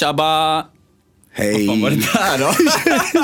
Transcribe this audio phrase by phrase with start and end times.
[0.00, 0.64] Tjaba!
[1.32, 1.66] Hej!
[1.66, 2.52] Vad var det där då?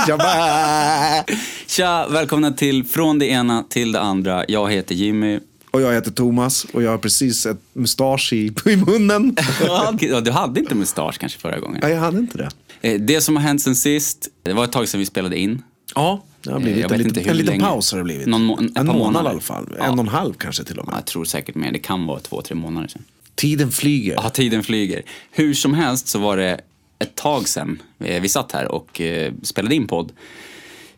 [0.07, 1.25] Tjaba!
[1.67, 4.45] Tja, välkomna till Från det ena till det andra.
[4.49, 5.41] Jag heter Jimmy.
[5.71, 9.37] Och jag heter Thomas och jag har precis ett mustasch i, i munnen.
[9.67, 11.79] Ja, du hade inte mustasch kanske förra gången.
[11.83, 12.49] Nej, jag hade inte det.
[12.93, 15.63] Eh, Det som har hänt sen sist, det var ett tag sedan vi spelade in.
[15.95, 18.27] Ja, det har blivit Eh, en hur en liten paus har det blivit.
[18.27, 19.67] Någon må- en par månad i alla fall.
[19.79, 19.85] Ja.
[19.85, 20.95] En och en halv kanske till och med.
[20.97, 23.03] Jag tror säkert mer, det kan vara två, tre månader sedan.
[23.35, 24.15] Tiden flyger.
[24.15, 25.03] Ja, tiden flyger.
[25.31, 26.61] Hur som helst så var det
[26.99, 30.13] ett tag sedan eh, vi satt här och eh, spelade in podd.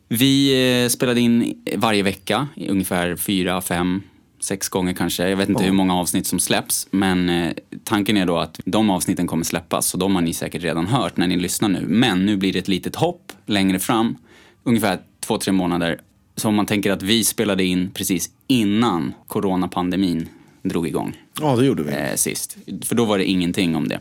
[0.08, 0.52] Vi
[0.82, 4.02] eh, spelade in varje vecka, i ungefär fyra, fem,
[4.40, 5.28] sex gånger kanske.
[5.28, 7.52] Jag vet inte hur många avsnitt som släpps, men
[7.84, 11.16] tanken är då att de avsnitten kommer släppas, så de har ni säkert redan hört
[11.16, 11.84] när ni lyssnar nu.
[11.88, 14.16] Men nu blir det ett litet hopp längre fram,
[14.62, 16.00] ungefär två, tre månader.
[16.36, 20.28] Så om man tänker att vi spelade in precis innan coronapandemin
[20.64, 21.92] drog igång Ja, det gjorde vi.
[21.92, 22.56] eh, sist.
[22.84, 24.00] För då var det ingenting om det.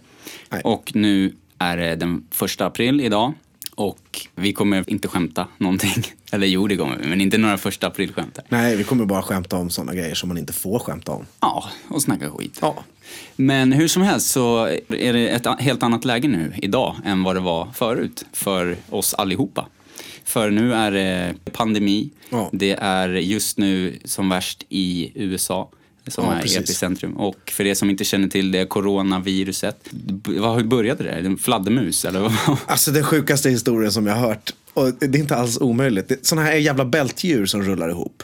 [0.50, 0.62] Nej.
[0.64, 3.34] Och nu är det den första april idag.
[3.76, 6.04] Och vi kommer inte skämta någonting.
[6.32, 8.40] Eller jo, det kommer vi, men inte några första aprilskämt.
[8.50, 11.26] Nej, vi kommer bara skämta om sådana grejer som man inte får skämta om.
[11.40, 12.58] Ja, och snacka skit.
[12.62, 12.84] Ja.
[13.36, 17.36] Men hur som helst så är det ett helt annat läge nu idag än vad
[17.36, 19.68] det var förut för oss allihopa.
[20.24, 22.10] För nu är det pandemi.
[22.30, 22.50] Ja.
[22.54, 25.70] Det är just nu som värst i USA
[26.08, 26.58] som Ja, är precis.
[26.58, 27.18] epicentrum.
[27.18, 29.78] Och för er som inte känner till det, coronaviruset.
[30.26, 31.10] Hur började det?
[31.12, 32.20] En fladdermus eller?
[32.20, 32.34] vad?
[32.66, 34.54] Alltså den sjukaste historien som jag har hört.
[34.74, 36.12] Och det är inte alls omöjligt.
[36.22, 38.24] Såna här jävla bältdjur som rullar ihop.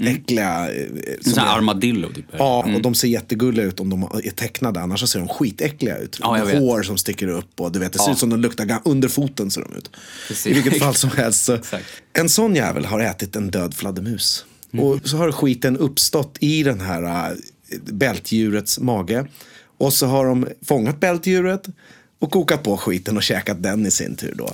[0.00, 0.70] Äckliga.
[0.72, 0.84] eh,
[1.18, 2.24] En som här är- armadillo typ.
[2.38, 4.80] Ja, och de ser jättegulliga ut om de är tecknade.
[4.80, 6.18] Annars så ser de skitäckliga ut.
[6.20, 6.62] Ja, jag Med vet.
[6.62, 8.12] hår som sticker upp och du vet, det ser Ja.
[8.12, 9.90] ut som de luktar under foten ser de ut.
[10.28, 10.46] Precis.
[10.46, 11.44] I vilket fall som helst.
[11.44, 11.58] Så,
[12.12, 14.44] en sån jävel har ätit en död fladdermus.
[14.72, 14.84] Mm.
[14.84, 17.36] Och så har skiten uppstått i den här äh,
[17.92, 19.26] bältdjurets mage.
[19.78, 21.66] Och så har de fångat bältdjuret
[22.20, 24.34] och kokat på skiten och käkat den i sin tur.
[24.36, 24.50] Då.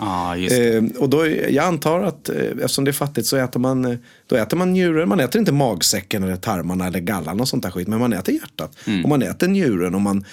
[0.49, 0.75] Det.
[0.75, 3.99] Eh, och då, jag antar att eh, eftersom det är fattigt så äter man, eh,
[4.27, 5.09] då äter man njuren.
[5.09, 7.89] Man äter inte magsäcken eller tarmarna eller gallan och sånt där skit.
[7.89, 8.77] Men man äter hjärtat.
[8.87, 9.03] Mm.
[9.03, 10.25] Och man äter njuren och man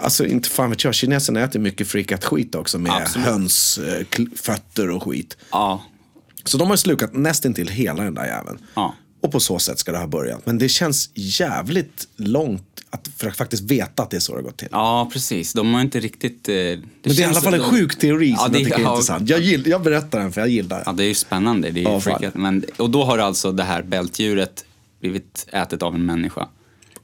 [0.00, 3.26] Alltså inte fan vet jag, kineserna äter mycket frikat skit också med Absolut.
[3.26, 5.36] hönsfötter och skit.
[5.50, 5.84] Ja,
[6.44, 8.58] Så de har slukat nästintill hela den där jäveln.
[8.74, 8.94] Ja.
[9.22, 10.46] Och på så sätt ska det ha börjat.
[10.46, 14.38] Men det känns jävligt långt att, för att faktiskt veta att det är så det
[14.38, 14.68] har gått till.
[14.70, 15.52] ja precis.
[15.52, 16.48] De har inte riktigt...
[16.48, 18.58] eh, Det Men det är i alla fall en de- sjuk teori som Ja, det-
[18.58, 19.28] jag tycker är ja, intressant.
[19.28, 20.96] Jag, gill, jag berättar den för jag gillar Ja, den.
[20.96, 21.70] det är ju spännande.
[21.70, 22.34] Det är Ja, freakat.
[22.34, 24.64] Men, och då har alltså det här bältdjuret
[25.00, 26.48] blivit ätet av en människa.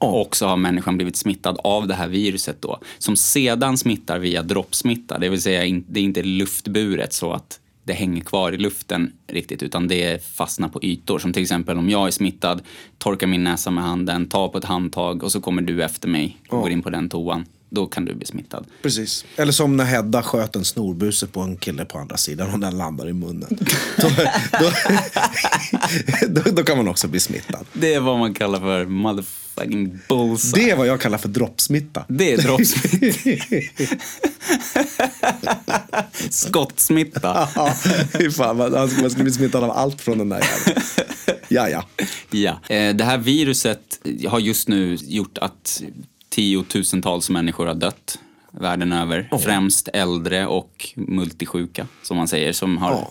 [0.00, 0.06] Ja.
[0.06, 2.80] Och så har människan blivit smittad av det här viruset då.
[2.98, 5.18] Som sedan smittar via droppsmitta.
[5.18, 9.62] Det vill säga, det är inte luftburet så att det hänger kvar i luften riktigt.
[9.62, 11.18] Utan det fastnar på ytor.
[11.18, 12.62] Som till exempel om jag är smittad,
[12.98, 16.36] torkar min näsa med handen, tar på ett handtag och så kommer du efter mig
[16.48, 17.46] och går in på den toan.
[17.70, 18.66] Då kan du bli smittad.
[18.82, 19.24] Precis.
[19.36, 22.78] Eller som när Hedda sköt en snorbuse på en kille på andra sidan och den
[22.78, 23.58] landar i munnen.
[23.96, 24.08] Då,
[24.60, 24.70] då,
[26.40, 27.66] då, då kan man också bli smittad.
[27.72, 28.84] Det är vad man kallar för
[29.56, 30.64] motherfucking bullseye.
[30.64, 32.04] Det är vad jag kallar för droppsmitta.
[32.08, 33.30] Det är droppsmitta.
[36.30, 37.48] Skottsmitta.
[37.54, 37.74] Ja,
[38.36, 40.82] fan, man, man skulle bli smittad av allt från den där jäveln.
[41.48, 41.84] Ja, ja.
[42.30, 42.74] Ja.
[42.74, 43.80] Eh, Det här viruset
[44.28, 45.82] har just nu gjort att
[46.28, 48.18] tiotusentals människor har dött
[48.60, 49.28] världen över.
[49.42, 53.10] Främst äldre och multisjuka, som man säger, som har Ja.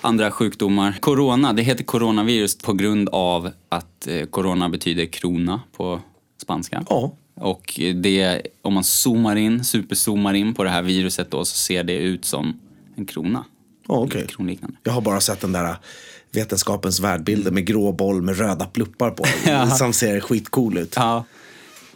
[0.00, 0.96] andra sjukdomar.
[1.00, 6.00] Corona, det heter coronavirus på grund av att eh, corona betyder krona på
[6.42, 6.84] spanska.
[6.88, 7.12] Ja.
[7.40, 11.84] Och det, om man zoomar in, superzoomar in på det här viruset då, så ser
[11.84, 12.60] det ut som
[12.96, 13.44] en krona.
[13.86, 14.20] Okej.
[14.20, 14.76] Lite Kronliknande.
[14.82, 15.76] Jag har bara sett den där
[16.32, 19.24] vetenskapens världbilden med grå boll med röda pluppar på.
[19.46, 19.70] Ja.
[19.70, 20.92] Som ser skitcool ut.
[20.96, 21.24] Ja.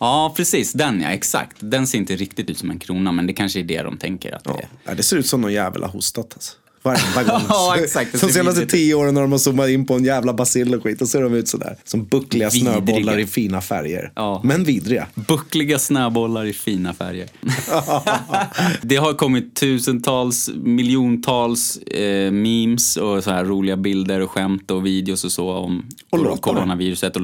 [0.00, 0.72] Ja, precis.
[0.72, 1.56] Den ja, exakt.
[1.60, 4.32] Den ser inte riktigt ut som en krona, men det kanske är det de tänker
[4.32, 4.58] att det Ja.
[4.58, 4.68] är.
[4.84, 6.32] Ja, det ser ut som någon jävel har hostat.
[6.34, 6.52] Alltså.
[6.82, 7.42] Varenda gång.
[7.48, 8.20] Ja, exakt.
[8.20, 10.98] De senaste tio åren när de har zoomat in på en jävla bacill och skit,
[10.98, 11.76] då ser de ut sådär.
[11.84, 12.72] Som buckliga Vidriga.
[12.74, 14.12] snöbollar i fina färger.
[14.16, 14.40] Ja.
[14.44, 15.06] Men vidriga.
[15.14, 17.28] Buckliga snöbollar i fina färger.
[18.82, 24.86] det har kommit tusentals, miljontals eh, memes och så här roliga bilder och skämt och
[24.86, 27.22] videos och så om Och coronaviruset och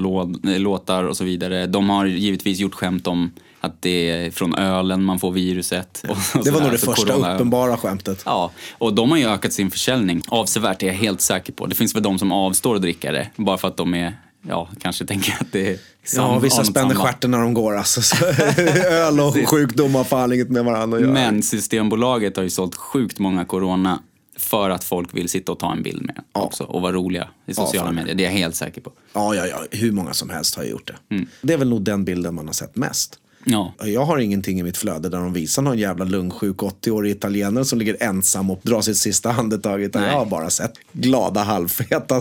[0.50, 1.66] eh, låtar och så vidare.
[1.66, 3.30] De har givetvis gjort skämt om
[3.60, 6.02] att det är från ölen man får viruset.
[6.08, 8.22] och- och Det var nog det för första corona- uppenbara skämtet.
[8.24, 11.66] Ja, och de har ju ökat sin försäljning avsevärt, är jag helt säker på.
[11.66, 14.16] Det finns väl de som avstår att dricka det, bara för att de är,
[14.48, 18.02] ja, kanske tänker att det är sam- Ja, vissa spänner stjärten när de går alltså.
[18.02, 18.24] Så
[18.90, 21.12] Öl och sjukdom har fan inget med varandra att göra.
[21.12, 24.02] Men Systembolaget har ju sålt sjukt många Corona
[24.38, 27.28] för att folk vill sitta och ta en bild med den också och vara roliga
[27.46, 27.94] i sociala fan.
[27.94, 28.14] medier.
[28.14, 28.92] Det är jag helt säker på.
[29.12, 29.58] Ja, ja, ja.
[29.70, 31.14] Hur många som helst har gjort det.
[31.14, 31.26] Mm.
[31.42, 33.18] Det är väl nog den bilden man har sett mest.
[33.48, 33.74] Ja.
[33.78, 37.78] Jag har ingenting i mitt flöde där de visar någon jävla lungsjuk 80-årig italienare som
[37.78, 39.82] ligger ensam och drar sitt sista andetag.
[39.82, 40.10] Utan Nej.
[40.10, 42.20] jag har bara sett glada halvfeta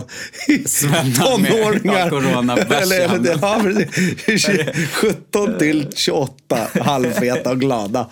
[1.18, 2.06] tonåringar.
[2.82, 4.46] Eller, eller, ja, precis.
[4.92, 8.10] 17 till 28 halvfeta och glada.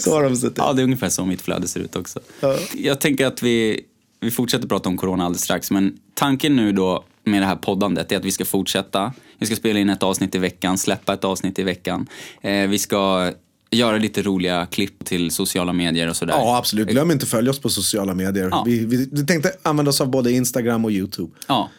[0.00, 0.58] Så har de sett ut.
[0.58, 2.20] Ja, det är ungefär så mitt flöde ser ut också.
[2.40, 2.56] Ja.
[2.74, 3.80] Jag tänker att vi,
[4.20, 8.12] vi fortsätter prata om corona alldeles strax, men tanken nu då med det här poddandet
[8.12, 9.12] är att vi ska fortsätta.
[9.42, 12.06] Vi ska spela in ett avsnitt i veckan, släppa ett avsnitt i veckan.
[12.40, 13.32] Eh, vi ska
[13.70, 16.34] göra lite roliga klipp till sociala medier och sådär.
[16.34, 16.88] Ja, absolut.
[16.88, 18.48] Glöm inte att följa oss på sociala medier.
[18.50, 18.62] Ja.
[18.66, 21.70] Vi, vi, vi tänkte använda oss av både Instagram och YouTube Ja,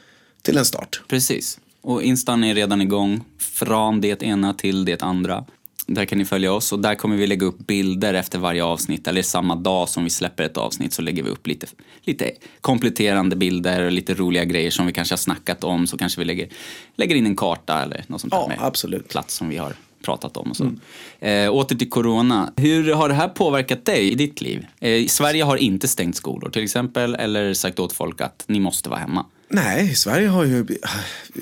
[0.41, 1.01] till en start.
[1.07, 1.59] precis.
[1.81, 5.45] Och Instan är redan igång, från det ena till det andra.
[5.87, 9.07] Där kan ni följa oss och där kommer vi lägga upp bilder efter varje avsnitt.
[9.07, 11.67] Eller samma dag som vi släpper ett avsnitt så lägger vi upp lite,
[12.01, 12.31] lite
[12.61, 15.87] kompletterande bilder och lite roliga grejer som vi kanske har snackat om.
[15.87, 16.47] Så kanske vi lägger,
[16.95, 18.99] lägger in en karta eller något sånt Ja, där med absolut.
[19.01, 19.07] Mm.
[19.07, 20.71] plats som vi har pratat om och så.
[21.19, 22.53] Eh, åter till corona.
[22.55, 24.65] Hur har det här påverkat dig i ditt liv?
[24.79, 28.89] Eh, Sverige har inte stängt skolor till exempel eller sagt åt folk att ni måste
[28.89, 29.25] vara hemma.
[29.49, 30.65] Nej, Sverige har ju...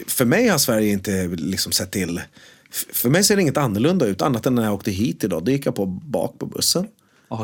[0.08, 2.22] För mig har Sverige inte liksom sett till...
[2.94, 5.44] För mig ser det inget annorlunda ut annat än när jag åkte hit idag.
[5.44, 6.88] Då gick jag på bak på bussen.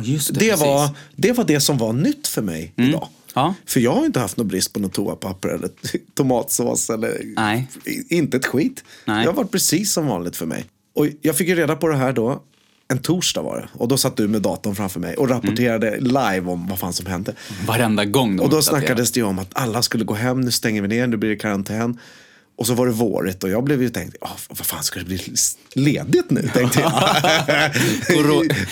[0.03, 0.39] Just det.
[0.39, 3.07] Det var, det var det som var nytt för mig idag.
[3.33, 3.53] Ja.
[3.65, 5.69] För jag har inte haft någon brist på något toapapper eller
[6.13, 7.67] tomatsås eller Nej.
[8.09, 8.83] inte ett skit.
[9.05, 9.23] Nej.
[9.23, 10.65] Det har varit precis som vanligt för mig.
[10.95, 12.43] Och jag fick ju reda på det här då,
[12.87, 13.67] en torsdag var det.
[13.73, 17.05] Och då satt du med datorn framför mig och rapporterade live om vad fan som
[17.05, 17.33] hände.
[17.67, 20.81] Varenda gång Och då snackades det ju om att alla skulle gå hem, nu stänger
[20.81, 21.99] vi ner, nu blir det karantän.
[22.57, 25.05] Och så var det vårigt och jag blev ju tänkt, "Ah, vad fan ska det
[25.05, 25.19] bli
[25.73, 26.49] ledigt nu?
[26.53, 26.91] Tänkte jag.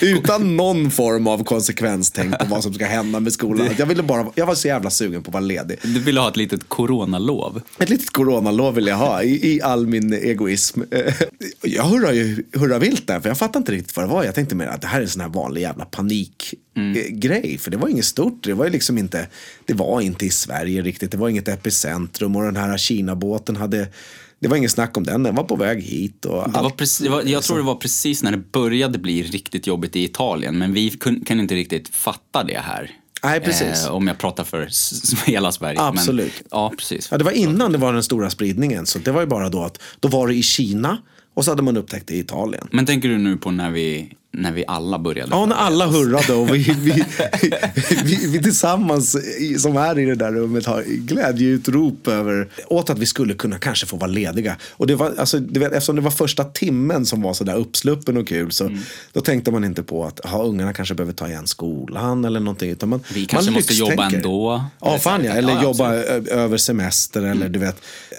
[0.00, 3.68] Utan någon form av konsekvenstänk på vad som ska hända med skolan.
[3.78, 5.78] Jag, ville bara, jag var så jävla sugen på att vara ledig.
[5.82, 7.62] Du ville ha ett litet coronalov.
[7.78, 10.80] Ett litet coronalov vill jag ha i, i all min egoism.
[11.62, 14.24] Jag hurrar ju hurra vilt där, för jag fattade inte riktigt vad det var.
[14.24, 15.84] Jag tänkte mer att det här är en sån här vanlig jävla
[16.76, 17.58] panikgrej.
[17.58, 18.44] För det var inget stort.
[18.44, 19.28] Det var liksom inte,
[19.64, 21.10] det var inte i Sverige riktigt.
[21.10, 23.88] Det var inget epicentrum och den här Kina-båten hade,
[24.40, 25.22] det var inget snack om den.
[25.22, 26.24] Den var på väg hit.
[26.24, 29.22] Och Det var precis, det var, jag tror det var precis när det började bli
[29.22, 32.90] riktigt jobbigt i Italien, men vi kun, kan inte riktigt fatta det här.
[33.22, 33.86] Nej, precis.
[33.86, 34.68] Eh, om jag pratar för
[35.26, 35.80] hela Sverige.
[35.80, 36.32] Absolut.
[36.38, 37.08] Men, ja, precis.
[37.10, 38.86] Ja, det var innan det var den stora spridningen.
[38.86, 40.98] Så det var ju bara då att då var det i Kina
[41.34, 42.68] och så hade man upptäckt det i Italien.
[42.72, 45.30] Men tänker du nu på när vi, när vi alla började?
[45.30, 47.04] Ja, när alla hurrade och vi, vi,
[48.04, 49.16] vi, vi tillsammans
[49.62, 53.86] som är i det där rummet har glädjeutrop över åt att vi skulle kunna kanske
[53.86, 54.56] få vara lediga.
[54.70, 57.54] Och det var, alltså, du vet, eftersom det var första timmen som var så där
[57.56, 58.78] uppsluppen och kul så Mm.
[59.12, 62.70] då tänkte man inte på att ha ungarna kanske behöver ta igen skolan eller någonting.
[62.70, 64.64] Utan man, Vi kanske man måste jobba ändå.
[64.80, 65.32] Ja, fan ja.
[65.32, 66.28] Eller ja, jobba absolut.
[66.28, 67.76] över semester eller du vet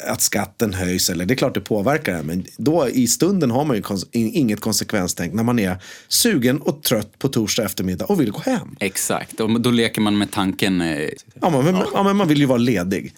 [0.07, 1.09] att skatten höjs.
[1.09, 2.23] Eller, det är klart det påverkar det.
[2.23, 5.77] Men då i stunden har man ju kons- in- inget konsekvenstänk när man är
[6.07, 8.75] sugen och trött på torsdag eftermiddag och vill gå hem.
[8.79, 10.81] Exakt, och då leker man med tanken.
[10.81, 11.09] eh,
[11.41, 13.13] Ja, man, men, ja, men man vill ju vara ledig.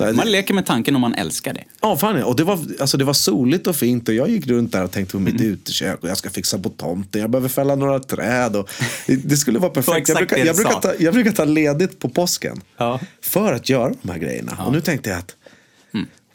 [0.00, 1.64] Här, Man leker med tanken om man älskar det.
[1.80, 2.24] ja, fan ja.
[2.24, 4.90] Och det var, alltså, det var soligt och fint och jag gick runt där och
[4.92, 5.32] tänkte på Mm.
[5.32, 7.20] mitt utekök och jag ska fixa på tomten.
[7.20, 8.56] Jag behöver fälla några träd.
[8.56, 8.70] Och,
[9.06, 10.08] det, det skulle vara perfekt.
[10.08, 13.00] Jag brukar, jag, brukar ta, jag brukar ta ledigt på påsken Ja.
[13.22, 14.64] för att göra de här grejerna.
[14.66, 15.36] Och nu tänkte jag att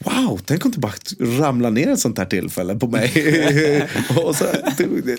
[0.03, 3.88] Wow, tänk om det bara ramlar ner ett sånt här tillfälle på mig.
[4.24, 4.45] och så,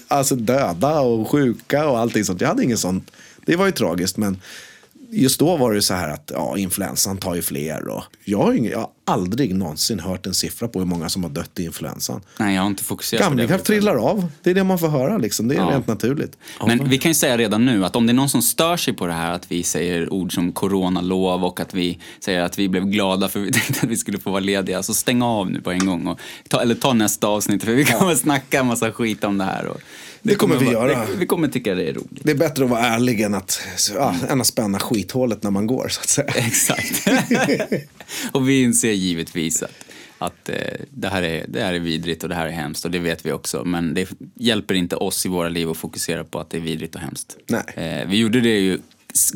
[0.09, 2.41] alltså döda och sjuka och allting sånt.
[2.41, 3.11] Jag hade ingen sånt.
[3.47, 4.41] Det var ju tragiskt men
[5.11, 7.89] just då var det så här att ja, influensan tar ju fler.
[7.89, 11.23] Och jag, har ingen, jag har aldrig någonsin hört en siffra på hur många som
[11.23, 12.21] har dött i influensan.
[12.39, 13.65] Nej, jag har inte fokuserat på Gamlingar det.
[13.65, 14.27] trillar av.
[14.43, 15.19] Det är det man får höra.
[15.19, 15.49] Liksom.
[15.49, 15.71] Det är Ja.
[15.71, 16.37] rent naturligt.
[16.67, 18.95] Men vi kan ju säga redan nu att om det är någon som stör sig
[18.95, 22.69] på det här att vi säger ord som coronalov och att vi säger att vi
[22.69, 25.61] blev glada för vi tänkte att vi skulle få vara lediga, så stäng av nu
[25.61, 26.07] på en gång.
[26.07, 26.19] Och
[26.49, 29.67] ta, eller ta nästa avsnitt för vi kommer snacka en massa skit om det här.
[29.67, 29.81] Och
[30.23, 31.07] Det kommer vi vara- göra.
[31.07, 32.21] Det, vi kommer tycka det är roligt.
[32.23, 33.61] Det är bättre att vara ärlig än att,
[33.95, 35.89] ja, än att spänna skithålet när man går.
[35.89, 36.29] Så att säga.
[36.35, 37.07] Exakt.
[38.33, 39.85] och vi inser givetvis att,
[40.19, 40.57] att eh,
[40.91, 43.27] det, här är, det här är vidrigt och det här är hemskt och det vet
[43.27, 43.65] vi också.
[43.65, 46.95] Men det hjälper inte oss i våra liv att fokusera på att det är vidrigt
[46.95, 47.37] och hemskt.
[47.47, 47.63] Nej.
[47.75, 48.79] Eh, vi gjorde det ju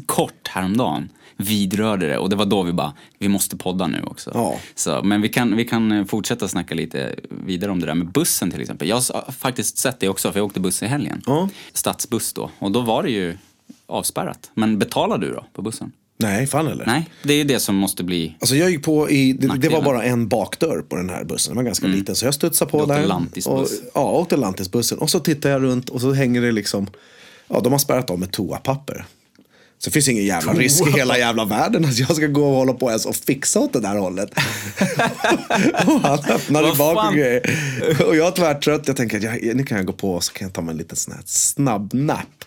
[0.06, 1.08] kort häromdagen.
[1.38, 4.30] Vidrörde det och det var då vi bara, vi måste podda nu också.
[4.34, 4.60] Ja.
[4.74, 8.06] Så, men vi kan, vi kan eh, fortsätta snacka lite vidare om det där med
[8.12, 8.88] bussen till exempel.
[8.88, 11.22] Jag har faktiskt sett det också för jag åkte buss i helgen.
[11.26, 11.48] Ja.
[11.72, 12.50] Stadsbuss då.
[12.58, 13.38] Och då var det ju
[13.86, 14.50] avspärrat.
[14.54, 15.92] Men betalar du då på bussen?
[16.18, 16.86] Nej, fan eller?
[16.86, 18.36] Nej, det är det som måste bli...
[18.40, 21.50] Alltså jag gick på i, det, det var bara en bakdörr på den här bussen.
[21.50, 22.16] Den var ganska liten.
[22.16, 23.46] Så jag studsade på lantisbuss.
[23.46, 24.98] Och, ja, åkte lantisbussen.
[24.98, 26.86] Och så tittar jag runt och så hänger det liksom,
[27.48, 29.04] ja de har spärrat av med toapapper.
[29.78, 32.56] Så det finns ingen jävla risk i hela jävla världen att jag ska gå och
[32.56, 34.30] hålla på ens och fixa åt det där hållet.
[35.86, 37.42] och han öppnar Vad bak och grejer.
[38.06, 38.82] Och jag är tvärtrött.
[38.86, 40.72] Jag tänker att jag, nu kan jag gå på och så kan jag ta mig
[40.72, 42.44] en liten sån här snabb napp.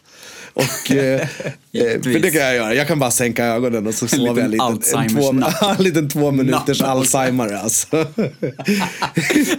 [0.54, 2.74] Och, eh, eh, för det kan jag göra.
[2.76, 4.68] Jag kan bara sänka ögonen och så sover jag liten.
[4.68, 6.82] En, Alzheimers två, liten två minuters.
[6.82, 7.88] Alzheimer alltså.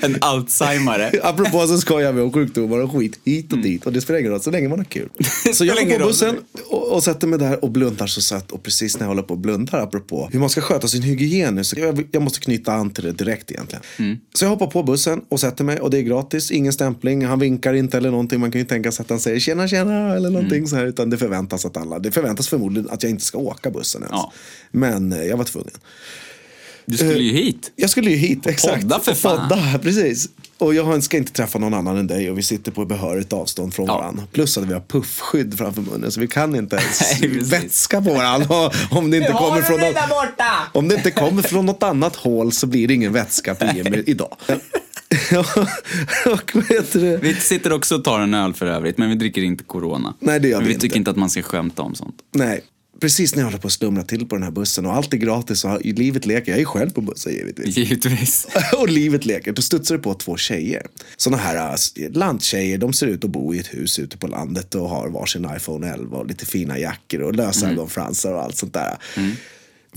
[0.02, 1.10] En Alzheimare.
[1.22, 3.86] Apropå så skojar vi om sjukdomar och skit hit och dit.
[3.86, 5.08] Och det spelar ingen roll så länge man har kul.
[5.54, 6.36] Så jag går på bussen
[6.68, 8.52] och, och sätter mig där och blundar så sött.
[8.52, 11.54] Och precis när jag håller på och blundar apropå hur man ska sköta sin hygien
[11.54, 11.64] nu.
[11.64, 13.82] Så jag, jag måste knyta an till det direkt egentligen.
[14.34, 16.50] Så jag hoppar på bussen och sätter mig och det är gratis.
[16.50, 17.24] Ingen stämpling.
[17.24, 18.40] Han vinkar inte eller någonting.
[18.40, 20.86] Man kan ju tänka sig att han säger tjena tjena eller någonting så här.
[20.86, 21.98] Utan det förväntas att alla.
[21.98, 24.12] Det förväntas förmodligen att jag inte ska åka bussen ens.
[24.12, 24.32] Ja.
[24.70, 25.74] Men eh, jag var tvungen.
[26.86, 27.72] Du skulle ju hit.
[27.76, 28.82] Jag skulle ju hit, exakt.
[28.82, 29.48] podda för fan.
[29.48, 30.28] Podda, precis.
[30.58, 33.74] Och jag ska inte träffa någon annan än dig och vi sitter på behörigt avstånd
[33.74, 33.98] från Ja.
[33.98, 34.22] varandra.
[34.32, 38.14] Plus att vi har puffskydd framför munnen så vi kan inte ens Nej, vätska på
[38.14, 38.70] varandra.
[38.90, 40.68] Om det inte kommer från något, borta!
[40.72, 44.04] om det inte kommer från något annat hål så blir det ingen vätska på Emil
[44.06, 44.36] idag.
[46.26, 47.16] Och vad heter det?
[47.16, 50.14] Vi sitter också och tar en öl för övrigt, men vi dricker inte corona.
[50.20, 50.98] Nej, det gör vi vi tycker inte.
[50.98, 52.14] inte att man ska skämta om sånt.
[52.34, 52.60] Nej,
[53.00, 55.18] precis när jag håller på att slumra till på den här bussen och allt är
[55.18, 56.52] gratis och livet leker.
[56.52, 57.76] Jag är själv på bussen givetvis.
[57.76, 58.46] Givetvis.
[58.78, 59.52] och livet leker.
[59.52, 60.86] Då studsar det på två tjejer.
[61.16, 62.78] Såna här äh, landtjejer.
[62.78, 65.92] De ser ut att bo i ett hus ute på landet och har varsin iPhone
[65.92, 68.96] 11 och lite fina jackor och lösögonfransar och allt sånt där.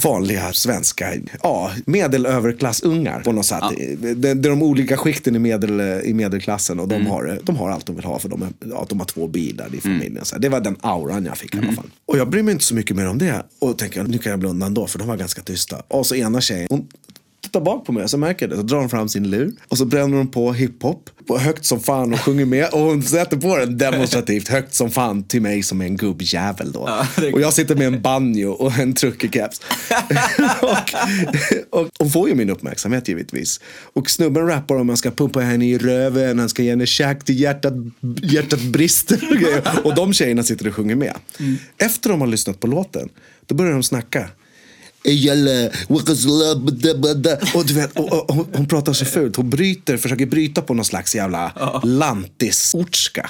[0.04, 3.64] Vanliga svenska, ja, medelöverklassungar på något sätt.
[3.98, 7.70] Det, det är de olika skikten i, medel, i medelklassen och de, har, de har
[7.70, 10.26] allt de vill ha för de, ja, de har två bilar i familjen.
[10.26, 10.42] Så här.
[10.42, 11.92] det var den auran jag fick i alla fall.
[12.06, 13.44] Och jag bryr mig inte så mycket mer om det.
[13.60, 15.82] Och tänker, nu kan jag blunda ändå för de var ganska tysta.
[15.88, 16.88] Och så ena tjejen, hon
[17.44, 18.56] tittar bak på mig så märker jag det.
[18.56, 21.10] Så drar hon fram sin lur och så bränner hon på hiphop
[21.40, 22.70] högt som fan och sjunger med.
[22.74, 26.72] Och hon sätter på den demonstrativt högt som fan till mig som är en gubbjävel
[26.72, 26.84] då.
[26.88, 29.62] Ja, Och jag sitter med en banjo och en truckerkeps.
[30.62, 33.60] och, och hon får ju min uppmärksamhet givetvis.
[33.94, 37.24] Och snubben rappar om man ska pumpa henne i röven, han ska ge henne käk
[37.24, 37.74] till hjärtat,
[38.22, 39.80] hjärtat brister och grejer.
[39.84, 41.14] Och de tjejerna sitter och sjunger med.
[41.78, 43.10] Efter de har lyssnat på låten,
[43.46, 44.30] då börjar de snacka.
[45.04, 45.70] Ejala.
[47.54, 49.36] Och du vet, och, och, och, hon pratar så fult.
[49.36, 51.52] Hon bryter, försöker bryta på någon slags jävla
[51.84, 53.30] lantisortska.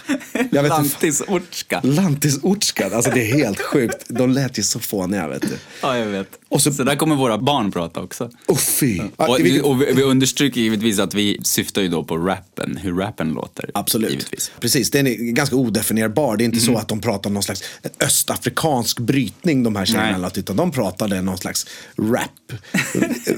[0.52, 1.80] Lantisortska.
[1.84, 4.06] Lantisortskan, alltså det är helt sjukt.
[4.10, 5.58] De lät ju så fåniga vet du.
[5.82, 6.28] Ja, jag vet.
[6.50, 8.30] Och så- så, där kommer våra barn prata också.
[8.48, 9.02] Oh, fy.
[9.18, 12.78] Ja, Och, vi, och vi, vi understryker givetvis att vi syftar ju då på rappen,
[12.82, 13.70] hur rappen låter.
[13.74, 14.12] Absolut.
[14.12, 14.52] Givetvis.
[14.60, 16.38] Precis, den är ganska odefinierbar.
[16.38, 16.66] Det är inte Mhm.
[16.66, 17.64] så att de pratar någon slags
[18.00, 21.63] östafrikansk brytning de här tjejerna utan de pratade någon slags
[21.98, 22.52] rap,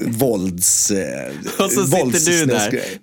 [0.06, 0.90] vålds...
[0.90, 2.98] Eh, Och så sitter du där våldssnäskgrej.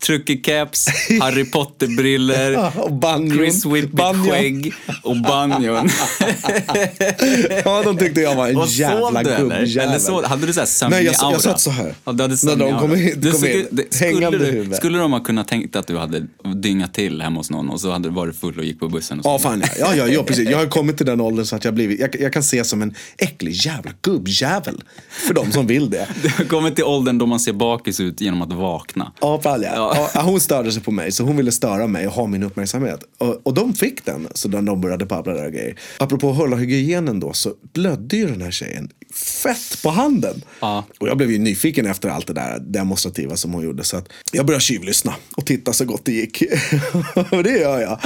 [0.00, 0.86] Med truckercaps,
[1.20, 3.36] Harry Potter-briller, Ja, och banjon.
[3.38, 3.64] Chris.
[3.66, 5.88] Whippet-skägg och banjon.
[7.64, 9.78] Ja, de tyckte jag var en Och jävla gubbjävel.
[9.78, 11.32] Eller så, hade du så här sömnig Nej, jag, aura?
[11.32, 11.94] jag satt så här.
[12.04, 14.74] Ja, du hade När de kom in, Du kom skulle- in det- hängande du, huvud.
[14.76, 17.90] skulle de ha kunnat tänkt att du hade dyngat till hemma hos någon och så
[17.92, 19.26] hade du varit full och gick på bussen och.
[19.26, 20.48] Ja, fan ja, ja, ja, precis.
[20.50, 22.82] Jag har kommit till den åldern så att jag, blivit, jag, jag kan se som
[22.82, 24.82] en äcklig jävla gubbjävel.
[25.10, 26.08] För de som vill det.
[26.22, 29.12] Du har kommit till åldern då man ser bakis ut genom att vakna.
[29.20, 29.70] Ja, fan ja.
[29.74, 29.89] Ja.
[30.14, 30.22] Ja.
[30.22, 33.00] Hon störde sig på mig så hon ville störa mig och ha min uppmärksamhet.
[33.18, 35.78] Och, och de fick den, så när de började babbla där och grejer.
[35.98, 38.90] Apropå att hålla hygienen då så blödde ju den här tjejen
[39.42, 40.42] fett på handen.
[40.60, 40.84] Ja.
[40.98, 43.84] Och jag blev ju nyfiken efter allt det där demonstrativa som hon gjorde.
[43.84, 46.42] Så att jag började tjuvlyssna och titta så gott det gick.
[47.30, 47.98] och det gör jag.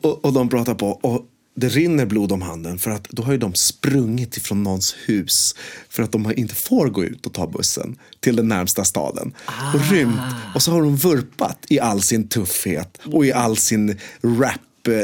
[0.00, 0.86] Och, och de pratar på.
[0.88, 1.26] Och
[1.58, 5.54] det rinner blod om handen för att då har ju de sprungit ifrån någons hus
[5.88, 9.32] för att de inte får gå ut och ta bussen till den närmsta staden.
[9.74, 10.20] Och rymt.
[10.54, 14.60] Och så har de vurpat i all sin tuffhet och i all sin rap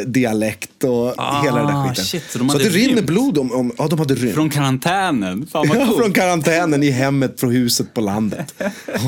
[0.07, 1.09] dialekt och
[1.45, 2.05] hela den där Ah, skiten.
[2.05, 3.07] shit, så de så det rinner rymt.
[3.07, 4.35] blod om, om, ja de hade rymt.
[4.35, 5.47] Från karantänen.
[5.47, 8.55] Fan vad Ja, från karantänen i hemmet från huset på landet.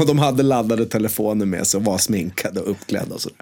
[0.01, 3.39] Och de hade laddade telefoner med sig och var sminkade och uppklädda och sådär.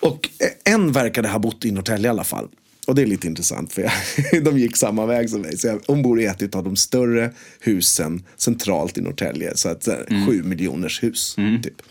[0.00, 0.28] Och
[0.64, 2.48] en verkade ha bott i Norrtälje i alla fall.
[2.88, 3.92] Och det är lite intressant för jag,
[4.44, 5.58] de gick samma väg som mig.
[5.58, 7.30] Så jag, hon bor i ett av de större
[7.60, 9.56] husen centralt i Norrtälje.
[9.56, 11.36] Så att så här, sju miljoners hus.
[11.62, 11.82] Typ.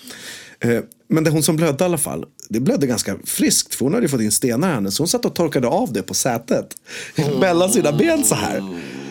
[0.59, 3.93] Eh, Men det hon som blödde i alla fall, det blödde ganska friskt för hon
[3.93, 4.91] hade ju fått in stenar i handen.
[4.91, 6.77] Så hon satt och torkade av det på sätet.
[7.39, 8.59] Mellan sina ben så här.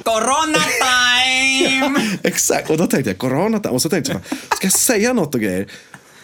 [0.02, 2.00] Corona time!
[2.22, 5.40] Exakt, och då tänkte jag corona och så tänkte jag, ska jag säga något och
[5.40, 5.66] grejer?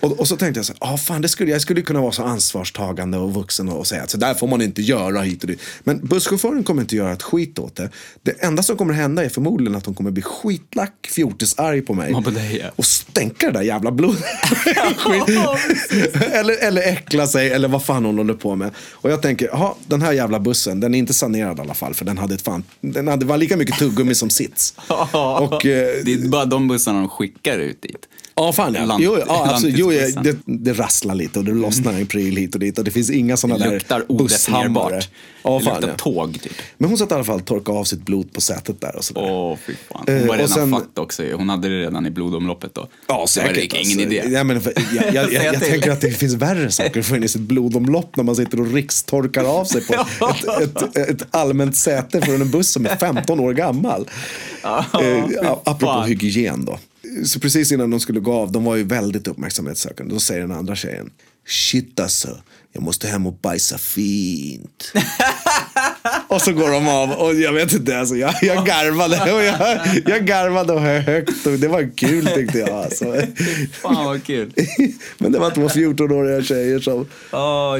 [0.03, 2.13] Och, och så tänkte jag så här, ah, fan, det skulle, jag skulle kunna vara
[2.13, 5.49] så ansvarstagande och vuxen och säga att så där får man inte göra hit och
[5.49, 5.61] dit.
[5.85, 7.91] Men busschauffören kommer inte göra ett skit åt det.
[8.23, 12.13] Det enda som kommer hända är förmodligen att hon kommer bli skitlack, fjortisarg på mig.
[12.77, 14.25] Och stänka det där jävla blodet.
[16.33, 18.71] eller, eller äckla sig eller vad fan hon håller på med.
[18.93, 21.95] Och jag tänker, ja, den här jävla bussen, den är inte sanerad i alla fall.
[21.95, 24.75] För den hade ett fan, den hade, var lika mycket tuggummi som sits.
[25.13, 28.09] Och, eh, Det är bara de bussarna de skickar ut dit.
[28.35, 28.85] Ja, fan ja.
[28.85, 29.75] Lant- jo, ja absolut.
[29.79, 29.91] Jo,
[30.23, 32.79] det, det rasslar lite och det lossnar en pryl hit och dit.
[32.79, 35.01] Och det finns inga sådana där busshammare.
[35.45, 35.95] Ja, det fan luktar ja.
[35.97, 36.53] tåg typ.
[36.79, 39.05] Men hon satt i alla fall och torkade av sitt blod på sätet där och
[39.05, 39.23] sådär.
[39.33, 40.05] Åh, fy fan.
[40.09, 41.23] Eh, Hon var och redan sen- fucked också.
[41.37, 42.89] Hon hade det redan i blodomloppet då.
[43.09, 43.73] Ja, Så det var säkert.
[43.87, 44.15] ingen alltså.
[44.15, 44.29] idé.
[44.35, 47.17] Ja, men, för- jag, jag, jag, jag tänker att det finns värre saker att få
[47.17, 49.95] in i sitt blodomlopp när man sitter och rikstorkar av sig på
[50.63, 54.09] ett, ett, ett allmänt säte från en buss som är 15 år gammal.
[54.65, 56.79] Eh, apropå hygien då.
[57.25, 60.15] Så precis innan de skulle gå av, de var ju väldigt uppmärksamhetssökande.
[60.15, 61.11] Då säger den andra tjejen,
[61.47, 62.43] shit alltså,
[62.73, 64.93] jag måste hem och bajsa fint.
[66.35, 69.81] och så går de av och jag vet inte, alltså, jag, jag garvade och jag,
[70.07, 72.69] jag garvade och högt och det var kul tyckte jag.
[72.71, 73.15] Alltså.
[73.83, 74.53] Fan vad kul.
[75.19, 77.07] Men det var två 14-åriga tjejer som...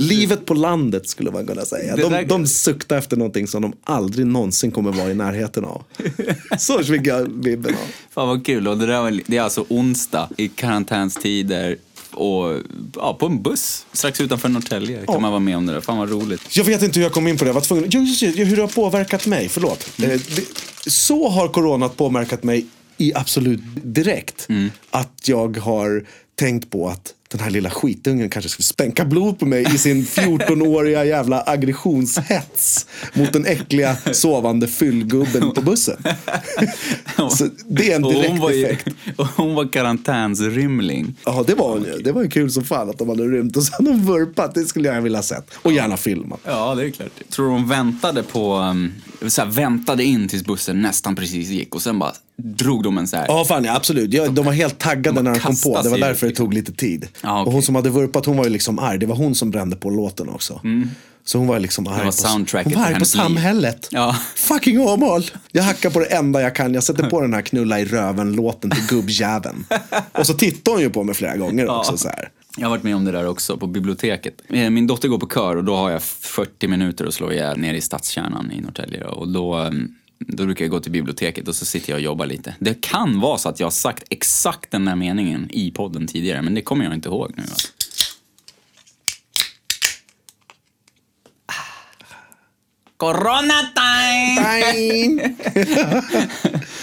[0.01, 0.11] Shit.
[0.11, 1.97] Livet på landet skulle man kunna säga.
[1.97, 5.83] De, där- de suktar efter någonting som de aldrig någonsin kommer vara i närheten av.
[6.59, 7.87] Så fick jag vibben av.
[8.15, 8.69] Fan vad kul.
[8.69, 11.77] Och det, där var, det är alltså onsdag i karantänstider
[12.15, 12.61] och
[12.97, 15.81] ja, på en buss strax utanför Norrtälje kan man vara med om det där.
[15.81, 16.57] Fan vad roligt.
[16.57, 17.49] Jag vet inte hur jag kom in på det.
[17.49, 17.91] Jag var tvungen.
[17.91, 19.49] Just det, hur det har påverkat mig.
[19.49, 19.99] Förlåt.
[19.99, 20.11] Mm.
[20.11, 22.67] Eh, det, så har corona påverkat mig
[22.97, 24.47] i absolut direkt.
[24.49, 24.71] Mm.
[24.91, 29.47] Att jag har tänkt på att den här lilla skitungen kanske skulle spänka blod på
[29.47, 35.97] mig i sin 14-åriga jävla aggressionshets mot den äckliga sovande fyllgubben på bussen.
[37.31, 38.97] så det är en Och direkt hon var, ju, effekt.
[39.17, 41.15] och hon var karantänsrymling.
[41.25, 41.99] Ja, det var hon ju.
[42.03, 44.55] Det var ju kul som fan att de hade rymt och de vurpat.
[44.55, 45.51] Det skulle jag vilja ha sett.
[45.55, 46.41] Och gärna filmat.
[46.45, 47.13] Ja, det är klart.
[47.31, 48.93] Tror du de väntade på, um,
[49.29, 52.13] så här, väntade in tills bussen nästan precis gick och sen bara
[52.45, 53.27] drog de en så här.
[53.29, 54.15] Ja, fan ja, absolut.
[54.15, 55.83] Ja, de var helt taggade De när de kom på.
[55.83, 57.09] Det var därför det tog lite tid.
[57.23, 57.47] Ja, okej.
[57.47, 58.99] Och hon som hade vurpat, hon var ju liksom arg.
[58.99, 60.61] Det var hon som brände på låten också.
[61.25, 63.89] Så hon var liksom arg var på, hon var arg på samhället.
[63.91, 64.17] Ja.
[64.37, 65.23] Fucking Åmål!
[65.53, 66.75] Jag hackar på det enda jag kan.
[66.75, 69.65] Jag sätter på den här knulla i röven-låten till gubbjäveln.
[70.13, 71.97] Och så tittar hon ju på mig flera gånger också.
[71.97, 72.29] Så här.
[72.57, 74.35] Jag har varit med om det där också på biblioteket.
[74.49, 77.59] Eh, Min dotter går på kör och då har jag 40 minuter att slå ihjäl
[77.59, 79.05] nere i stadskärnan i Norrtälje.
[79.05, 79.95] Och då, um,
[80.29, 82.55] då brukar jag gå till biblioteket och så sitter jag och jobbar lite.
[82.59, 86.43] Det kan vara så att jag har sagt exakt den där meningen i podden tidigare,
[86.43, 87.43] men det kommer jag inte ihåg nu.
[87.43, 87.69] Alltså.
[93.03, 95.35] Corona time!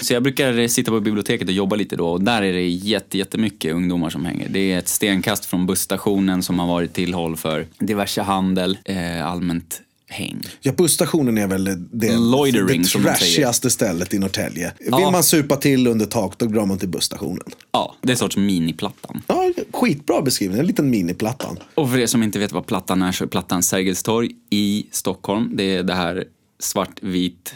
[0.00, 3.18] Så jag brukar sitta på biblioteket och jobba lite då och där är det jätte,
[3.18, 4.48] jättemycket ungdomar som hänger.
[4.48, 9.82] Det är ett stenkast från busstationen som har varit tillhåll för diverse handel, eh, allmänt
[10.10, 10.42] häng.
[10.60, 14.72] Ja, busstationen är väl det, Loitering, det trashigaste stället i Norrtälje.
[14.78, 15.10] Vill Ja.
[15.10, 17.44] man supa till under tak, då drar man till busstationen.
[17.72, 19.22] Ja, det är en sorts miniplattan.
[19.26, 20.60] Ja, skitbra beskrivning.
[20.60, 21.58] En liten miniplattan.
[21.74, 24.86] Och för er som inte vet vad Plattan är så är Plattan Sergels torg i
[24.90, 25.50] Stockholm.
[25.56, 26.24] Det är det här
[26.58, 27.54] svartvit...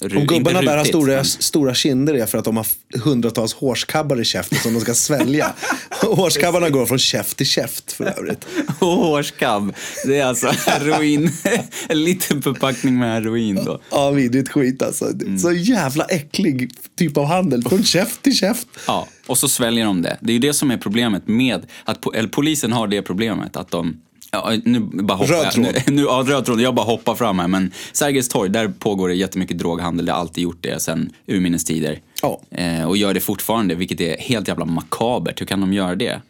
[0.00, 2.66] Om gubbarna där har stora, men- stora kinder är för att de har
[3.04, 5.52] hundratals hårskabbar i käften som de ska svälja.
[6.02, 8.46] Hårskabbarna går från käft till käft för övrigt.
[8.78, 9.74] Och hårskabb.
[10.06, 11.32] Det är alltså heroin.
[11.88, 13.80] en liten förpackning med heroin då.
[13.90, 15.06] Ja, vidrigt skit alltså.
[15.42, 17.62] Så jävla äcklig typ av handel.
[17.62, 18.68] Från käft till käft.
[18.86, 20.18] Ja, och så sväljer de det.
[20.20, 23.70] Det är ju det som är problemet med att po- polisen har det problemet att
[23.70, 25.52] de Ja, nu bara hoppar Röd jag.
[25.52, 25.66] tråd.
[25.86, 26.60] Nu, nu, ja, röd tråd.
[26.60, 27.48] Jag bara hoppar fram här.
[27.48, 30.06] Men Sergels torg, där pågår det jättemycket droghandel.
[30.06, 32.00] Det har alltid gjort det sedan urminnes tider.
[32.22, 32.40] Ja.
[32.50, 35.40] Eh, och gör det fortfarande, vilket är helt jävla makabert.
[35.40, 36.20] Hur kan de göra det?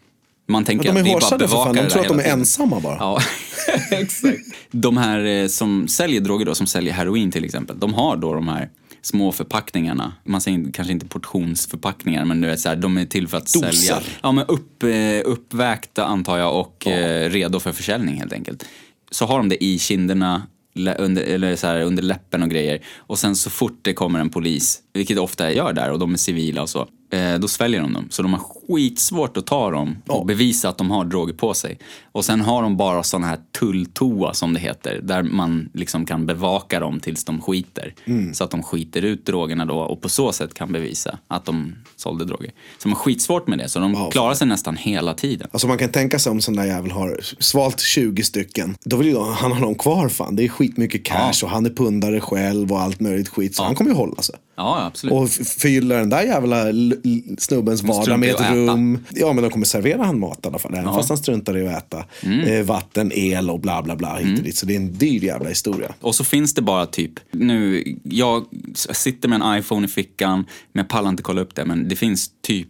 [0.49, 1.73] Man tänker Men de är att det är bara hårsade för fan.
[1.73, 2.39] bevaka De tror att de är tiden.
[2.41, 2.97] ensamma bara.
[2.97, 3.21] Ja,
[3.91, 4.39] exakt.
[4.71, 8.35] De här eh, som säljer droger då, som säljer heroin till exempel, de har då
[8.35, 8.69] de här
[9.07, 10.13] små förpackningarna.
[10.25, 13.53] Man säger kanske inte portionsförpackningar, men du vet, så här, de är till för att
[13.53, 13.73] Doser.
[13.73, 14.03] sälja.
[14.23, 14.89] Ja, men upp, eh,
[15.25, 18.65] uppväkta antar jag och eh, redo för försäljning helt enkelt.
[19.11, 20.43] Så har de det i kinderna,
[20.99, 22.81] under, eller så här, under läppen och grejer.
[22.97, 26.17] Och sen så fort det kommer en polis, vilket ofta gör där och de är
[26.19, 28.07] civila och så, eh, då sväljer de dem.
[28.11, 31.79] Så de har skitsvårt att ta dem och bevisa att de har droger på sig.
[32.13, 36.27] Och sen har de bara såna här tulltoa som det heter, där man liksom kan
[36.27, 37.95] bevaka dem tills de skiter.
[38.05, 38.35] Mm.
[38.35, 41.75] Så att de skiter ut drogerna då och på så sätt kan bevisa att de
[41.97, 42.51] sålde droger.
[42.79, 45.49] Så de har skitsvårt med det, så de Ja, klarar sig nästan hela tiden.
[45.53, 48.77] Alltså man kan tänka sig om sån där jävel har svalt 20 stycken.
[48.85, 50.37] Då vill ju han ha dem kvar fan.
[50.37, 51.47] Det är skitmycket cash Ja.
[51.47, 53.55] och han är pundare själv och allt möjligt skit.
[53.57, 54.35] Så han kommer ju hålla sig.
[54.57, 55.13] Ja, absolut.
[55.13, 56.65] Och fyller den där jävla
[57.39, 59.05] snubbens vardag med ett rum.
[59.11, 60.75] Ja, men de kommer servera han mat i alla fall.
[60.75, 62.05] Även fast han struntar i att äta.
[62.23, 62.41] Mm.
[62.41, 64.57] Eh, vatten, el och bla bla bla hit och dit.
[64.57, 65.95] Så det är en dyr jävla historia.
[66.01, 70.81] Och så finns det bara typ, nu, jag sitter med en iPhone i fickan, men
[70.83, 72.69] jag pallar inte kolla upp det, men det finns typ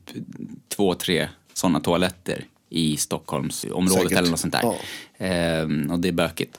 [0.77, 4.19] två, tre sådana toaletter i Stockholmsområdet Säkert.
[4.19, 4.61] eller något sånt där.
[4.63, 4.77] Ja.
[5.19, 6.59] Ehm, och det är bökigt.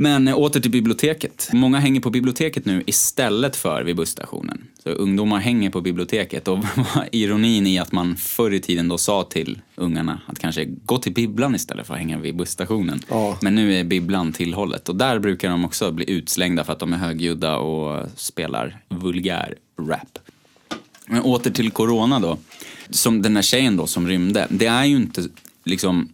[0.00, 1.50] Men eh, åter till biblioteket.
[1.52, 4.66] Många hänger på biblioteket nu istället för vid busstationen.
[4.82, 6.58] Så ungdomar hänger på biblioteket och
[7.12, 11.12] ironin i att man förr i tiden då sa till ungarna att kanske gå till
[11.12, 13.02] bibblan istället för att hänga vid busstationen.
[13.08, 13.38] Ja.
[13.42, 16.92] Men nu är bibblan tillhållet och där brukar de också bli utslängda för att de
[16.92, 20.18] är högljudda och spelar vulgär rap.
[21.06, 22.38] Men åter till corona då.
[22.90, 24.46] Som den där tjejen då som rymde.
[24.50, 25.24] Det är ju inte
[25.64, 26.08] liksom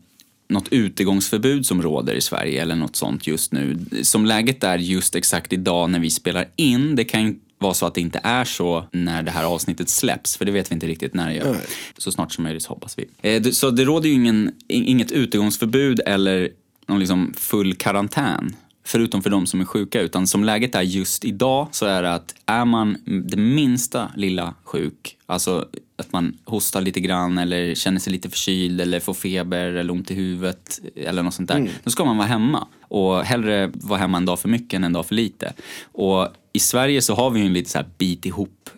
[0.49, 3.79] något utegångsförbud som råder i Sverige eller något sånt just nu.
[4.03, 7.95] Som läget är just exakt idag när vi spelar in, det kan vara så att
[7.95, 11.15] det inte är så när det här avsnittet släpps, för det vet vi inte riktigt
[11.15, 11.57] när det gör.
[11.99, 13.31] Så snart som möjligt hoppas vi.
[13.31, 16.49] Eh, Så det råder ju ingen, in- inget utegångsförbud eller
[16.89, 18.57] någon liksom full karantän.
[18.87, 22.15] Förutom för de som är sjuka, utan som läget är just idag så är det
[22.15, 22.97] att är man
[23.29, 25.69] det minsta lilla sjuk, alltså
[25.99, 30.11] att man hostar lite grann eller känner sig lite förkyld eller får feber eller ont
[30.11, 32.67] i huvudet eller något sånt där, då ska man vara hemma.
[32.89, 35.53] Och hellre vara hemma en dag för mycket än en dag för lite.
[35.93, 38.71] Och i Sverige så har vi ju en lite så här bit ihop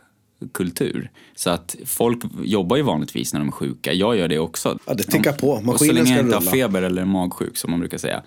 [0.52, 1.10] kultur.
[1.34, 3.92] Så att folk jobbar ju vanligtvis när de är sjuka.
[3.92, 4.78] Jag gör det också.
[4.86, 5.50] Ja, det tickar på.
[5.50, 6.50] Och så Maskinen länge ska jag inte har rulla.
[6.50, 8.22] feber eller magsjuk som man brukar säga.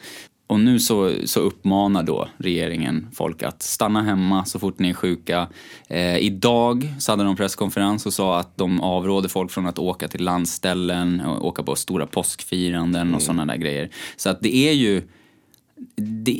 [0.52, 4.94] Och nu så, så uppmanar då regeringen folk att stanna hemma så fort ni är
[4.94, 5.48] sjuka.
[5.88, 10.08] Eh, idag så hade de presskonferens och sa att de avråder folk från att åka
[10.08, 13.16] till landställen och åka på stora påskfiranden Mm.
[13.16, 13.90] och sådana där grejer.
[14.16, 15.02] Så att det är ju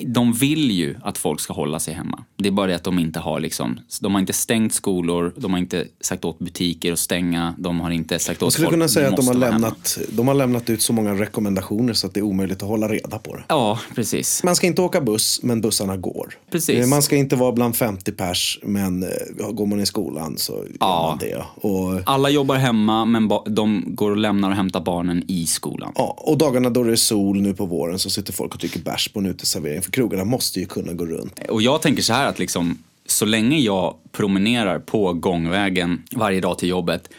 [0.06, 2.24] de, vill ju att folk ska hålla sig hemma.
[2.38, 5.52] Det är bara det att de inte har liksom, de har inte stängt skolor, de
[5.52, 8.74] har inte sagt åt butiker att stänga, de har inte sagt Man åt skulle folk
[8.74, 11.14] kunna säga "Ni att de har, vara hemma." lämnat, de har lämnat ut så många
[11.14, 13.44] rekommendationer så att det är omöjligt att hålla reda på det.
[13.48, 14.44] Ja, precis.
[14.44, 16.34] Man ska inte åka buss, men bussarna går.
[16.52, 16.88] Precis.
[16.88, 19.10] Man ska inte vara bland 50 pers, men eh,
[19.52, 21.08] går man i skolan så gör Ja.
[21.10, 21.44] man det.
[21.68, 25.92] Och, Alla jobbar hemma, men de går och lämnar och hämtar barnen i skolan.
[25.96, 28.80] ja, och dagarna då det är sol nu på våren så sitter folk och dricker
[28.80, 29.82] bärs på en uteservering.
[29.82, 31.40] För krogarna måste ju kunna gå runt.
[31.50, 36.58] Och jag tänker så här att liksom, så länge jag promenerar på gångvägen varje dag
[36.58, 37.10] till jobbet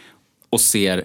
[0.51, 1.05] och ser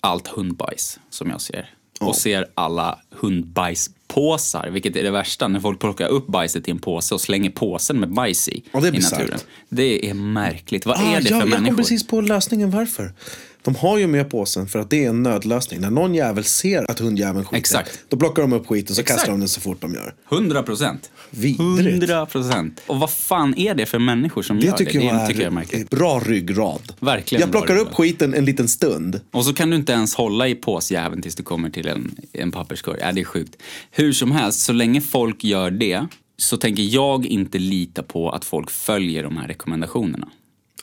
[0.00, 5.80] allt hundbajs som jag ser och ser alla hundbajspåsar, vilket är det värsta, när folk
[5.80, 8.94] plockar upp bajset i en påse och slänger påsen med bajs i, Ja, det är
[8.94, 9.38] i naturen.
[9.68, 10.86] Det är märkligt.
[10.86, 11.66] Vad Ah, är det ja, för jag människor?
[11.66, 13.12] kom precis på lösningen varför.
[13.64, 15.80] De har ju med påsen för att det är en nödlösning.
[15.80, 17.98] När någon jävel ser att hundjäveln skiter, Exakt.
[18.08, 19.18] då plockar de upp skiten så Exakt.
[19.20, 20.14] kastar de den så fort de gör.
[20.32, 21.10] 100 procent.
[21.30, 21.60] Vidrigt.
[22.10, 22.80] 100 procent.
[22.86, 25.04] Och vad fan är det för människor som Det gör tycker, det?
[25.06, 25.90] jag det är tycker jag är märkligt.
[25.90, 26.92] bra ryggrad.
[27.00, 29.20] Verkligen Jag plockar upp skiten en liten stund.
[29.30, 32.52] Och så kan du inte ens hålla i påsjäveln tills du kommer till en, en
[32.52, 32.98] papperskorg.
[33.00, 33.56] Ja, det är sjukt.
[33.90, 38.44] Hur som helst, så länge folk gör det så tänker jag inte lita på att
[38.44, 40.28] folk följer de här rekommendationerna.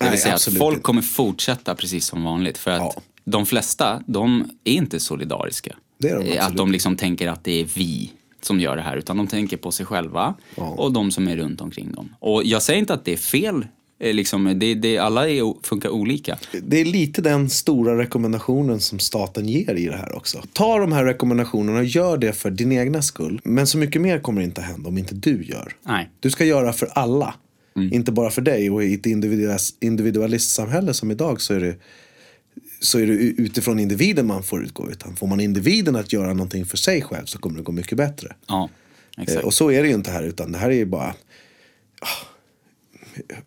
[0.02, 0.84] Det vill Nej, säga att folk inte.
[0.84, 2.58] kommer fortsätta precis som vanligt.
[2.58, 3.02] För att Ja.
[3.26, 5.76] de flesta, de är inte solidariska.
[5.98, 8.12] Det är de Eh, Att de liksom tänker att det är vi
[8.42, 10.64] som gör det här, utan de tänker på sig själva Ja.
[10.64, 12.16] och de som är runt omkring dem.
[12.20, 13.66] Och jag säger inte att det är fel,
[14.00, 16.38] eh, liksom, det, det, alla är, funkar olika.
[16.64, 20.44] Det är lite den stora rekommendationen som staten ger i det här också.
[20.54, 23.42] Ta de här rekommendationerna och gör det för din egna skull.
[23.44, 25.76] Men så mycket mer kommer inte hända om inte du gör.
[25.84, 26.10] Nej.
[26.20, 27.34] Du ska göra för alla.
[27.75, 27.93] Mm.
[27.93, 28.69] Inte bara för dig.
[28.69, 31.75] Och i ett individualis- individualistsamhälle som idag så är det
[32.79, 34.91] så är det utifrån individen man får utgå.
[34.91, 37.97] Utan får man individen att göra någonting för sig själv så kommer det gå mycket
[37.97, 38.36] bättre.
[38.47, 38.69] Ja,
[39.17, 39.43] Eh, exakt.
[39.45, 40.23] Och så är det ju inte här.
[40.23, 41.13] Utan det här är ju bara...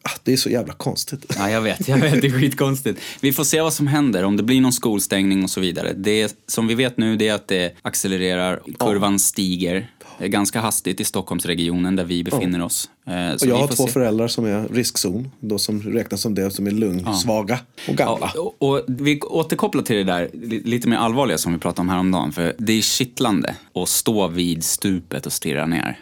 [0.02, 1.24] Ah, det är så jävla konstigt.
[1.38, 3.00] Ja, jag vet, jag vet, det är skitkonstigt.
[3.20, 5.92] Vi får se vad som händer, om det blir någon skolstängning och så vidare.
[5.92, 9.86] Det som vi vet nu det är att det accelererar, kurvan stiger eh,
[10.18, 12.90] ganska hastigt i Stockholmsregionen där vi befinner oss.
[13.06, 13.92] Eh, Och så jag vi har två se.
[13.92, 15.30] föräldrar som är riskzon.
[15.40, 18.30] Då som räknas som det som är lungsvaga och gamla.
[18.34, 21.80] Ja, och, och vi återkopplar till det där li- lite mer allvarliga som vi pratade
[21.80, 22.32] om häromdagen.
[22.32, 25.98] För det är kittlande att stå vid stupet och stirra ner.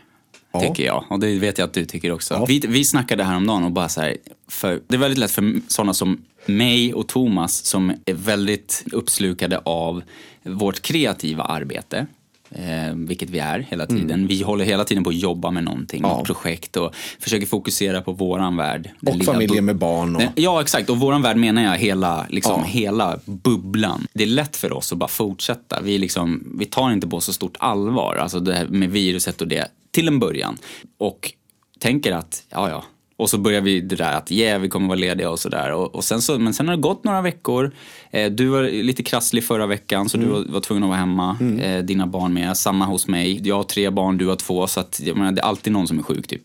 [0.53, 0.61] Ja.
[0.61, 1.05] Tycker jag.
[1.11, 2.35] Och det vet jag att du tycker också.
[2.35, 2.45] Ja.
[2.45, 4.17] Vi, vi snackade häromdagen och bara så här,
[4.49, 9.59] för det är väldigt lätt för sådana som mig och Thomas som är väldigt uppslukade
[9.65, 10.03] av
[10.45, 12.07] vårt kreativa arbete.
[12.55, 14.27] Eh, vilket vi är hela tiden.
[14.27, 16.11] Vi håller hela tiden på att jobba med någonting, Mm.
[16.11, 16.17] Ja.
[16.19, 18.91] något projekt och försöker fokusera på våran värld.
[19.07, 20.17] Och familjen med barn.
[20.17, 20.23] Och...
[20.35, 20.91] Ja, exakt.
[20.91, 22.65] Och våran värld menar jag hela, liksom, Ja.
[22.67, 24.07] hela bubblan.
[24.15, 25.81] Det är lätt för oss att bara fortsätta.
[25.83, 29.49] Vi, liksom, vi tar inte på så stort allvar, alltså det här med viruset och
[29.49, 30.59] det, till en början.
[30.99, 31.33] Och
[31.79, 32.85] tänker att, ja, ja,
[33.17, 35.73] Och så börjar vi det där att yeah, vi kommer vara lediga och sådär.
[35.73, 37.71] Och, och sen så, men sen har det gått några veckor.
[38.11, 40.29] Eh, du var lite krasslig förra veckan så Mm.
[40.29, 41.37] du var, var tvungen att vara hemma.
[41.63, 42.57] Eh, dina barn med.
[42.57, 43.49] Samma hos mig.
[43.49, 44.67] Jag har tre barn, du har två.
[44.67, 46.43] Så att, jag menar, det är alltid någon som är sjuk typ.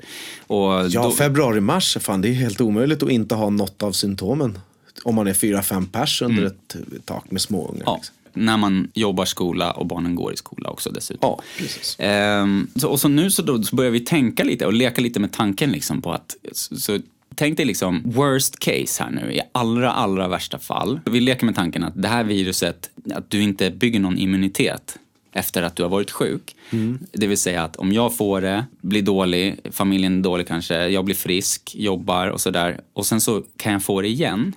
[0.47, 3.91] Och Ja, då, februari, mars, fan det är helt omöjligt att inte ha något av
[3.91, 4.59] symptomen.
[5.03, 6.75] Om man är fyra, fem pers under ett
[7.05, 7.71] tak med småungar.
[7.71, 7.83] Mm.
[7.85, 8.15] ja, Liksom.
[8.37, 11.29] När man jobbar skola och barnen går i skola också dessutom.
[11.29, 11.95] ja, precis.
[11.99, 15.19] Ehm, så, och så nu så, då, så börjar vi tänka lite och leka lite
[15.19, 16.99] med tanken liksom på att så, så
[17.39, 20.99] Tänk dig liksom worst case här nu, i allra, allra värsta fall.
[21.05, 24.97] Vi leker med tanken att det här viruset, att du inte bygger någon immunitet
[25.33, 26.55] efter att du har varit sjuk.
[27.11, 31.05] Det vill säga att om jag får det, blir dålig, familjen är dålig kanske, jag
[31.05, 32.79] blir frisk, jobbar och sådär.
[32.93, 34.53] Och sen så kan jag få det igen.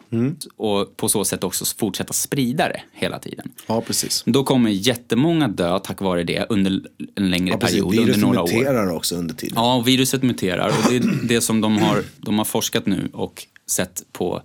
[0.57, 3.51] Och på så sätt också fortsätta sprida det hela tiden.
[3.67, 4.23] Ja, precis.
[4.27, 6.81] Då kommer jättemånga dö tack vare det under
[7.15, 8.49] en längre Ja, period, under Viruset några år.
[8.53, 9.55] muterar också under tiden.
[9.57, 13.47] Ja, viruset muterar och det är det som de har, de har forskat nu och
[13.67, 14.43] sett på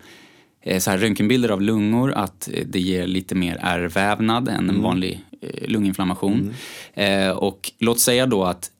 [0.79, 5.23] så här röntgenbilder av lungor att eh, det ger lite mer ärrvävnad än en vanlig
[5.41, 6.53] eh, lunginflammation.
[6.93, 8.71] Eh, och låt säga då att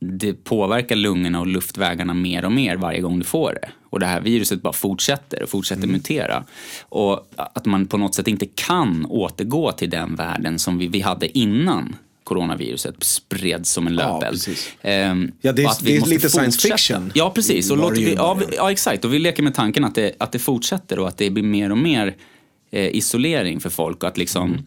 [0.00, 3.68] det påverkar lungorna och luftvägarna mer och mer varje gång du får det.
[3.90, 6.44] Och det här viruset bara fortsätter och fortsätter mutera.
[6.80, 11.00] Och att man på något sätt inte kan återgå till den världen som vi, vi
[11.00, 14.32] hade innan coronaviruset spreds som en löpeld.
[14.32, 14.68] precis.
[14.82, 16.76] Ehm, Ja, det är- det är lite science fortsätta.
[16.76, 17.12] fiction.
[17.14, 17.70] Ja, precis.
[17.70, 19.04] Och låter vi, ja, ja, exakt.
[19.04, 21.70] Och vi leker med tanken att det, att det fortsätter och att det blir mer
[21.70, 22.14] och mer
[22.70, 24.02] eh, isolering för folk.
[24.02, 24.62] Och att liksom Mm.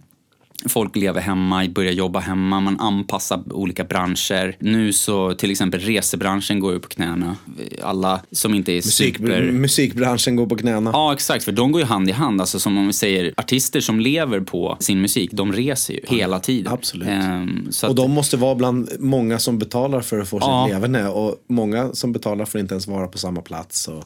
[0.65, 4.55] Folk lever hemma, börjar jobba hemma, man anpassar olika branscher.
[4.59, 7.35] Nu så till exempel resebranschen går ju på knäna.
[7.83, 9.51] Alla som inte är Musik, super...
[9.51, 10.89] Musikbranschen går på knäna.
[10.93, 11.43] Ja, exakt.
[11.43, 12.41] För de går ju hand i hand.
[12.41, 16.39] Alltså som om vi säger, artister som lever på sin musik, de reser ju hela
[16.39, 16.73] tiden.
[16.73, 17.07] absolut.
[17.07, 20.65] Ehm, så Och att, de måste vara bland många som betalar för att få Ja.
[20.67, 21.07] sitt leverne.
[21.07, 23.87] Och många som betalar får inte ens vara på samma plats.
[23.87, 24.03] Och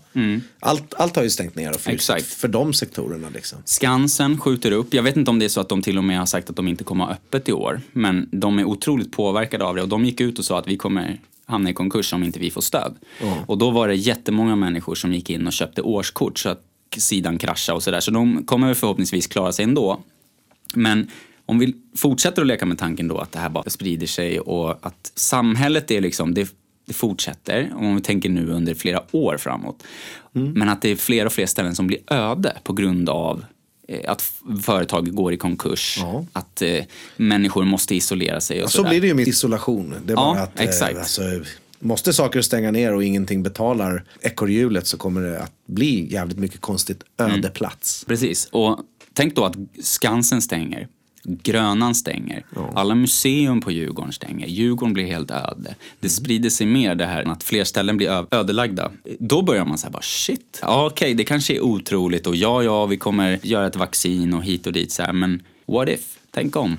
[0.59, 1.95] allt, allt har ju stängt ner och Mm.
[1.95, 2.25] Exakt.
[2.25, 3.27] för de sektorerna.
[3.33, 3.57] Liksom.
[3.65, 4.93] Skansen skjuter upp.
[4.93, 6.55] Jag vet inte om det är så att de till och med har sagt att
[6.55, 7.81] de inte kommer ha öppet i år.
[7.91, 10.77] Men de är otroligt påverkade av det och de gick ut och sa att vi
[10.77, 12.95] kommer hamna i konkurs om inte vi får stöd.
[13.45, 16.63] Och då var det jättemånga människor som gick in och köpte årskort så att
[16.97, 17.99] sidan kraschade och sådär.
[17.99, 19.99] Så de kommer förhoppningsvis klara sig ändå.
[20.73, 21.07] Men
[21.45, 24.85] om vi fortsätter att leka med tanken då att det här bara sprider sig och
[24.85, 26.55] att samhället är liksom, det,
[26.87, 27.71] det fortsätter.
[27.75, 29.83] Om vi tänker nu under flera år framåt.
[30.31, 33.45] Men att det är fler och fler ställen som blir öde på grund av
[34.07, 36.25] att f- företag går i konkurs, Ja.
[36.33, 36.83] att eh,
[37.17, 38.89] människor måste isolera sig och Ja, så sådär.
[38.89, 39.89] blir det ju med isolation.
[40.05, 40.97] Det är Ja, bara att, eh, exakt.
[40.97, 41.21] alltså,
[41.79, 46.61] måste saker stänga ner och ingenting betalar ekorrhjulet så kommer det att bli jävligt mycket
[46.61, 47.31] konstigt Mm.
[47.31, 48.03] öde plats.
[48.07, 48.47] Precis.
[48.51, 48.79] Och
[49.13, 50.87] tänk då att Skansen stänger.
[51.23, 52.45] Grönan stänger.
[52.75, 54.47] Alla museum på Djurgården stänger.
[54.47, 55.75] Djurgården blir helt öde.
[55.99, 58.91] Det sprider sig mer det här att fler ställen blir ödelagda.
[59.19, 60.59] Då börjar man säga bara shit.
[60.61, 64.43] Ja okej, det kanske är otroligt och ja ja, vi kommer göra ett vaccin och
[64.43, 65.13] hit och dit så här.
[65.13, 66.17] Men what if?
[66.31, 66.77] Tänk om.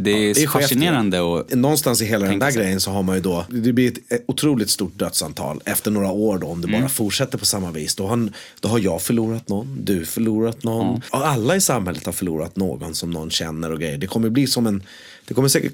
[0.00, 2.62] Det är, det är fascinerande och Någonstans i hela den där sig.
[2.62, 6.38] grejen så har man ju då, det blir ett otroligt stort dödsantal efter några år
[6.38, 6.80] då om det Mm.
[6.80, 7.94] bara fortsätter på samma vis.
[7.94, 8.28] Då har,
[8.60, 10.94] då har jag förlorat någon, du förlorat någon.
[11.10, 13.98] Och alla i samhället har förlorat någon som någon känner och grejer.
[13.98, 14.82] Det kommer bli som en,
[15.28, 15.72] det kommer säkert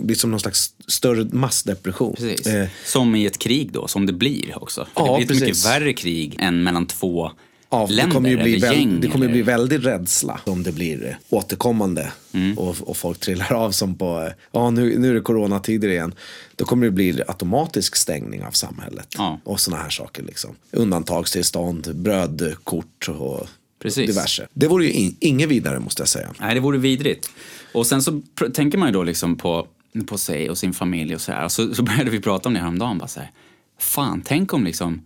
[0.00, 2.16] bli som någon slags större massdepression.
[2.46, 4.86] Eh, Som i ett krig då, som det blir också.
[4.96, 5.66] Ja, det blir ett mycket precis.
[5.66, 7.30] värre krig än mellan två
[7.72, 9.00] Ja, det länder kommer ju bli, eller väl, gäng.
[9.00, 12.12] det kommer eller- bli väldigt rädsla om det blir återkommande.
[12.32, 12.58] Mm.
[12.58, 16.14] Och, och folk trillar av som på, ja nu, nu är det coronatider igen.
[16.56, 19.08] Då kommer det bli automatisk stängning av samhället.
[19.18, 19.40] Ja.
[19.44, 20.50] Och sådana här saker liksom.
[20.72, 23.46] Undantagstillstånd, brödkort och
[23.82, 24.06] Precis.
[24.06, 24.46] diverse.
[24.54, 26.28] Det vore ju in, inget vidare måste jag säga.
[26.40, 27.30] Nej, det vore vidrigt.
[27.74, 29.66] Och sen så pr- tänker man ju då liksom på,
[30.06, 31.48] på sig och sin familj och så här.
[31.48, 32.98] Så, så började vi prata om det häromdagen.
[32.98, 33.30] Bara så här,
[33.78, 35.02] fan, tänk om liksom,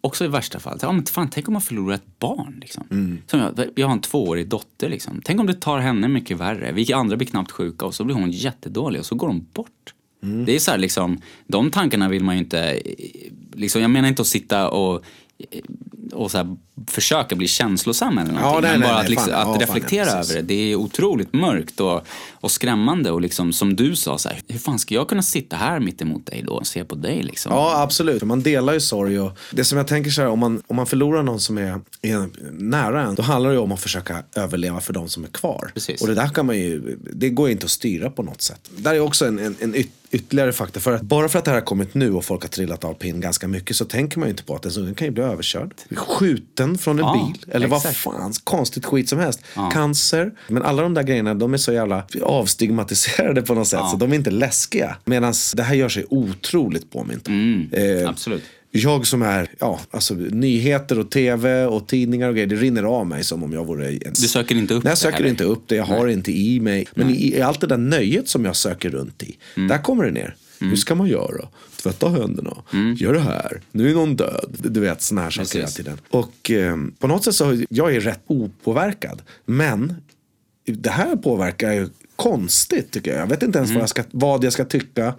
[0.00, 2.58] också i värsta fall, ja, men fan, tänk om man förlorar ett barn.
[2.60, 2.84] Liksom.
[3.26, 4.88] Som jag, jag har en tvåårig dotter.
[4.88, 5.20] Liksom.
[5.24, 6.72] Tänk om det tar henne mycket värre.
[6.72, 9.92] Vi andra blir knappt sjuka och så blir hon jättedålig och så går hon bort.
[10.46, 12.80] Det är så här liksom, de tankarna vill man ju inte, eh,
[13.52, 15.04] liksom, jag menar inte att sitta och
[16.12, 18.62] och så här, försöka bli känslosam eller någonting.
[18.62, 20.30] nej, men bara nej, att, liksom, fan, ja, att fan, reflektera ja, precis.
[20.32, 20.54] över det.
[20.54, 23.10] Det är otroligt mörkt och, och skrämmande.
[23.10, 26.02] Och liksom, som du sa, så här, hur fan ska jag kunna sitta här mitt
[26.02, 27.22] emot dig då och se på dig?
[27.22, 27.52] Liksom?
[27.52, 28.22] Ja, absolut.
[28.22, 29.20] Man delar ju sorg.
[29.20, 31.80] Och det som jag tänker så här, om man, om man förlorar någon som är,
[32.02, 35.28] är nära en, då handlar det ju om att försöka överleva för de som är
[35.28, 35.70] kvar.
[35.74, 36.00] Precis.
[36.00, 38.70] Och det där kan man ju, det går ju inte att styra på något sätt.
[38.76, 40.80] Där är också en, en, en yt, ytterligare faktor.
[40.80, 42.94] För att bara för att det här har kommit nu och folk har trillat av
[42.94, 45.22] pinn ganska mycket så tänker man ju inte på att en sån kan ju bli
[45.22, 45.74] överkörd.
[45.96, 47.54] Skjuten från en Ja, bil.
[47.54, 47.96] Eller vad exakt.
[47.96, 49.40] fan, konstigt skit som helst.
[49.72, 50.32] Cancer.
[50.48, 53.88] Men alla de där grejerna, de är så jävla avstigmatiserade på något sätt.
[53.90, 54.96] Så de är inte läskiga.
[55.04, 57.28] Medan det här gör sig otroligt påmint.
[57.28, 58.42] Mm, Eh, Absolut.
[58.76, 63.06] Jag som är, ja, alltså nyheter och tv och tidningar och grejer, det rinner av
[63.06, 63.98] mig som om jag vore en...
[64.02, 65.28] Du söker inte upp Nej, jag det söker heller?
[65.30, 66.86] inte upp det, jag har det inte i mig.
[66.94, 69.68] Men i, i allt det där nöjet som jag söker runt i, Mm.
[69.68, 70.36] där kommer det ner.
[70.60, 71.48] Hur ska man göra?
[71.82, 72.56] Tvätta händerna.
[72.96, 73.60] Gör det här.
[73.72, 74.56] Nu är någon död.
[74.58, 75.60] Du vet, sådana här saker Mm.
[75.62, 75.98] hela tiden.
[76.10, 79.22] Och eh, på något sätt så, jag är rätt opåverkad.
[79.44, 79.94] Men
[80.66, 83.20] det här påverkar ju konstigt tycker jag.
[83.20, 83.74] Jag vet inte ens Mm.
[83.78, 85.14] vad, jag ska, vad jag ska tycka.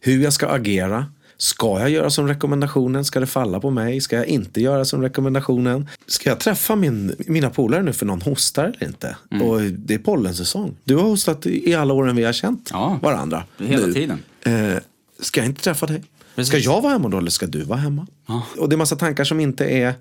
[0.00, 1.06] Hur jag ska agera.
[1.42, 3.04] Ska jag göra som rekommendationen?
[3.04, 4.00] Ska det falla på mig?
[4.00, 5.88] Ska jag inte göra som rekommendationen?
[6.06, 9.16] Ska jag träffa min, mina polare nu för någon hostar eller inte?
[9.30, 9.46] Mm.
[9.48, 10.74] Och det är pollensäsong.
[10.84, 12.98] Du har hostat i alla åren vi har känt Ja.
[13.02, 13.44] varandra.
[13.58, 13.92] Hela nu.
[13.92, 14.18] tiden.
[14.44, 14.76] Eh,
[15.20, 16.02] ska jag inte träffa dig?
[16.34, 16.48] Precis.
[16.48, 18.06] Ska jag vara hemma då eller ska du vara hemma?
[18.26, 18.42] Ja.
[18.58, 19.94] Och det är massa tankar som inte är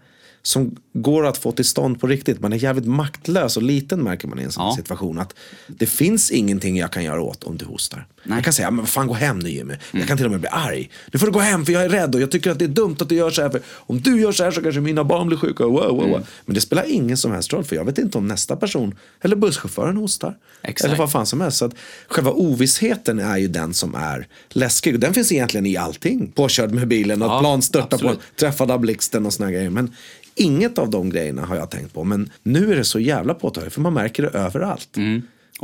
[0.44, 2.40] som går att få till stånd på riktigt.
[2.40, 4.76] Man är jävligt maktlös och liten märker man i en sån Ja.
[4.78, 5.20] situation.
[5.20, 5.34] Att
[5.68, 8.08] det finns ingenting jag kan göra åt om du hostar.
[8.24, 8.38] Nej.
[8.38, 9.74] Jag kan säga, men vad fan gå hem nu Jimmy.
[9.92, 10.90] Jag kan till och med bli arg.
[11.14, 12.70] Nu får du gå hem för jag är rädd och jag tycker att det är
[12.70, 13.50] dumt att du gör så här.
[13.50, 15.64] För om du gör så här så kanske mina barn blir sjuka.
[15.64, 16.28] Wow, wow, wow.
[16.46, 19.36] Men det spelar ingen som helst roll för jag vet inte om nästa person eller
[19.36, 20.38] busschauffören hostar.
[20.64, 20.86] Exakt.
[20.86, 21.58] Eller vad fan som helst.
[21.58, 21.74] Så att
[22.08, 24.94] själva ovissheten är ju den som är läskig.
[24.94, 26.32] Och den finns egentligen i allting.
[26.36, 29.70] Påkörd med bilen, att Ja, plan störtar på träffad av blixten och såna grejer.
[29.70, 29.92] Men
[30.36, 32.04] inget av de grejerna har jag tänkt på.
[32.04, 34.80] Men nu är det så jävla påtagligt för man märker det överallt.
[34.88, 35.22] Alltså Mm.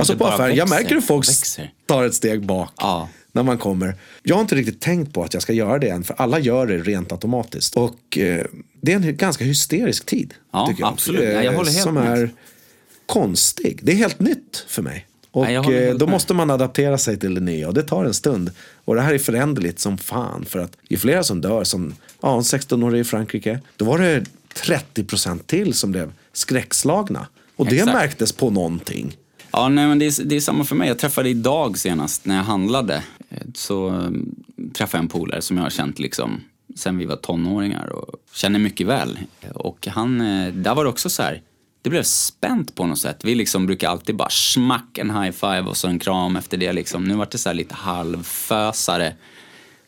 [0.07, 1.71] det på affären, jag märker hur folk växer.
[1.85, 3.09] tar ett steg bak Ja.
[3.31, 3.95] när man kommer.
[4.23, 6.67] Jag har inte riktigt tänkt på att jag ska göra det än, för alla gör
[6.67, 7.75] det rent automatiskt.
[7.77, 8.45] Och eh,
[8.81, 10.33] det är en ganska hysterisk tid.
[10.51, 10.89] Ja, tycker jag.
[10.93, 11.23] absolut.
[11.23, 12.19] Ja, jag håller helt Som med.
[12.19, 12.29] är
[13.05, 13.79] konstig.
[13.83, 15.07] Det är helt nytt för mig.
[15.31, 18.13] Och Ja, eh, då måste man adaptera sig till det nya och det tar en
[18.13, 18.51] stund.
[18.85, 20.45] Och det här är föränderligt som fan.
[20.45, 23.59] För att det är flera som dör, som ja, en 16-årig i Frankrike.
[23.75, 24.23] Då var det
[24.63, 27.27] 30% till som blev skräckslagna.
[27.55, 27.93] Och det Exakt.
[27.93, 29.17] märktes på någonting.
[29.51, 30.87] Ja, nej, men det är, det är samma för mig.
[30.87, 33.03] Jag träffade idag senast när jag handlade.
[33.29, 34.35] Eh, Så um,
[34.73, 36.41] träffade jag en polare som jag har känt liksom
[36.75, 39.19] sen vi var tonåringar och känner mycket väl.
[39.53, 41.41] Och han, eh, där var det också så här,
[41.81, 43.19] det blev spänt på något sätt.
[43.23, 46.73] Vi liksom brukar alltid bara smack en high five och så en kram efter det
[46.73, 47.03] liksom.
[47.03, 49.13] Nu var det så här lite halvfösare.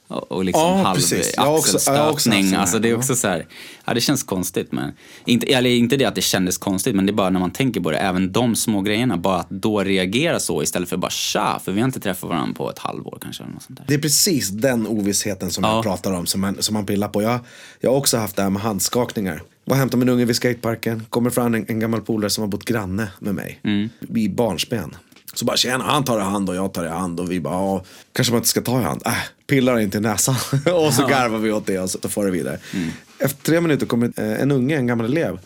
[0.10, 1.34] Och liksom Ja, halv precis.
[1.38, 2.54] Axelstötning.
[2.56, 3.46] Alltså det är också så här,
[3.86, 4.92] ja det känns konstigt men,
[5.26, 7.82] inte, eller inte det att det kändes konstigt men det är bara när man tänker
[7.82, 11.62] på det, även de små grejerna, bara att då reagera så istället för bara tja,
[11.66, 13.86] för vi har inte träffat varandra på ett halvår kanske eller något sånt där.
[13.88, 15.76] Det är precis den ovissheten som Ja.
[15.76, 17.22] jag pratar om, som man, som man pillar på.
[17.22, 17.40] Jag,
[17.80, 19.42] jag har också haft det här med handskakningar.
[19.66, 22.48] Var och hämtade min unge vid skateparken, kommer fram en, en gammal polare som har
[22.48, 23.60] bott granne med mig.
[23.64, 23.90] Mm.
[24.16, 24.96] I barnsben.
[25.34, 27.54] Så bara tjena, han tar i hand och jag tar i hand och vi bara,
[27.54, 29.02] ja, kanske man inte ska ta i hand.
[29.06, 29.14] Äh,
[29.48, 30.36] pillar inte i näsan.
[30.86, 32.60] och så garvar vi åt det och så får det vidare.
[32.74, 32.90] Mm.
[33.20, 35.40] Efter tre minuter kommer eh, en unge, en gammal elev.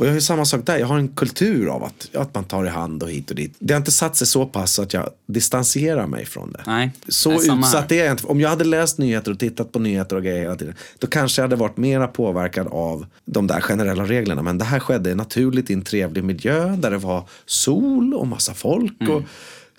[0.00, 2.44] Och jag har ju samma sak där, jag har en kultur av att, att man
[2.44, 3.54] tar i hand och hit och dit.
[3.58, 6.62] Det har inte satt sig så pass att jag distanserar mig från det.
[6.66, 8.26] Nej, Så nej, utsatt är jag inte.
[8.26, 10.74] Om jag hade läst nyheter och tittat på nyheter och grejer hela tiden.
[10.98, 14.42] Då kanske jag hade varit mera påverkad av de där generella reglerna.
[14.42, 16.76] Men det här skedde naturligt i en trevlig miljö.
[16.76, 19.00] Där det var sol och massa folk.
[19.00, 19.14] Mm.
[19.14, 19.22] Och,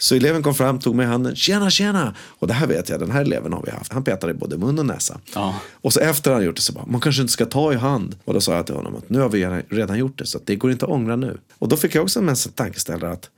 [0.02, 1.36] så eleven kom fram, tog mig i handen.
[1.36, 2.16] Tjena, tjena!
[2.20, 3.94] Och det här vet jag, den här eleven har vi haft.
[3.94, 5.20] Han petade i både mun och näsa.
[5.36, 5.56] Ja.
[5.72, 8.16] Och så efter han gjort det så bara, man kanske inte ska ta i hand.
[8.26, 10.26] Och då sa jag till honom att nu har vi redan- gjort det.
[10.26, 11.38] Så det går inte att ångra nu.
[11.60, 13.30] Och då fick jag också en tankeställare att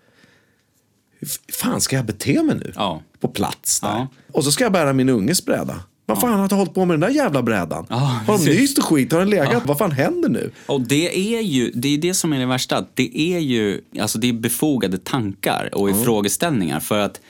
[1.20, 2.72] hur fan ska jag bete mig nu?
[2.76, 3.02] Ja.
[3.20, 3.88] På plats där.
[3.88, 4.08] Ja.
[4.32, 5.80] Och så ska jag bära min unges bräda.
[6.06, 7.86] Vad fan har jag hållit på med den där jävla brädan?
[7.90, 9.12] Ja, har de nyst och skit?
[9.12, 9.66] Har den legat?
[9.66, 10.52] Vad fan händer nu?
[10.66, 14.18] Och det är ju, det är det som är det värsta, det är ju, alltså
[14.18, 17.22] det är befogade tankar och frågeställningar för att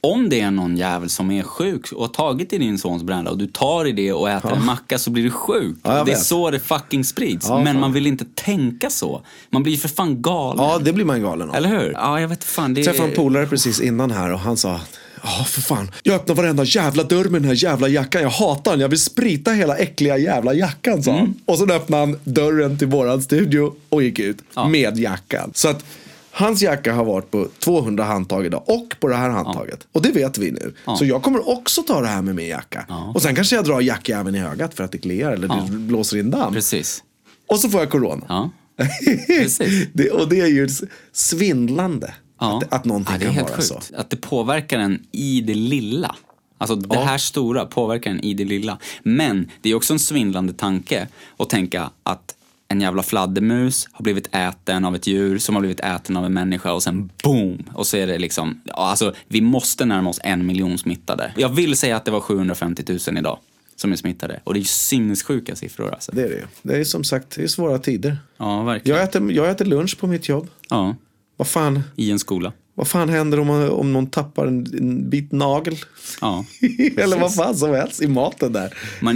[0.00, 3.30] om det är någon jävel som är sjuk och har tagit i din sons bräda
[3.30, 5.76] och du tar i det och äter en macka så blir du sjuk.
[5.82, 7.48] Ja, det är så det fucking sprids.
[7.48, 9.22] Ja, Men man vill inte tänka så.
[9.50, 10.64] Man blir ju för fan galen.
[10.64, 11.56] Ja, det blir man galen av.
[11.56, 11.92] Eller hur?
[11.92, 12.74] Ja, jag vet fan.
[12.74, 14.80] Det Jag träffade en polare precis innan här och han sa
[15.22, 15.90] Ja, för fan.
[16.02, 18.22] Jag öppnar varenda jävla dörr med den här jävla jackan.
[18.22, 18.80] Jag hatar den.
[18.80, 21.20] Jag vill sprita hela äckliga jävla jackan, sa han.
[21.20, 21.34] Mm.
[21.44, 24.68] Och så öppnade han dörren till våran studio och gick ut Ja.
[24.68, 25.50] med jackan.
[25.54, 25.84] Så att
[26.30, 29.86] hans jacka har varit på 200 handtag idag och på det här handtaget.
[29.92, 30.74] Och det vet vi nu.
[30.84, 30.96] Ja.
[30.96, 32.84] Så jag kommer också ta det här med min jacka.
[32.88, 33.12] Ja.
[33.14, 35.66] Och sen kanske jag drar jackjäveln i ögat för att det kliar eller Ja.
[35.70, 36.52] det blåser in damm.
[36.54, 37.02] Precis.
[37.48, 38.24] Och så får jag corona.
[38.28, 38.50] Ja.
[39.26, 39.86] Precis.
[39.92, 40.68] det, och det är ju
[41.12, 42.14] svindlande.
[42.42, 42.56] Ja.
[42.56, 43.68] Att, att någonting ja, det är kan helt vara sjukt.
[43.68, 43.96] så.
[43.96, 46.16] Att det påverkar en i det lilla.
[46.58, 48.78] Alltså det här stora påverkar en i det lilla.
[49.02, 52.34] Men det är också en svindlande tanke att tänka att
[52.68, 56.32] en jävla fladdermus har blivit äten av ett djur som har blivit äten av en
[56.32, 57.62] människa och sen boom!
[57.74, 61.32] Och så är det liksom, ja, alltså vi måste närma oss en miljon smittade.
[61.36, 63.38] Jag vill säga att det var 750 000 idag
[63.76, 64.40] som är smittade.
[64.44, 66.12] Och det är ju sinnessjuka siffror alltså.
[66.12, 66.46] Det är det ju.
[66.62, 68.18] Det är som sagt det är svåra tider.
[68.36, 68.98] Ja, verkligen.
[68.98, 70.48] Jag äter, jag äter lunch på mitt jobb.
[70.70, 70.96] Ja,
[71.36, 72.52] Vad fan, i en skola.
[72.74, 75.76] Vad fan händer om, man, om någon tappar en, en bit nagel?
[76.20, 76.44] Ja.
[76.96, 78.66] Eller vad fan som helst i maten där.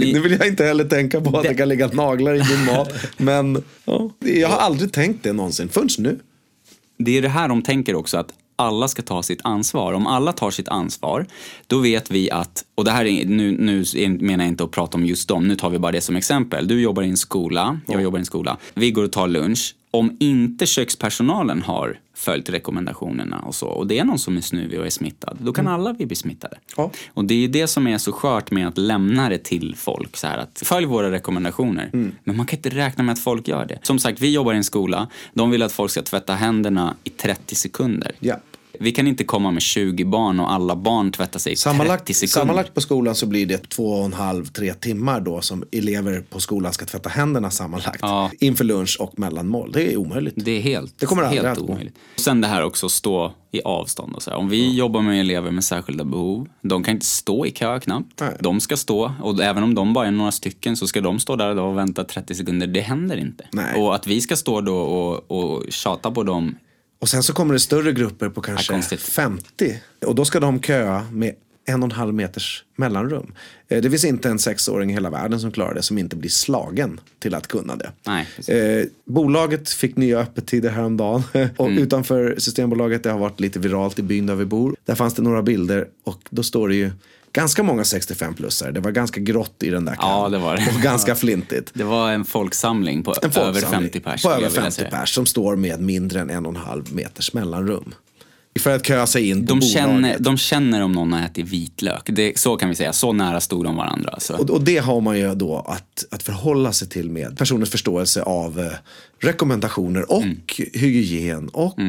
[0.03, 2.43] I- Nu vill jag inte heller tänka på att det, Det- kan ligga naglar i
[2.55, 2.89] min mat.
[3.17, 6.19] Men ja, jag har aldrig tänkt det någonsin, förrän nu.
[6.97, 9.93] Det är det här de tänker också, att alla ska ta sitt ansvar.
[9.93, 11.25] Om alla tar sitt ansvar,
[11.67, 14.71] då vet vi att, och det här är, nu, nu är- menar jag inte att
[14.71, 16.67] prata om just dem, nu tar vi bara det som exempel.
[16.67, 18.57] Du jobbar i en skola, jag jobbar i en skola.
[18.73, 19.75] Vi går och tar lunch.
[19.91, 24.79] Om inte kökspersonalen har följt rekommendationerna och så, och det är någon som är snuvig
[24.79, 26.57] och är smittad, då kan alla vi bli smittade.
[26.77, 26.91] Ja.
[27.13, 30.17] Och det är det som är så skört med att lämna det till folk.
[30.17, 31.89] Så här att följ våra rekommendationer.
[32.23, 33.79] Men man kan inte räkna med att folk gör det.
[33.83, 35.07] Som sagt, vi jobbar i en skola.
[35.33, 38.11] De vill att folk ska tvätta händerna i 30 sekunder.
[38.19, 38.35] Ja.
[38.79, 42.15] Vi kan inte komma med 20 barn och alla barn tvättar sig i 30 Sammanlagt,
[42.15, 42.27] sekunder.
[42.27, 46.21] sammanlagt på skolan så blir det två och en halv, tre timmar då som elever
[46.29, 47.99] på skolan ska tvätta händerna sammanlagt.
[48.01, 48.31] Ja.
[48.39, 49.71] Inför lunch och mellanmål.
[49.71, 50.33] Det är omöjligt.
[50.37, 51.95] Det är helt, Det kommer helt att omöjligt.
[52.15, 54.37] Sen det här också att stå i avstånd och så här.
[54.37, 58.21] Om vi jobbar med elever med särskilda behov, de kan inte stå i kö knappt.
[58.21, 58.37] Nej.
[58.39, 61.35] De ska stå, och även om de bara är några stycken så ska de stå
[61.35, 62.67] där och vänta 30 sekunder.
[62.67, 63.47] Det händer inte.
[63.51, 63.81] Nej.
[63.81, 66.55] Och att vi ska stå då och, och tjata på dem
[66.99, 68.99] Och sen så kommer det större grupper på kanske Ja, konstigt.
[69.01, 69.79] 50.
[70.05, 71.35] Och då ska de köa med
[71.69, 73.33] en och en halv meters mellanrum.
[73.67, 76.29] Eh, Det finns inte en sexåring i hela världen som klarar det som inte blir
[76.29, 77.91] slagen till att kunna det.
[78.07, 78.27] Nej.
[78.47, 81.23] Eh, bolaget fick nya öppettider häromdagen.
[81.57, 81.83] och Mm.
[81.83, 84.75] utanför Systembolaget, det har varit lite viralt i byn där vi bor.
[84.85, 86.91] Där fanns det några bilder och då står det ju
[87.37, 88.71] ganska många 65-plussare.
[88.71, 90.09] Det var ganska grått i den där kön.
[90.09, 90.67] Ja, det var det.
[90.75, 91.71] Och ganska flintigt.
[91.73, 94.23] Det var en folksamling på En över folksamling 50 pers.
[94.23, 94.89] På över jag vilja 50 säga.
[94.89, 97.95] pers som står med mindre än en och en halv meters mellanrum.
[98.59, 99.73] För att köa sig in på De bolaget.
[99.73, 102.01] känner, de känner om någon har ätit vitlök.
[102.05, 102.93] Det, så kan vi säga.
[102.93, 104.09] Så nära stod de varandra.
[104.09, 104.33] alltså.
[104.37, 104.43] Så.
[104.43, 108.21] Och, och det har man ju då att, att förhålla sig till med personens förståelse
[108.21, 108.71] av eh,
[109.21, 110.37] rekommendationer och Mm.
[110.73, 111.79] hygien och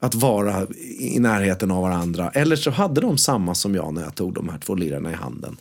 [0.00, 0.66] att vara
[1.00, 2.30] i närheten av varandra.
[2.34, 5.14] Eller så hade de samma som jag när jag tog de här två lirarna i
[5.14, 5.56] handen.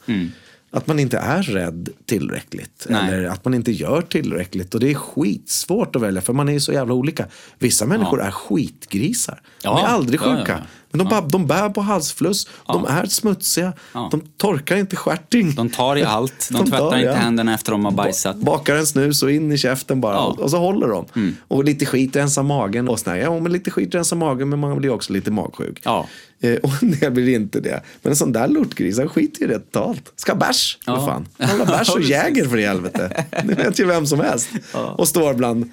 [0.72, 2.88] Att man inte är rädd tillräckligt.
[2.90, 3.14] Nej.
[3.14, 4.74] Eller att man inte gör tillräckligt.
[4.74, 7.26] Och det är skitsvårt att välja för man är ju så jävla olika.
[7.60, 9.42] Vissa människor är skitgrisar.
[9.44, 10.64] De Ja, är aldrig ja, ja, sjuka.
[11.00, 11.04] Ja.
[11.06, 12.48] Men de, bara, de bär på halsfluss.
[12.68, 13.74] De är smutsiga.
[13.94, 14.08] Ja.
[14.12, 15.56] De torkar inte stjärting.
[15.56, 16.50] De tar i allt.
[16.52, 17.14] De, De tvättar tar, inte ja.
[17.14, 18.36] händerna efter de har bajsat.
[18.36, 20.16] Bakar en snus och in i käften bara.
[20.16, 20.28] Ja.
[20.32, 20.44] Mm.
[20.44, 21.06] Och så håller de.
[21.48, 22.90] Och lite skit rensar magen.
[22.90, 23.16] Och sådär.
[23.16, 25.82] Ja, men lite skit rensar magen men man blir också lite magsjuk.
[25.84, 26.08] Ja.
[26.42, 27.82] Eh, och en del blir inte det.
[28.02, 30.14] Men en sån där lortgris, han skiter ju rätt totalt.
[30.16, 31.06] Ska ha bärs, Ja.
[31.06, 31.28] fan.
[31.40, 32.02] Han har bärs och.
[32.02, 33.26] Jäger för i helvete.
[33.44, 34.50] Det vet ju vem som helst.
[34.74, 35.72] Och står bland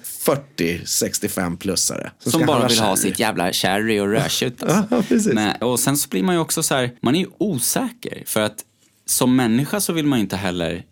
[0.57, 2.09] 40-65-plussare.
[2.19, 4.63] Som bara vill ha sitt jävla sherry och rödtjut.
[4.63, 5.14] Alltså.
[5.15, 5.33] Ja, precis.
[5.33, 8.23] Nej, och sen så blir man ju också så här, man är ju osäker.
[8.25, 8.65] För att
[9.05, 10.83] som människa så vill man ju inte heller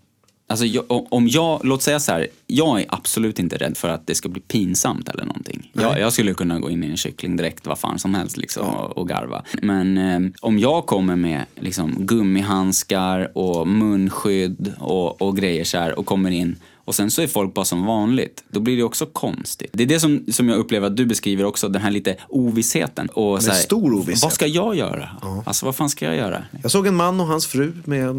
[0.48, 4.16] Alltså om jag, låt säga så här, jag är absolut inte rädd för att det
[4.16, 5.72] ska bli pinsamt eller någonting.
[5.74, 8.68] Jag, jag skulle kunna gå in i en kyckling direkt, vad fan som helst liksom,
[8.68, 9.44] och, och garva.
[9.62, 16.00] Men eh, om jag kommer med liksom, gummihandskar och munskydd och, och grejer så här
[16.00, 16.56] och kommer in
[16.86, 19.70] och sen så är folk bara som vanligt, då blir det också konstigt.
[19.74, 23.08] Det är det som, som jag upplever att du beskriver också, den här lite ovissheten.
[23.08, 24.24] Och så här, stor ovisshet.
[24.24, 25.10] Vad ska jag göra?
[25.46, 26.44] Alltså vad fan ska jag göra?
[26.64, 28.16] Jag såg en man och hans fru med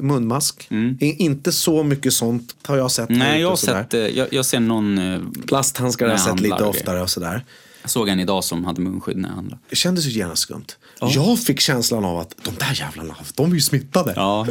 [0.00, 0.68] munmask.
[1.00, 3.08] I- Inte så mycket sånt har jag sett.
[3.08, 3.18] Mm.
[3.18, 6.64] Nej, jag har sett, eh, jag, jag ser någon, eh, Plasthandskar har jag sett lite
[6.64, 7.44] oftare och sådär.
[7.82, 9.62] jag såg en idag som hade munskydd när jag handlade.
[9.70, 10.64] Det kändes ju genast skumt.
[11.00, 14.12] Jag fick känslan av att de där jävlarna, de är ju smittade.
[14.16, 14.46] Ja,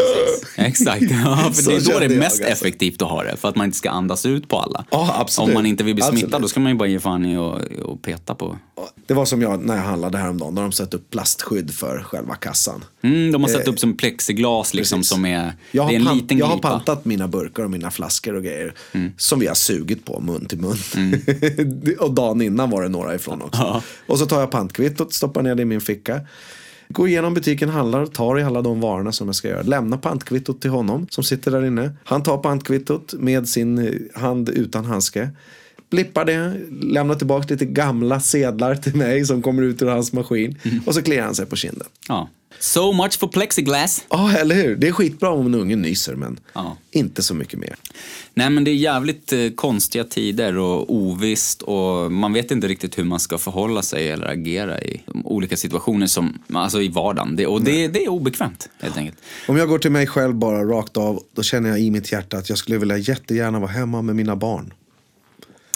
[0.56, 1.02] exakt.
[1.26, 2.54] Ja, för det är då det är jag, mest alltså.
[2.54, 4.86] effektivt att ha det, för att man inte ska andas ut på alla.
[4.92, 5.48] Ja, absolut.
[5.48, 6.42] Om man inte vill bli smittad, Absolut.
[6.42, 8.58] då ska man ju bara ge fan i och, och peta på.
[9.10, 10.56] Det var som jag när jag handlade häromdagen.
[10.56, 12.84] Då har de satt upp plastskydd för själva kassan.
[13.02, 15.10] Mm, de har satt upp som plexiglas liksom precis.
[15.10, 17.72] som är, Jag har, det är en pant, liten jag har pantat mina burkar och
[17.72, 18.74] mina flaskor och grejer.
[19.18, 20.78] Som vi har sugit på mun till mun.
[20.96, 21.22] Mm.
[22.00, 23.84] och dagen innan var det några ifrån också.
[24.08, 26.22] Och så tar jag pantkvittot, stoppar ner det i min ficka.
[26.90, 29.62] Går igenom butiken, handlar, tar i alla de varorna som jag ska göra.
[29.62, 31.92] Lämnar pantkvittot till honom som sitter där inne.
[32.04, 35.30] Han tar pantkvittot med sin eh, hand utan handske.
[35.90, 40.58] Blippar det, lämnar tillbaka lite gamla sedlar till mig som kommer ut ur hans maskin.
[40.64, 40.80] Mm.
[40.86, 41.88] Och så kliar han sig på kinden.
[42.08, 42.30] Ja.
[42.60, 44.06] So much for plexiglass.
[44.10, 44.76] Ja, eller hur?
[44.76, 46.78] Det är skitbra om en unge nyser, men Ja.
[46.92, 47.76] inte så mycket mer.
[48.34, 52.98] Nej men det är jävligt eh, konstiga tider och ovisst och man vet inte riktigt
[52.98, 57.36] hur man ska förhålla sig eller agera i olika situationer som, alltså i vardagen.
[57.36, 59.18] Det, och det, det är obekvämt helt enkelt.
[59.48, 62.38] Om jag går till mig själv bara rakt av, då känner jag i mitt hjärta
[62.38, 64.74] att jag skulle vilja jättegärna vara hemma med mina barn.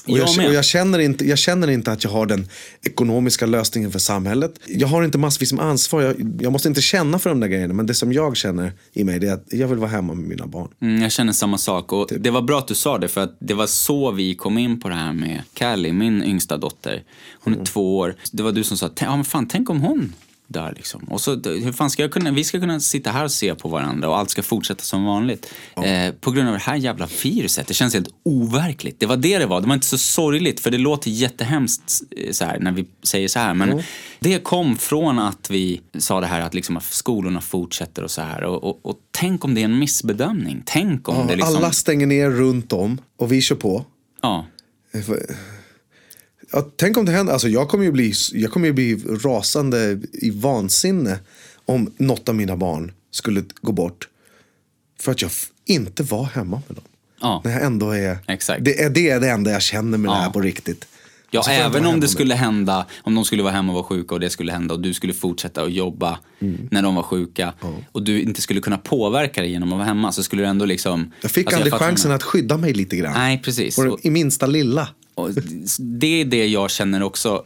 [0.08, 2.48] Och jag, och jag, känner inte, jag känner inte att jag har den
[2.86, 4.60] ekonomiska lösningen för samhället.
[4.68, 6.02] Jag har inte massvis med ansvar.
[6.02, 7.74] Jag, jag måste inte känna för de där grejerna.
[7.74, 10.28] Men det som jag känner i mig det är att jag vill vara hemma med
[10.28, 10.68] mina barn.
[10.82, 12.24] Mm, jag känner samma sak och Typ.
[12.24, 14.80] det var bra att du sa det för att det var så vi kom in
[14.80, 17.04] på det här med Callie, min yngsta dotter.
[17.44, 17.66] Hon är Mm.
[17.66, 18.16] två år.
[18.32, 20.14] Det var du som sa, "Tänk- ja men fan tänk om hon
[20.48, 21.04] dör liksom.
[21.04, 23.70] Och så, hur fan ska jag kunna, vi ska kunna sitta här och se på
[23.70, 25.54] varandra och allt ska fortsätta som vanligt.
[25.84, 27.68] Eh, på grund av det här jävla viruset.
[27.68, 29.00] Det känns helt overkligt.
[29.00, 29.62] Det var det det var.
[29.62, 33.28] Det var inte så sorgligt för det låter jättehemskt eh, så här, när vi säger
[33.28, 33.54] så här.
[33.54, 33.84] Men
[34.20, 38.22] det kom från att vi sa det här att, liksom, att skolorna fortsätter och så
[38.22, 38.44] här.
[38.44, 40.64] Och, och, och tänk om det är en missbedömning.
[40.66, 41.56] Tänk om det liksom...
[41.56, 43.86] Alla stänger ner runt om och vi kör på.
[44.22, 44.46] Ja.
[46.54, 47.34] Ja, tänk om det händer.
[47.34, 51.20] Alltså, jag, kommer ju bli, jag kommer ju bli rasande i vansinne
[51.66, 54.08] om något av mina barn skulle gå bort.
[55.00, 55.32] För att jag
[55.66, 56.86] inte var hemma med dem.
[57.22, 57.42] Ja.
[57.46, 58.18] När jag ändå är...
[58.28, 58.66] Exakt.
[58.66, 60.22] Det, är, det är det enda jag känner med det Ja.
[60.22, 60.86] här på riktigt.
[61.32, 64.20] Ja, även om det skulle hända, om de skulle vara hemma och vara sjuka och
[64.22, 66.20] det skulle hända och du skulle fortsätta att jobba
[66.72, 67.54] när de var sjuka
[67.92, 70.66] och du inte skulle kunna påverka det genom att vara hemma så skulle du ändå
[70.66, 71.12] liksom...
[71.22, 73.14] Jag fick Alltså, aldrig chansen att skydda mig lite grann.
[73.14, 73.76] Nej, precis.
[73.76, 74.88] Det- Och- I minsta lilla.
[75.16, 75.30] Och
[75.80, 77.44] det är det jag känner också.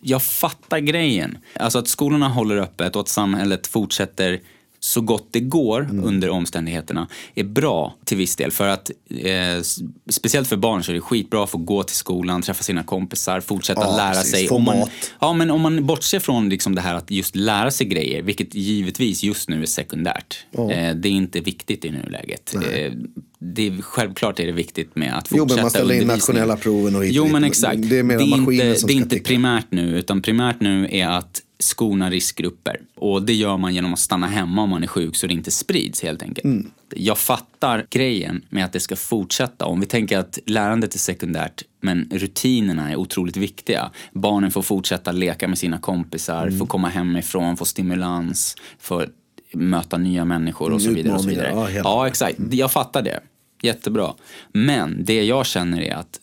[0.00, 1.38] Jag fattar grejen.
[1.54, 4.40] Alltså att skolorna håller öppet och att samhället fortsätter
[4.86, 6.04] så gott det går Mm.
[6.04, 8.50] under omständigheterna är bra till viss del.
[8.50, 9.62] För att eh,
[10.10, 13.40] speciellt för barn så är det skitbra att få gå till skolan, träffa sina kompisar,
[13.40, 14.30] fortsätta Ja, lära precis.
[14.30, 14.48] sig.
[14.48, 14.90] Få Om man, mat.
[15.20, 18.54] Ja, men om man bortser från liksom det här att just lära sig grejer, vilket
[18.54, 20.46] givetvis just nu är sekundärt.
[20.50, 20.70] Ja.
[20.72, 22.54] Eh, det är inte viktigt i nuläget.
[22.54, 22.92] Eh,
[23.38, 26.40] det är, självklart är det viktigt med att Jo, men fortsätta man ställer in undervisningen.
[26.46, 27.90] nationella proven och hit Jo, men exakt.
[27.90, 31.42] det är mera maskiner inte, det är inte primärt nu, utan primärt nu är att
[31.58, 32.80] skona riskgrupper.
[32.94, 35.50] Och det gör man genom att stanna hemma om man är sjuk så det inte
[35.50, 36.44] sprids helt enkelt.
[36.44, 36.70] Mm.
[36.96, 39.64] Jag fattar grejen med att det ska fortsätta.
[39.66, 43.90] Om vi tänker att lärandet är sekundärt men rutinerna är otroligt viktiga.
[44.12, 46.58] Barnen får fortsätta leka med sina kompisar, Mm.
[46.58, 49.08] får komma hemifrån, få stimulans, får
[49.54, 51.14] möta nya människor och så vidare.
[51.14, 51.72] Och så vidare.
[51.84, 52.38] ja, exakt.
[52.50, 53.20] Jag fattar det.
[53.62, 54.14] Jättebra.
[54.52, 56.20] Men det jag känner är att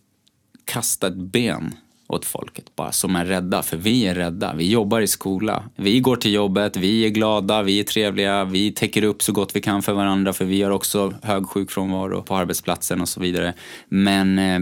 [0.65, 1.73] kasta ett ben
[2.13, 4.53] åt folket bara som är rädda, för vi är rädda.
[4.57, 5.63] Vi jobbar i skola.
[5.75, 9.55] Vi går till jobbet, vi är glada, vi är trevliga, vi täcker upp så gott
[9.55, 13.53] vi kan för varandra för vi har också hög sjukfrånvaro på arbetsplatsen och så vidare.
[13.89, 14.59] Men eh,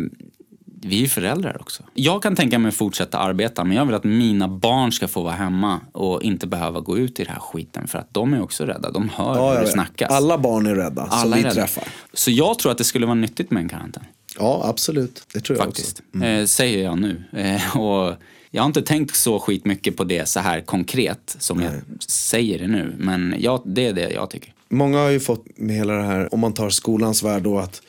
[0.84, 1.84] vi är föräldrar också.
[1.94, 5.22] Jag kan tänka mig att fortsätta arbeta men jag vill att mina barn ska få
[5.22, 8.42] vara hemma och inte behöva gå ut i den här skiten för att de är
[8.42, 8.92] också rädda.
[8.92, 10.12] De hör Ja, hur det snackas.
[10.12, 11.56] Alla barn är rädda som Alla vi är rädda.
[11.56, 11.84] träffar.
[12.14, 14.04] Så jag tror att det skulle vara nyttigt med en karantän.
[14.40, 15.24] Ja, absolut.
[15.34, 16.02] Det tror jag Faktiskt.
[16.14, 16.26] också.
[16.26, 17.24] Eh, säger jag nu.
[17.34, 18.14] Eh, och
[18.52, 21.72] jag har inte tänkt så skitmycket på det så här konkret som jag
[22.08, 22.96] säger det nu.
[22.98, 24.54] Men jag, det är det jag tycker.
[24.70, 27.82] Många har ju fått med hela det här, om man tar skolans värld då, att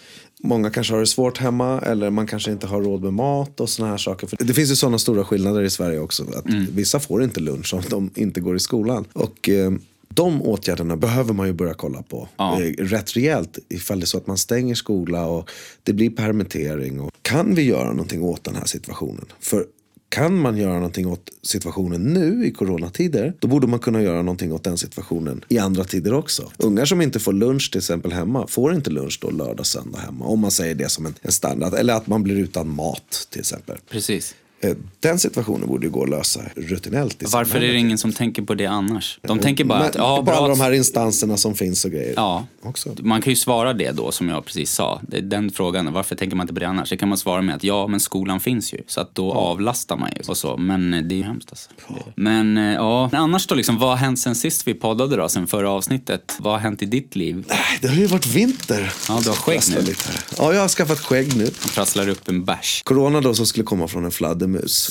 [0.44, 3.68] många kanske har det svårt hemma eller man kanske inte har råd med mat och
[3.70, 4.26] såna här saker.
[4.26, 6.22] För det finns ju sådana stora skillnader i Sverige också.
[6.22, 6.66] Att Mm.
[6.70, 9.04] Vissa får inte lunch om de inte går i skolan.
[9.12, 9.72] Och eh,
[10.14, 12.62] de åtgärderna behöver man ju börja kolla på Ja.
[12.62, 15.50] eh, rätt rejält ifall det är så att man stänger skola och
[15.82, 17.00] det blir permittering.
[17.00, 19.24] Och kan vi göra någonting åt den här situationen?
[19.40, 19.66] För
[20.08, 24.52] kan man göra någonting åt situationen nu i coronatider, då borde man kunna göra någonting
[24.52, 26.50] åt den situationen i andra tider också.
[26.58, 30.24] Ungar som inte får lunch till exempel hemma, får inte lunch då lördag, söndag hemma.
[30.24, 31.74] Om man säger det som en, en standard.
[31.74, 33.78] Eller att man blir utan mat till exempel.
[33.90, 34.34] Precis.
[34.64, 38.12] Eh, Den situationen borde ju gå att lösa rutinellt i Varför är det ingen som
[38.12, 39.18] tänker på det annars?
[39.22, 42.12] De tänker bara Men att, ja, på bra de här instanserna som finns och grejer.
[42.16, 42.94] Ja, Också.
[42.98, 45.00] man kan ju svara det då som jag precis sa.
[45.08, 46.90] Det är den frågan, varför tänker man inte på det annars?
[46.90, 48.78] Det kan man svara med att ja, men skolan finns ju.
[48.86, 50.56] Så att då avlastar man ju och så.
[50.56, 51.70] Men eh, det är ju hemskt alltså.
[52.16, 55.28] Men eh, ja, annars då liksom, vad har hänt sen sist vi poddade då?
[55.28, 56.36] Sen förra avsnittet?
[56.40, 57.44] Vad har hänt i ditt liv?
[57.48, 58.92] Nej, Det har ju varit vinter.
[59.08, 59.80] Ja, du har skägg nu.
[59.82, 60.10] lite.
[60.38, 61.42] Ja, jag har skaffat skägg nu.
[61.44, 62.82] Man trasslar upp en bärs.
[62.84, 64.10] Corona då som skulle komma från en
[64.52, 64.90] fladdermus.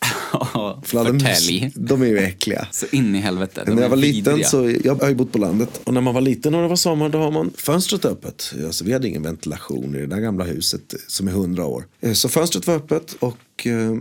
[0.84, 2.68] Fladdermus, de är ju äckliga.
[2.72, 3.64] Så in i helvete.
[3.68, 4.47] När är jag var liten vidriga.
[4.47, 5.82] så, jag har ju bott på landet.
[5.84, 8.53] Och när man var liten och det var sommar då har man fönstret öppet.
[8.66, 11.86] Alltså, vi hade ingen ventilation i det där gamla huset som är hundra år.
[12.01, 13.95] Eh, Så fönstret var öppet och eh,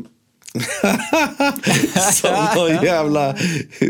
[2.13, 3.37] Som någon jävla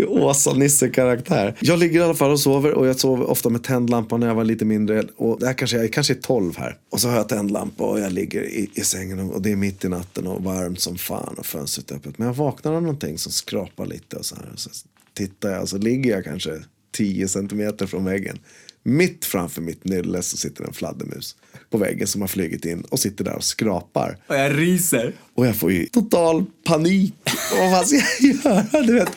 [0.08, 1.56] Åsa-Nisse-karaktär.
[1.60, 4.26] Jag ligger i alla fall och sover och jag sover ofta med tänd lampa när
[4.26, 5.04] jag var lite mindre.
[5.16, 6.76] Och det här kanske, jag kanske är 12 här.
[6.90, 9.56] Och så har jag tänd lampa och jag ligger i, i sängen och det är
[9.56, 12.18] mitt i natten och varmt som fan och fönstret är öppet.
[12.18, 14.50] Men jag vaknar av någonting som skrapar lite och så här.
[14.52, 14.70] Och så
[15.14, 16.50] tittar jag och så ligger jag kanske
[16.92, 18.38] 10 centimeter från väggen.
[18.82, 21.36] Mitt framför mitt nylle så sitter en fladdermus
[21.70, 24.18] på väggen som har flugit in och sitter där och skrapar.
[24.26, 25.12] Och jag ryser.
[25.34, 27.14] Och jag får ju total panik.
[27.58, 28.82] Vad fan ska jag göra?
[28.82, 29.08] Du vet,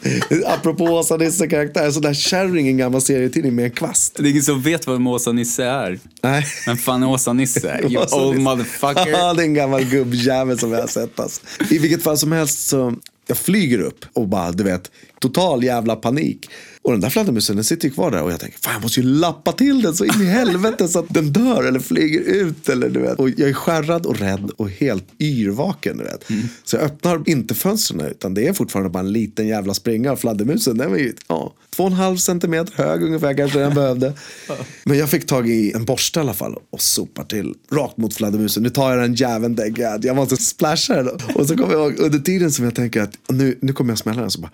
[0.45, 4.15] apropå Åsa Nisse karaktär, så där kärring en gammal serietidning med en kvast.
[4.15, 5.99] Det är ingen som vet vad Åsa-Nisse är.
[6.23, 6.45] Nej.
[6.67, 7.79] Men fan är Åsa-Nisse?
[7.83, 8.41] You Åsa old Nisse.
[8.43, 9.07] motherfucker.
[9.11, 11.19] Ja, det är en gammal gubbjävel som jag har sett.
[11.19, 11.41] Alltså.
[11.69, 12.95] I vilket fall som helst så
[13.27, 16.49] jag flyger upp och bara, du vet, total jävla panik.
[16.83, 18.99] Och den där fladdermusen den sitter ju kvar där och jag tänker, fan jag måste
[18.99, 22.69] ju lappa till den så in i helvete så att den dör eller flyger ut.
[22.69, 23.19] Eller, du vet.
[23.19, 25.97] Och jag är skärrad och rädd och helt yrvaken.
[25.97, 26.23] Du vet.
[26.63, 30.15] Så jag öppnar inte fönstren utan det är fortfarande bara en liten jävla springa av
[30.15, 30.77] fladdermusen.
[30.77, 34.13] Den var ju ja, två och en halv centimeter hög ungefär kanske den behövde.
[34.83, 38.13] Men jag fick tag i en borste i alla fall och sopar till rakt mot
[38.13, 38.63] fladdermusen.
[38.63, 40.05] Nu tar jag den jäveln, tänker jag.
[40.05, 41.19] Jag måste splasha den.
[41.35, 43.97] Och så kommer jag ihåg under tiden som jag tänker att nu, nu kommer jag
[43.97, 44.51] smälla den så bara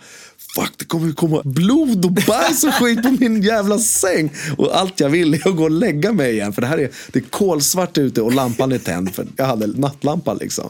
[0.55, 4.31] Fuck, det kommer ju komma blod och bajs och skit på min jävla säng.
[4.57, 6.53] Och allt jag vill är att gå och lägga mig igen.
[6.53, 9.15] För det här är, det är kolsvart ute och lampan är tänd.
[9.15, 10.69] För jag hade nattlampa liksom.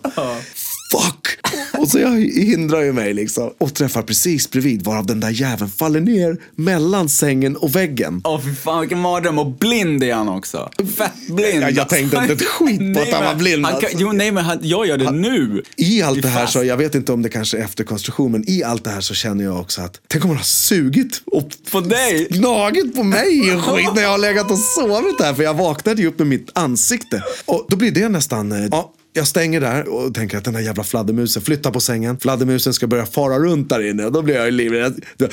[0.91, 1.48] Fuck!
[1.79, 3.53] Och så jag hindrar ju mig liksom.
[3.57, 8.21] Och träffar precis bredvid varav den där jäveln faller ner mellan sängen och väggen.
[8.23, 10.69] Åh fy fan vilken mardröm och blind är han också.
[10.97, 11.63] Fett blind.
[11.63, 13.97] Ja, jag tänkte inte ett skit på att han var blind, Han kan, alltså.
[14.01, 15.63] jo nej men han, jag gör det nu.
[15.75, 16.53] I allt Det det är här fast.
[16.53, 19.13] så, jag vet inte om det kanske är efterkonstruktion, men i allt det här så
[19.13, 22.27] känner jag också att tänk om hon har sugit och På dig?
[22.31, 25.33] gnagit på mig och skit när jag har legat och sovit här.
[25.33, 27.23] För jag vaknade ju upp med mitt ansikte.
[27.45, 28.93] Och då blir det nästan, eh, ja.
[29.13, 32.19] Jag stänger där och tänker att den där jävla fladdermusen flyttar på sängen.
[32.19, 35.05] Fladdermusen ska börja fara runt där inne då blir jag ju livrädd.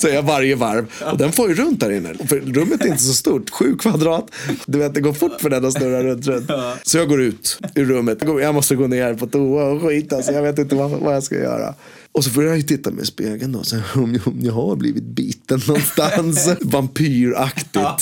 [0.00, 0.86] Säger jag varje varv.
[1.12, 2.14] Och den får ju runt där inne.
[2.14, 3.50] För rummet är inte så stort.
[3.50, 4.30] Sju kvadrat.
[4.66, 6.26] Du vet, det går fort för den att snurra runt.
[6.26, 6.50] runt.
[6.82, 8.18] Så jag går ut ur rummet.
[8.22, 10.12] Jag måste gå ner på toa och skit.
[10.12, 11.74] Alltså, jag vet inte vad, vad jag ska göra.
[12.12, 13.62] Och så får jag ju titta mig i spegeln då.
[13.62, 16.48] Så om, jag, om jag har blivit biten någonstans.
[16.60, 18.00] Vampyraktigt.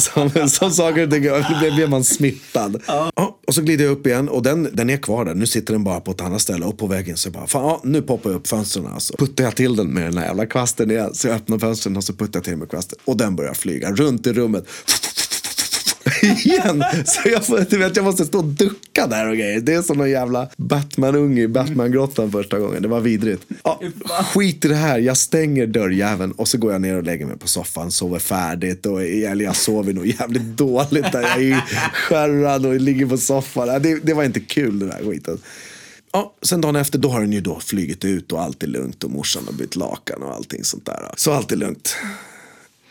[0.00, 1.22] som, som saker och ting.
[1.74, 2.82] Blir man smittad.
[2.86, 4.28] Ja, och så glider jag upp igen.
[4.28, 5.34] Och den, den är kvar där.
[5.34, 6.64] Nu sitter den bara på ett annat ställe.
[6.64, 8.86] Och på väggen så jag bara, fan, ja, nu poppar jag upp fönstren.
[8.86, 9.16] Alltså.
[9.16, 11.14] Puttar jag till den med den här jävla kvasten igen.
[11.14, 12.98] Så jag öppnar fönstren och så puttar jag till med kvasten.
[13.04, 14.66] Och den börjar flyga runt i rummet.
[16.22, 16.84] igen.
[17.04, 19.60] Så jag, får, du vet, jag måste stå och ducka där och grejer.
[19.60, 22.82] Det är som en jävla Batman-unge i Batman-grottan första gången.
[22.82, 23.42] Det var vidrigt.
[23.62, 23.80] Ja,
[24.34, 24.98] skit i det här.
[24.98, 27.90] Jag stänger dörrjäveln och så går jag ner och lägger mig på soffan.
[27.90, 28.86] Sover färdigt.
[28.86, 31.22] Och, eller jag sover nog jävligt dåligt där.
[31.22, 31.62] Jag är
[31.92, 33.82] skärrad och ligger på soffan.
[33.82, 35.38] Det, det var inte kul det där skiten.
[36.12, 39.04] Ja, sen dagen efter då har den ju då flugit ut och allt är lugnt
[39.04, 41.10] och morsan har bytt lakan och allting sånt där.
[41.16, 41.96] Så allt är lugnt.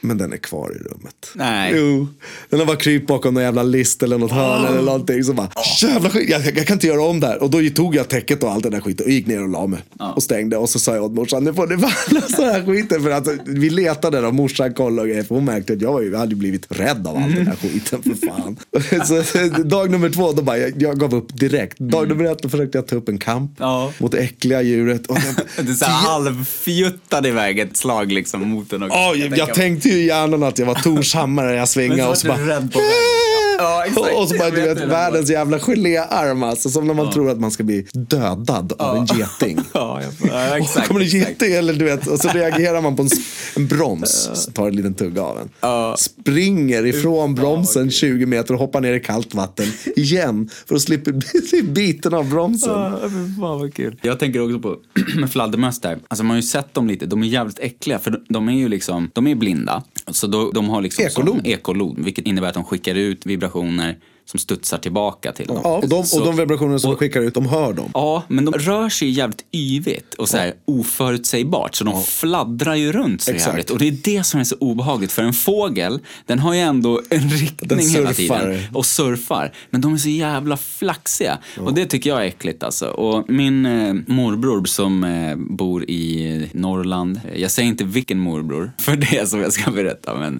[0.05, 1.31] Men den är kvar i rummet.
[1.35, 1.73] Nej.
[1.75, 2.07] Jo,
[2.49, 5.23] den har bara krypt bakom någon jävla list eller något hörn eller någonting.
[5.23, 5.49] Så bara,
[5.81, 7.43] jävla skit, jag, jag kan inte göra om det här.
[7.43, 9.67] Och då tog jag täcket och allt det där skiten och gick ner och la
[9.67, 9.79] mig.
[10.15, 10.57] Och stängde.
[10.57, 11.91] Och så sa jag åt morsan, nu får ni fan
[12.21, 13.03] lösa den här skiten.
[13.03, 15.23] För att vi letade och morsan kollade och grejer.
[15.23, 18.03] För hon märkte att jag, jag hade blivit rädd av all den här skiten.
[18.03, 18.57] För fan.
[19.23, 21.79] så, dag nummer två, då bara, jag, jag gav upp direkt.
[21.79, 23.91] Dag nummer ett, då försökte jag ta upp en kamp Ja.
[23.97, 25.07] mot det äckliga djuret.
[25.07, 25.17] Och
[25.55, 28.95] den, Du är så här halvfjuttad iväg ett slag liksom mot den också.
[28.97, 32.09] Ja, jag, jag tänkte ju i hjärnan att jag var Tors hammare när jag svingade
[32.09, 32.37] och så bara...
[32.37, 32.71] vägen.
[33.57, 34.15] Ja, exakt.
[34.15, 36.69] Och så bara, du vet världens jävla geléarm alltså.
[36.69, 39.59] Som när man tror att man ska bli dödad av en geting.
[40.27, 40.87] Ja, exakt.
[40.87, 41.29] kommer exakt.
[41.29, 43.09] geting eller du vet, och så reagerar man på en,
[43.55, 44.49] en broms.
[44.53, 45.49] Tar en liten tugga av en.
[45.59, 45.95] Ja.
[45.97, 50.49] Springer ifrån bromsen 20 meter och hoppar ner i kallt vatten igen.
[50.67, 52.71] För att slippa bli biten av bromsen.
[52.71, 53.99] Ja, fy fan vad kul.
[54.01, 54.77] Jag tänker också på
[55.31, 55.99] fladdermöss där.
[56.07, 58.67] Alltså man har ju sett dem lite, de är jävligt äckliga för de är ju
[58.67, 59.83] liksom, de är blinda.
[60.11, 61.41] Så då, de har liksom Ekolod.
[61.43, 65.59] Ekolod, vilket innebär att de skickar ut vibrationer som studsar tillbaka till dem.
[65.63, 67.91] Ja, och, de, och de vibrationer som och- de skickar ut, de hör dem.
[67.93, 71.75] Ja, men de rör sig jävligt yvigt och så här oförutsägbart.
[71.75, 73.47] Så de fladdrar ju runt så Exakt.
[73.47, 73.69] jävligt.
[73.69, 75.11] Och det är det som är så obehagligt.
[75.11, 78.59] För en fågel, den har ju ändå en riktning hela tiden.
[78.73, 79.53] Och surfar.
[79.69, 81.37] Men de är så jävla flaxiga.
[81.59, 82.85] Och det tycker jag är äckligt alltså.
[82.87, 87.19] Och min eh, morbror som eh, bor i Norrland.
[87.33, 90.15] eh, Jag säger inte vilken morbror, för det som jag ska berätta.
[90.15, 90.39] Men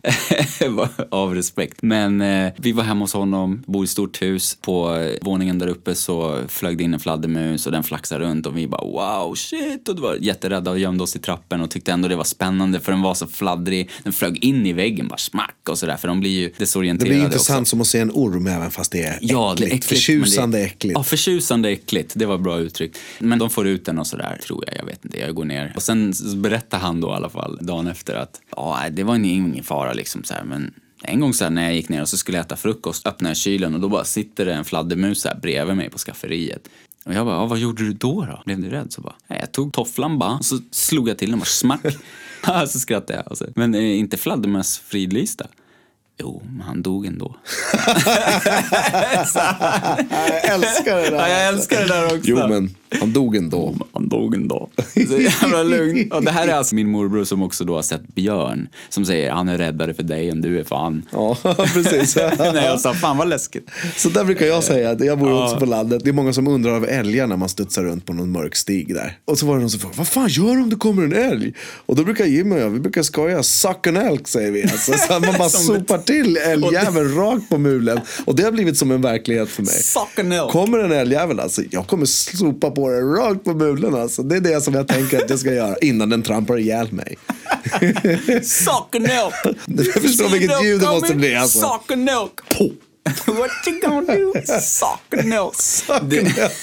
[1.09, 1.77] av respekt.
[1.81, 4.57] Men eh, vi var hemma hos honom, bor i ett stort hus.
[4.61, 8.57] På våningen där uppe så flög det in en fladdermus och den flaxade runt och
[8.57, 11.91] vi bara wow shit och det var jätterädda och gömde oss i trappen och tyckte
[11.91, 13.89] ändå det var spännande för den var så fladdrig.
[14.03, 17.09] Den flög in i väggen bara smack och sådär för de blir ju Det desorienterade
[17.09, 17.33] blir också.
[17.33, 19.73] intressant som att se en orm även fast det är Ja, det är äckligt.
[19.73, 19.85] äckligt.
[19.85, 20.97] Förtjusande det, äckligt.
[20.97, 22.11] Ja, förtjusande äckligt.
[22.15, 22.91] Det var bra uttryck.
[23.19, 24.77] Men de får ut den och sådär, tror jag.
[24.77, 25.19] Jag vet inte.
[25.19, 25.73] Jag går ner.
[25.75, 29.29] Och sen berättar han då i alla fall, dagen efter, att ja, det var ingen,
[29.53, 30.73] ingen fara liksom så här, men
[31.03, 33.29] en gång så här, när jag gick ner och så skulle jag äta frukost, öppnade
[33.29, 36.67] jag kylen och då bara sitter det en fladdermus här bredvid mig på skafferiet.
[37.05, 38.41] Och jag bara, ja, vad gjorde du då då?
[38.45, 38.91] Blev du rädd?
[38.93, 41.81] Så bara, "Nej, jag tog tofflan bara och så slog jag till den bara smack.
[42.67, 43.31] så skrattade jag.
[43.31, 45.47] Och så, Men eh, inte fladdermöss fridlysta?
[46.19, 47.35] Jo, men han dog ändå.
[50.09, 51.17] Jag älskar det där.
[51.17, 52.19] Ja, jag älskar det där också.
[52.23, 53.75] Jo, men han dog ändå.
[53.93, 54.69] Han dog ändå.
[54.93, 56.11] Så jävla lugn.
[56.11, 58.67] Och det här är alltså min morbror som också då har sett Björn.
[58.89, 61.05] Som säger, han är räddare för dig än du är för han.
[61.11, 61.37] Ja,
[61.73, 62.15] precis.
[62.39, 63.69] Nej, jag sa, fan vad läskigt.
[63.95, 66.01] Så där brukar jag säga, jag bor också på landet.
[66.03, 68.93] Det är många som undrar över älgar när man studsar runt på någon mörk stig
[68.93, 69.17] där.
[69.25, 71.13] Och så var det någon som frågade, vad fan gör du om det kommer en
[71.13, 71.53] älg?
[71.85, 74.63] Och då brukar Jimmy och jag, vi brukar skoja, suck an elk säger vi.
[74.63, 77.99] Alltså, så man bara sopar till älgjäveln rakt på mulen.
[78.25, 79.73] Och det har blivit som en verklighet för mig.
[79.73, 80.51] Suck an elk.
[80.51, 84.23] Kommer en älgjävel alltså, jag kommer sopa på den rakt på mulen alltså.
[84.23, 87.17] Det är det som jag tänker att jag ska göra innan den trampar ihjäl mig.
[88.95, 89.33] An elk.
[89.93, 91.79] Jag förstår vilket ljud det måste bli alltså.
[91.89, 92.31] An elk.
[93.25, 94.33] What you gonna do?
[94.61, 95.53] Suck an elk.
[96.09, 96.55] Det-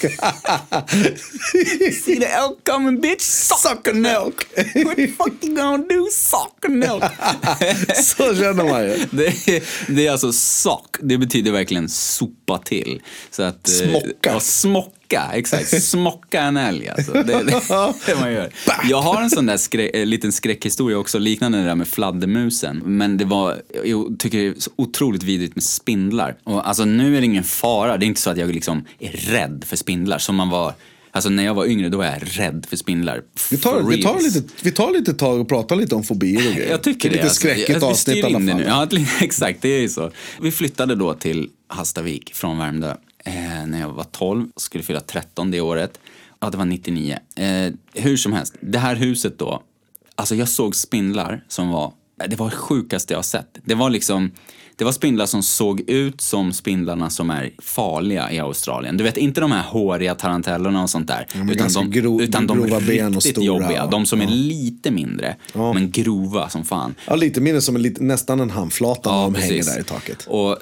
[1.93, 3.23] See the elk coming bitch?
[3.23, 4.47] Suck an elk.
[4.87, 6.07] What the fuck you gonna do?
[6.13, 7.05] Suck an elk.
[7.97, 8.97] Så känner man ju.
[9.11, 9.63] Det är,
[9.95, 13.03] det är alltså sock, det betyder verkligen sopa till.
[13.31, 14.11] Så att, eh, Smocka.
[14.23, 14.91] Ja, smocka,
[15.33, 15.83] exakt.
[15.83, 17.13] Smocka en älg alltså.
[17.13, 17.43] Det, det,
[18.07, 18.51] det man gör.
[18.89, 22.83] Jag har en sån där skrä, eh, liten skräckhistoria också, liknande det där med fladdermusen.
[22.85, 26.37] Men det var, jag tycker det är så otroligt vidrigt med spindlar.
[26.45, 29.13] Och alltså nu är det ingen fara, det är inte så att jag liksom är
[29.13, 30.75] rädd för spindlar som man var
[31.13, 33.23] Alltså när jag var yngre då var jag rädd för spindlar.
[33.51, 36.55] Vi tar, vi, tar lite, vi tar lite tag och pratar lite om fobier och
[36.55, 36.71] grejer.
[36.71, 37.13] Jag tycker det.
[37.13, 37.41] är lite alltså.
[37.41, 38.57] skräckigt avsnitt i alla det fall.
[38.57, 38.65] nu.
[38.67, 40.11] Ja, det- exakt, det är ju så.
[40.41, 42.95] Vi flyttade då till Hallstavik från Värmdö
[43.25, 46.01] eh, när jag var 12 och skulle fylla 13 det året.
[46.41, 47.19] Ja, det var 99.
[47.37, 49.63] Eh, hur som helst, det här huset då,
[50.15, 51.93] alltså jag såg spindlar som var,
[52.29, 53.59] det var det sjukaste jag har sett.
[53.65, 54.31] Det var liksom,
[54.77, 58.97] det var spindlar som såg ut som spindlarna som är farliga i Australien.
[58.97, 61.27] Du vet, inte de här håriga tarantellorna och sånt där.
[61.35, 63.87] men utan de, gro- utan de grova ben och stora, jobbiga.
[63.87, 64.31] De som är ja.
[64.31, 66.95] lite mindre, men grova som fan.
[67.07, 69.75] Ja, lite mindre som en, nästan en handflata när de hänger precis.
[69.75, 70.27] där i taket.
[70.27, 70.59] Och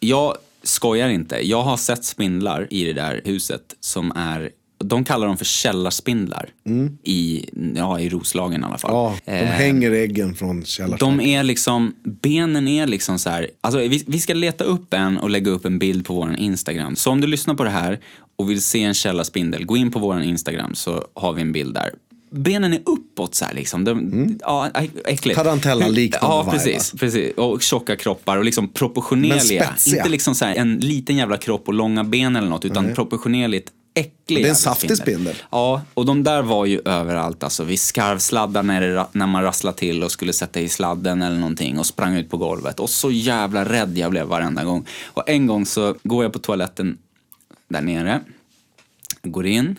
[0.00, 0.36] jag
[0.68, 1.48] skojar inte.
[1.48, 4.50] Jag har sett spindlar i det där huset som är
[4.84, 6.48] de kallar dem för källarspindlar
[7.04, 7.44] i,
[7.76, 8.90] ja, i Roslagen i alla fall.
[8.90, 9.18] Mm.
[9.24, 11.18] Ja, de Eh, hänger äggen från källarstaken.
[11.18, 15.18] de är liksom, benen är liksom så här, alltså vi, vi ska leta upp en
[15.18, 16.96] och lägga upp en bild på vår Instagram.
[16.96, 18.00] Så om du lyssnar på det här
[18.36, 21.74] och vill se en källarspindel, gå in på vår Instagram så har vi en bild
[21.74, 21.90] där.
[22.30, 23.84] Benen är uppåt så här liksom.
[23.84, 25.38] De, Ja, ä- äckligt.
[25.38, 26.96] Tarantella-liknande Ja, precis, alltså.
[26.96, 27.32] precis.
[27.36, 29.74] Och tjocka kroppar och liksom proportionerliga.
[29.86, 33.72] Inte liksom så här en liten jävla kropp och långa ben eller något, utan proportionerligt
[33.94, 35.34] äcklig Det är en saftig spindel.
[35.50, 37.42] Ja, och de där var ju överallt.
[37.42, 41.36] Alltså, vi skarvsladdar när, det, när man rasslade till och skulle sätta i sladden eller
[41.36, 42.80] någonting och sprang ut på golvet.
[42.80, 44.86] Och så jävla rädd jag blev varenda gång.
[45.04, 46.98] Och en gång så går jag på toaletten
[47.68, 48.20] där nere,
[49.22, 49.76] går in,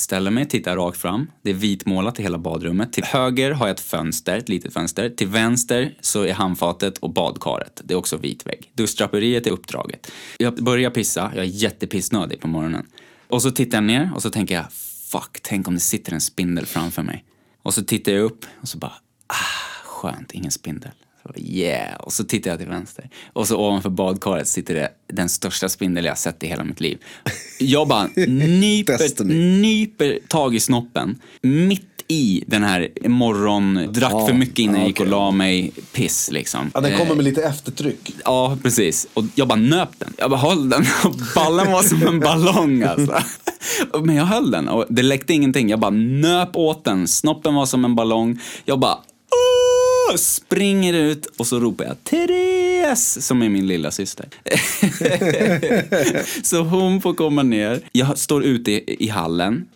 [0.00, 1.30] ställer mig, tittar rakt fram.
[1.42, 2.92] Det är vitmålat i hela badrummet.
[2.92, 5.10] Till höger har jag ett fönster, ett litet fönster.
[5.10, 7.80] Till vänster så är handfatet och badkaret.
[7.84, 8.70] Det är också vit vägg.
[8.74, 10.12] Duschdraperiet är uppdraget.
[10.38, 12.86] Jag börjar pissa, jag är jättepissnödig på morgonen.
[13.28, 14.72] Och så tittar jag ner och så tänker jag,
[15.12, 17.24] fuck, tänk om det sitter en spindel framför mig.
[17.62, 18.92] Och så tittar jag upp och så bara,
[19.26, 20.92] ah, skönt, ingen spindel.
[21.22, 22.00] Så, yeah!
[22.00, 23.10] Och så tittar jag till vänster.
[23.32, 26.98] Och så ovanför badkaret sitter det den största spindel jag sett i hela mitt liv.
[27.58, 29.24] Jag bara nyper,
[29.60, 34.80] nyper tag i snoppen mitt i den här morgon, drack Ja, för mycket innan ja,
[34.80, 36.70] jag gick och la mig, piss liksom.
[36.74, 38.14] Ja, den kommer Eh, med lite eftertryck.
[38.24, 39.08] Ja, precis.
[39.14, 40.14] Och jag bara nöp den.
[40.18, 40.84] Jag bara höll den.
[41.04, 43.18] Och ballen var som en ballong alltså.
[44.04, 45.68] Men jag höll den och det läckte ingenting.
[45.68, 47.08] Jag bara nöp åt den.
[47.08, 48.40] Snoppen var som en ballong.
[48.64, 49.69] Jag bara "Åh!"
[50.18, 54.28] Springer ut och så ropar jag Therese, som är min lilla syster.
[56.42, 57.80] så hon får komma ner.
[57.92, 59.66] Jag står ute i, i hallen.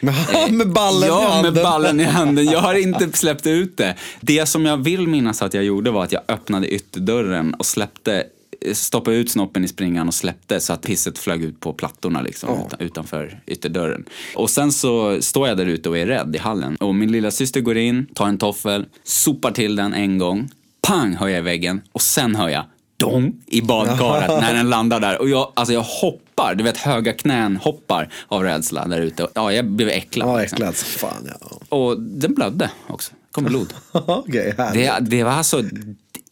[0.00, 1.54] Med, med ballen i ja, handen.
[1.54, 2.44] med ballen i handen.
[2.44, 3.94] Jag har inte släppt ut det.
[4.20, 8.24] Det som jag vill minnas att jag gjorde var att jag öppnade ytterdörren och släppte
[8.72, 12.64] stoppade ut snoppen i springan och släppte så att pisset flög ut på plattorna liksom,
[12.66, 14.04] utan, utanför ytterdörren.
[14.34, 16.76] Och sen så står jag där ute och är rädd i hallen.
[16.76, 20.50] Och min lilla syster går in, tar en toffel, sopar till den en gång.
[20.80, 22.64] Pang hör jag i väggen och sen hör jag
[22.96, 25.20] dong i badkaret när den landar där.
[25.20, 29.28] Och jag, alltså jag hoppar, du vet höga knän hoppar av rädsla där ute.
[29.34, 30.28] Ja, jag blev äcklad.
[30.28, 30.56] Ja, liksom.
[30.56, 31.76] äcklad som fan ja.
[31.76, 33.12] Och den blödde också.
[33.32, 33.74] kom blod.
[33.92, 34.56] Härligt.
[34.74, 35.62] Det, det var alltså,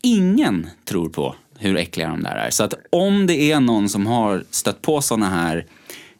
[0.02, 2.50] ingen tror på hur äckliga de där är.
[2.50, 5.66] Så att om det är någon som har stött på såna här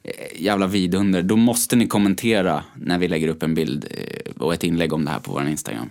[0.03, 4.55] eh, jävla vidunder, då måste ni kommentera när vi lägger upp en bild eh, och
[4.55, 5.91] ett inlägg om det här på vår Instagram.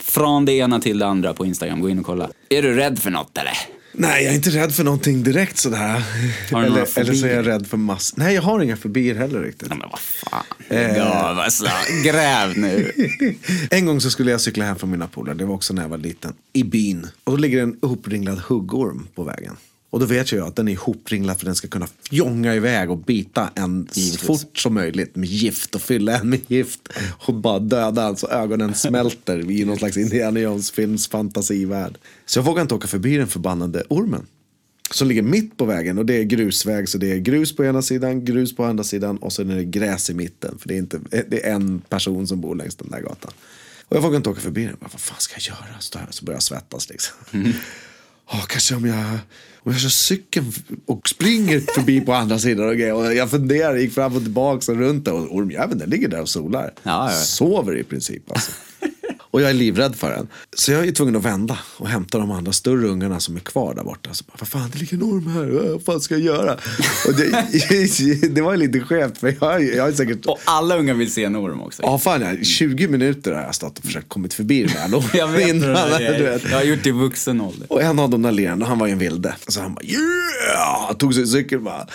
[0.00, 2.30] Från det ena till det andra på Instagram, gå in och kolla.
[2.48, 3.77] Är du rädd för något eller?
[3.92, 6.02] Nej, jag är inte rädd för någonting direkt sådär.
[6.50, 8.16] Eller, eller så är jag rädd för mass...
[8.16, 9.68] Nej, jag har inga fobier heller riktigt.
[9.70, 10.44] Ja, men vad fan.
[10.68, 11.28] Eh.
[11.28, 11.66] Av alltså.
[12.04, 12.92] Gräv nu.
[13.70, 15.88] En gång så skulle jag cykla hem från mina polare, det var också när jag
[15.88, 17.06] var liten, i byn.
[17.24, 19.56] Och då ligger en ihopringlad huggorm på vägen.
[19.90, 22.98] Och då vet jag att den är ihopringlad för den ska kunna fjonga iväg och
[22.98, 26.88] bita en så fort som möjligt med gift och fylla en med gift.
[27.26, 31.98] Och bara döda en så ögonen smälter i någon slags Indiana Jones films fantasivärld.
[32.26, 34.26] Så jag vågar inte åka förbi den förbannade ormen.
[34.90, 37.82] Som ligger mitt på vägen och det är grusväg så det är grus på ena
[37.82, 40.58] sidan, grus på andra sidan och sen är det gräs i mitten.
[40.58, 43.32] För det är, inte, det är en person som bor längs den där gatan.
[43.88, 44.76] Och jag vågar inte åka förbi den.
[44.80, 45.80] Bara, Vad fan ska jag göra?
[45.80, 47.16] Så, där, så börjar jag svettas liksom.
[48.30, 49.18] Ja, kanske om jag,
[49.68, 50.52] om jag kör cykeln
[50.86, 52.94] och springer förbi på andra sidan och grejer.
[52.94, 55.12] Och jag funderar, gick fram och tillbaka och runt där.
[55.12, 56.72] Och ormjäveln den ligger där och solar.
[56.82, 57.18] Ja, ja.
[57.18, 58.52] Sover i princip alltså.
[59.38, 60.28] Och jag är livrädd för den.
[60.56, 63.74] Så jag är tvungen att vända och hämta de andra större ungarna som är kvar
[63.74, 64.14] där borta.
[64.14, 65.72] Så bara, vad fan, det ligger en orm här.
[65.72, 66.52] Vad fan ska jag göra?
[67.06, 70.26] Och det, det var lite skevt för jag, jag har säkert...
[70.26, 71.82] Och alla unga vill se en orm också.
[71.82, 75.10] Ja, fan, jag, 20 minuter har jag stått och försökt kommit förbi den här ormen
[75.14, 76.18] Jag vet det innan, är.
[76.18, 76.50] du vet.
[76.50, 77.72] Jag har gjort det i vuxen ålder.
[77.72, 79.34] Och en av de där lirarna, han var ju en vilde.
[79.48, 80.96] Så han bara yeah!
[80.98, 81.82] Tog sin cykel bara.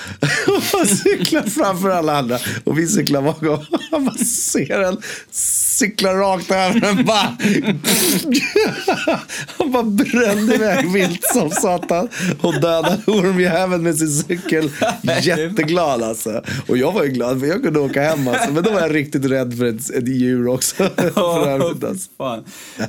[0.81, 2.39] Och cyklade framför alla andra.
[2.63, 3.65] Och vi cyklar bakom.
[3.91, 4.97] Han bara ser en
[5.73, 7.37] cykla rakt över den bara.
[9.57, 12.09] Han bara brände iväg vilt som satan.
[12.41, 14.71] Och dödade ormjäveln med sin cykel.
[15.21, 16.41] Jätteglad alltså.
[16.67, 18.51] Och jag var ju glad för jag kunde åka hem alltså.
[18.51, 20.75] Men då var jag riktigt rädd för ett, ett djur också.
[21.13, 22.09] För övrigt, alltså.
[22.17, 22.43] fan.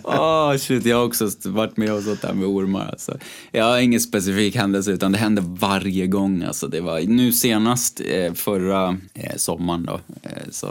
[0.04, 2.88] Åh, shit, jag har också varit med och sånt där med ormar.
[2.90, 3.18] Alltså.
[3.52, 6.42] Jag har ingen specifik händelse utan det händer varje gång.
[6.42, 6.68] Alltså.
[6.68, 10.00] Det var nu senast eh, förra eh, sommaren då.
[10.22, 10.66] Eh, så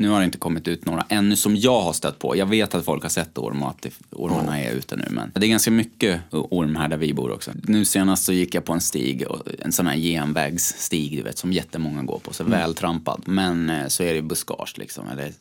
[0.00, 2.36] nu har det inte kommit ut några ännu som jag har stött på.
[2.36, 5.04] Jag vet att folk har sett orm och att det, ormarna är ute nu.
[5.10, 7.50] Men det är ganska mycket orm här där vi bor också.
[7.62, 9.24] Nu senast så gick jag på en stig,
[9.58, 12.32] en sån här genvägsstig du vet som jättemånga går på.
[12.32, 13.22] Så vältrampad.
[13.26, 15.08] Men eh, så är det buskage liksom.
[15.08, 15.32] Eller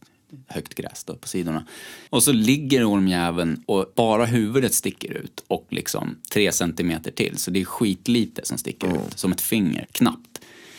[0.47, 1.65] högt gräs då på sidorna.
[2.09, 7.37] Och så ligger ormjäveln och bara huvudet sticker ut och liksom tre centimeter till.
[7.37, 10.28] Så det är skitlite som sticker ut, som ett finger, knappt.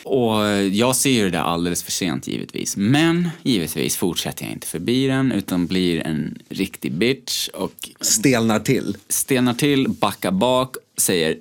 [0.03, 2.77] Och jag ser ju det där alldeles för sent givetvis.
[2.77, 8.97] Men givetvis fortsätter jag inte förbi den utan blir en riktig bitch och Stelnar till.
[9.09, 11.37] stenar till, backar bak, säger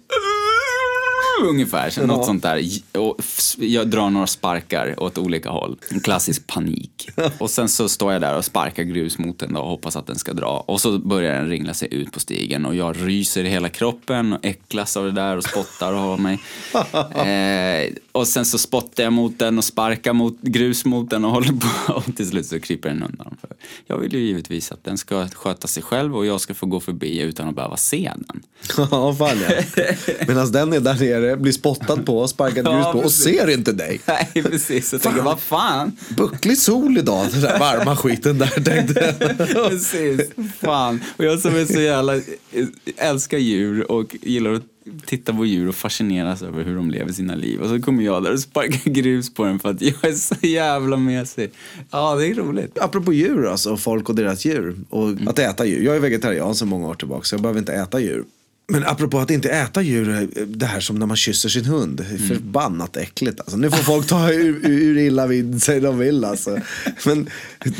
[1.43, 2.61] ungefär, så något sånt där.
[2.91, 3.21] Och
[3.57, 5.77] jag drar några sparkar åt olika håll.
[5.91, 6.98] En klassisk panik.
[7.37, 10.15] Och sen så står jag där och sparkar grus mot den och hoppas att den
[10.15, 10.63] ska dra.
[10.67, 14.33] Och så börjar den ringla sig ut på stigen och jag ryser i hela kroppen
[14.33, 16.39] och äcklas av det där och spottar av mig.
[17.09, 21.31] Eh, och sen så spottar jag mot den och sparkar mot, grus mot den och
[21.31, 21.93] håller på.
[21.93, 23.37] Och till slut så kryper den undan.
[23.41, 23.49] För
[23.87, 26.79] jag vill ju givetvis att den ska sköta sig själv och jag ska få gå
[26.79, 28.43] förbi utan att behöva se den.
[28.77, 29.83] Ja, fan ja.
[30.27, 34.01] Medan den är där nere, blir spottad på, sparkad grus på och ser inte dig.
[34.05, 34.93] Nej, precis.
[34.93, 35.97] Jag tänker, vad fan?
[36.09, 39.47] Bucklig sol idag, den där varma skiten där tänkte jag.
[39.69, 40.21] Precis.
[40.59, 41.03] Fan.
[41.17, 42.21] Och jag som är så jävla,
[42.97, 44.63] älskar djur och gillar att
[45.05, 47.61] titta på djur och fascineras över hur de lever sina liv.
[47.61, 50.35] Och så kommer jag där och sparkar grus på den för att jag är så
[50.41, 51.51] jävla mesig.
[51.91, 52.77] Ja, det är roligt.
[52.79, 54.75] Apropå djur alltså, folk och deras djur.
[54.89, 55.83] Och att äta djur.
[55.85, 58.23] Jag är vegetarian sedan många år tillbaka så jag behöver inte äta djur.
[58.69, 61.99] Men apropå att inte äta djur, eh, det här som när man kysser sin hund.
[61.99, 63.57] Är Förbannat äckligt alltså.
[63.57, 66.59] Nu får folk ta ur, ur illa vid sig de vill alltså.
[67.05, 67.29] Men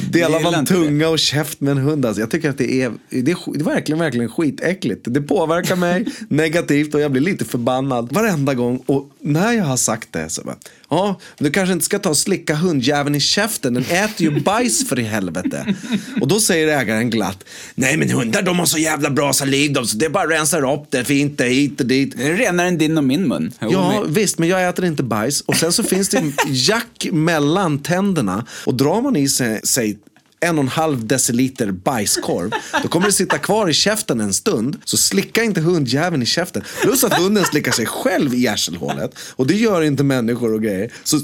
[0.10, 0.80] delar man inte det.
[0.80, 2.22] tunga och käft med en hund alltså.
[2.22, 5.06] Jag tycker att det är, det är verkligen, verkligen skitäckligt.
[5.10, 8.84] Det påverkar mig negativt och jag blir lite förbannad varenda gång.
[8.86, 10.56] Och när jag har sagt det så bara,
[10.90, 13.74] ja, du kanske inte ska ta och slicka hundjäveln i käften.
[13.74, 15.76] Den äter ju bajs för i helvete.
[16.22, 17.44] Och då säger ägaren glatt,
[17.76, 20.86] nej men hundar de har så jävla bra saliv de, så det bara rensar upp
[20.92, 22.14] det fint det hit och dit.
[22.18, 23.52] Det är renare än din och min mun.
[23.62, 25.42] Jo, Ja, men- visst, men jag äter inte bajs.
[25.42, 28.46] Och sen så finns det en jack mellan tänderna.
[28.66, 29.98] Och drar man i sig, sig
[30.40, 34.78] en och en halv deciliter bajskorv, då kommer det sitta kvar i käften en stund.
[34.86, 36.64] Så slicka inte hundjäveln i käften.
[36.82, 39.16] Plus att hunden slickar sig själv i arselhålet.
[39.20, 40.92] Och det gör inte människor och grejer.
[41.04, 41.20] Så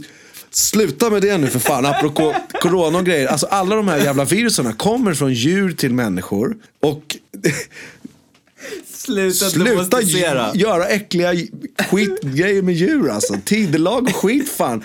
[0.52, 3.28] sluta med det nu för fan, apropå corona och grejer.
[3.28, 6.56] Alltså alla de här jävla viruserna kommer från djur till människor.
[6.82, 7.18] Och
[8.94, 10.02] Sluta, Sluta
[10.54, 11.34] göra äckliga
[11.90, 13.38] skitgrejer med djur alltså.
[13.46, 14.84] Tidelag och skit fan.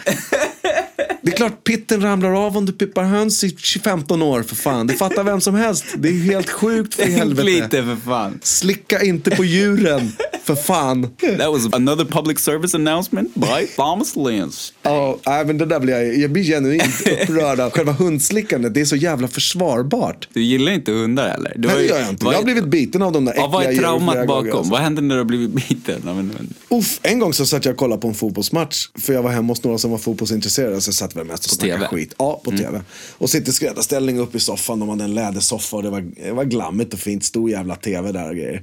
[1.22, 4.86] Det är klart pitten ramlar av om du pippar höns i 15 år för fan.
[4.86, 5.84] Det fattar vem som helst.
[5.96, 7.42] Det är helt sjukt för helvete.
[7.42, 8.38] lite för fan.
[8.42, 10.12] Slicka inte på djuren.
[10.50, 11.02] För fan.
[11.38, 14.72] That was another public service announcement by Thomas Lynch.
[14.82, 17.70] Ja, men det där blir jag, jag blir genuint upprörd av.
[17.70, 20.28] Själva hundslickandet, det är så jävla försvarbart.
[20.32, 21.52] Du gillar inte hundar eller?
[21.56, 22.24] Du Nej, det gör jag inte.
[22.24, 24.58] Jag har blivit biten av de där äckliga Ja, vad är traumat bakom?
[24.58, 24.72] alltså.
[24.72, 26.54] Vad händer när du har blivit biten av en hund?
[26.68, 28.88] Uff, en gång så satt jag och kollade på en fotbollsmatch.
[28.98, 30.80] För jag var hemma hos några som var fotbollsintresserade.
[30.80, 32.14] Så satt väl mest och snackade skit.
[32.18, 32.80] Ja, på tv.
[33.18, 34.80] Och sitter i skräddarställning upp i soffan.
[34.80, 37.24] De hade en lädersoffa och det var, det var glammigt och fint.
[37.24, 38.62] Stor jävla tv där och grejer.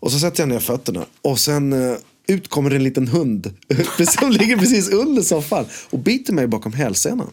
[0.00, 1.04] Och så sätter jag ner fötterna.
[1.22, 1.96] Och sen eh,
[2.26, 3.54] ut kommer en liten hund.
[4.20, 5.64] som ligger precis under soffan.
[5.90, 7.30] Och biter mig bakom hälsenan.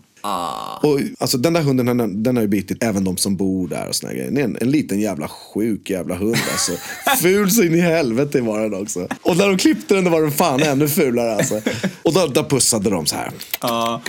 [0.81, 3.87] Och, alltså, den där hunden den, den har ju bitit även de som bor där
[3.87, 4.31] och såna grejer.
[4.31, 6.71] Det är en, en liten jävla sjuk jävla hund alltså.
[7.21, 9.07] Ful så in i helvete var den också.
[9.21, 11.61] Och när de klippte den då var den fan ännu fulare alltså.
[12.03, 13.31] Och då, då pussade de så här.
[13.61, 14.01] Ja.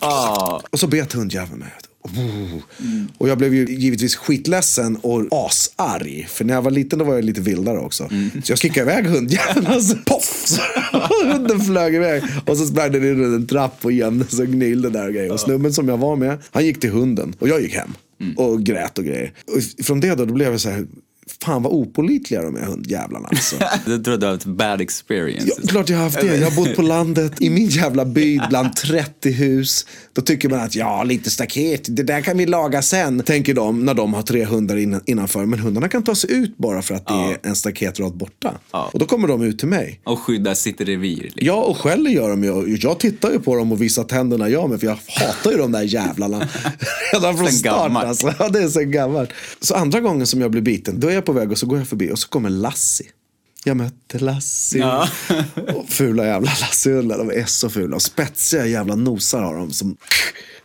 [0.00, 0.62] Ja.
[0.70, 1.72] Och så bet hundjäveln mig.
[2.02, 2.62] Oh.
[3.18, 6.28] Och jag blev ju givetvis skitledsen och asarg.
[6.30, 8.08] För när jag var liten då var jag lite vildare också.
[8.44, 10.58] Så jag kickade iväg hundjäveln och så poff!
[11.22, 12.22] Hunden flög iväg.
[12.46, 15.14] Och så sprang den in i en trapp och gömde sig och gnylde där och
[15.14, 15.32] grejer.
[15.32, 17.34] Och snubben som jag var med, han gick till hunden.
[17.38, 17.92] Och jag gick hem.
[18.36, 19.32] Och grät och grejer.
[19.46, 20.86] Och från det då, då blev jag så här,
[21.42, 23.56] fan vad opolitliga de är hundjävlarna alltså.
[23.86, 25.52] Jag tror du har haft bad experience.
[25.62, 26.36] Ja, klart jag har haft det.
[26.36, 29.86] Jag har bott på landet i min jävla by bland 30 hus.
[30.12, 33.22] Då tycker man att ja, lite staket, det där kan vi laga sen.
[33.22, 35.46] Tänker de när de har tre hundar innan, innanför.
[35.46, 38.54] Men hundarna kan ta sig ut bara för att det är en staketrad borta.
[38.72, 38.90] Ja.
[38.92, 40.00] Och då kommer de ut till mig.
[40.04, 41.16] Och skydda sitt revir.
[41.22, 41.46] Liksom.
[41.46, 42.76] Ja, och skäller gör de ju.
[42.80, 44.80] Jag tittar ju på dem och visar tänderna jag med.
[44.80, 46.48] För jag hatar ju de där jävlarna.
[47.12, 48.06] Redan från Sen start gammalt.
[48.06, 48.34] alltså.
[48.38, 49.30] Ja, det är sen gammalt.
[49.60, 51.78] Så andra gången som jag blir biten, då är jag på väg och så går
[51.78, 53.06] jag förbi och så kommer Lassie.
[53.64, 54.80] Jag mötte Lassie.
[54.80, 55.08] Ja.
[55.74, 57.96] Och fula jävla Lassiehundar, de är så fula.
[57.96, 59.96] Och spetsiga jävla nosar har de som,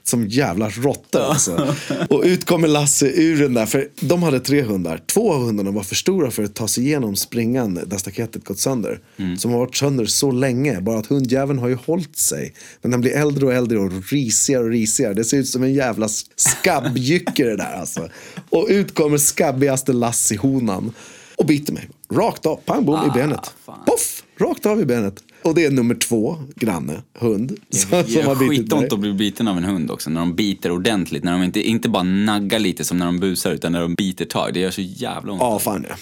[0.07, 1.21] som jävla råttor.
[1.21, 1.75] Alltså.
[2.09, 5.01] Och ut kommer Lasse ur den där, för de hade tre hundar.
[5.05, 8.59] Två av hundarna var för stora för att ta sig igenom springan där staketet gått
[8.59, 8.99] sönder.
[9.37, 12.53] Som har varit sönder så länge, bara att hundjäveln har ju hållit sig.
[12.81, 15.13] Men den blir äldre och äldre och risigare och risigare.
[15.13, 18.09] Det ser ut som en jävla skabbjycke det där alltså.
[18.49, 20.93] Och ut kommer skabbigaste Lassie-honan
[21.35, 21.89] och biter mig.
[22.13, 23.53] Rakt av, pang bom i benet.
[23.65, 23.79] fan.
[23.85, 24.23] Poff!
[24.39, 25.23] Rakt av i benet.
[25.47, 27.57] Och det är nummer två, granne, hund.
[27.69, 30.09] Som, som har bitit skitont att bli biten av en hund också.
[30.09, 31.23] När de biter ordentligt.
[31.23, 34.25] När de inte, inte bara naggar lite som när de busar utan när de biter
[34.25, 34.53] tag.
[34.53, 35.41] Det gör så jävla ont.
[35.41, 35.95] Ja, fan ja.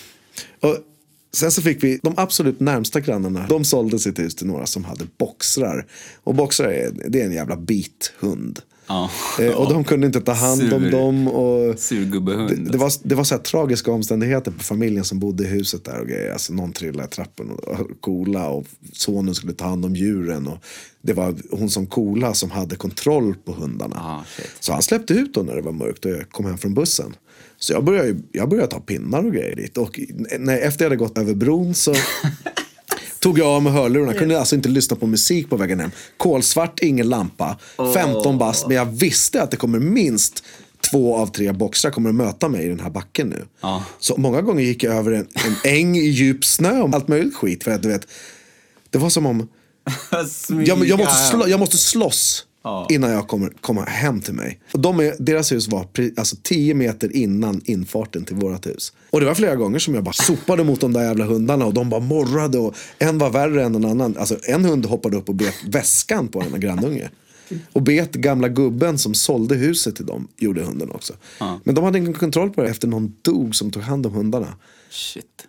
[0.70, 0.78] Och
[1.34, 3.46] sen så fick vi de absolut närmsta grannarna.
[3.50, 5.86] De sålde sitt hus till några som hade boxrar.
[6.24, 8.60] Och boxrar är, det är en jävla bithund.
[8.88, 9.10] Ja.
[9.40, 10.92] Eh, och de kunde inte ta hand om Sur.
[10.92, 11.28] dem.
[11.28, 12.50] Och Surgubbehund.
[12.50, 16.00] det, det, var, det var så tragiska omständigheter på familjen som bodde i huset där
[16.00, 16.32] och grejer.
[16.32, 20.48] Alltså någon trillade i trappen och, kola och sonen skulle ta hand om djuren.
[20.48, 20.58] Och
[21.02, 23.96] det var hon som kola som hade kontroll på hundarna.
[23.96, 24.24] Ah,
[24.60, 27.16] så han släppte ut dem när det var mörkt och jag kom hem från bussen.
[27.58, 29.78] Så jag började, jag började ta pinnar och grejer dit.
[29.78, 30.00] Och
[30.40, 31.94] när, efter jag hade gått över bron så
[33.26, 34.14] tog jag av mig hörlurarna.
[34.14, 35.92] Kunde alltså inte lyssna på musik på vägen hem.
[36.18, 37.58] Kolsvart, ingen lampa.
[37.94, 38.68] 15 bast.
[38.68, 40.44] Men jag visste att det kommer minst
[40.92, 43.46] två av tre boxar kommer att möta mig i den här backen nu.
[43.62, 43.84] Ja.
[44.00, 47.36] Så många gånger gick jag över en, en äng i djup snö och allt möjligt
[47.36, 47.64] skit.
[47.64, 48.08] För att du vet,
[48.90, 49.48] det var som om
[50.66, 52.88] jag, jag, måste, slå, jag måste slåss Ja.
[52.90, 54.60] innan jag kommer komma hem till mig.
[54.72, 55.88] Och de är, deras hus var
[56.18, 58.94] alltså 10 meter innan infarten till vårt hus.
[59.10, 61.74] Och det var flera gånger som jag bara sopade mot de där jävla hundarna och
[61.74, 62.58] de bara morrade.
[62.58, 64.18] Och en var värre än en annan.
[64.18, 67.10] Alltså, en hund hoppade upp och bet väskan på en grannunge.
[67.74, 71.14] Och bet gamla gubben som sålde huset till dem, gjorde hunden också.
[71.64, 74.54] Men de hade ingen kontroll på det efter någon dog som tog hand om hundarna.
[74.90, 75.48] Shit.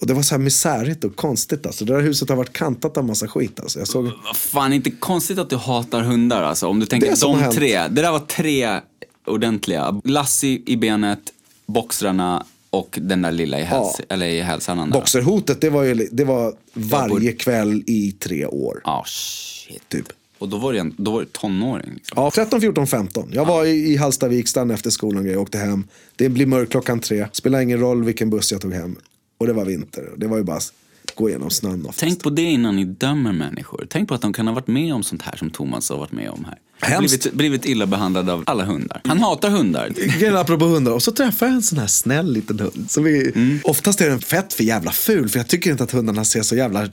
[0.00, 1.84] Och det var så här misärigt och konstigt alltså.
[1.84, 3.78] Det där huset har varit kantat av massa skit alltså.
[3.78, 4.10] Jag såg...
[4.34, 6.66] Fan, inte konstigt att du hatar hundar alltså.
[6.66, 7.78] Om du tänker de tre.
[7.88, 8.80] Det där var tre
[9.26, 10.00] ordentliga.
[10.04, 11.20] Lassie i benet,
[11.66, 14.04] boxrarna och den där lilla i, häls Ja.
[14.08, 14.90] eller i hälsan.
[14.90, 18.80] Boxerhotet, det var, ju, det var varje kväll i tre år.
[18.84, 19.88] Ja, shit.
[19.88, 20.06] Typ.
[20.38, 21.94] Och då var det, en, då var det tonåring.
[21.94, 22.14] Liksom.
[22.22, 23.28] Ja, 13, 14, 15.
[23.32, 25.84] Jag var i, i Hallstavik, stannade efter skolan och åkte hem.
[26.16, 27.26] Det blir mörkt klockan tre.
[27.32, 28.96] Spelar ingen roll vilken buss jag tog hem.
[29.44, 30.04] Och det var vinter.
[30.16, 30.72] Det var ju bara att
[31.14, 32.00] gå igenom snön oftast.
[32.00, 33.86] Tänk på det innan ni dömer människor.
[33.90, 36.12] Tänk på att de kan ha varit med om sånt här som Thomas har varit
[36.12, 36.58] med om här.
[36.80, 37.20] Hemskt.
[37.22, 39.00] Blivit, blivit illa behandlad av alla hundar.
[39.04, 39.88] Han hatar hundar.
[40.18, 40.92] Grejen apropå hundar.
[40.92, 42.86] Och så träffade jag en sån här snäll liten hund.
[42.90, 43.58] Som vi, Mm.
[43.64, 45.28] Oftast är den fett för jävla ful.
[45.28, 46.88] För jag tycker inte att hundarna ser så jävla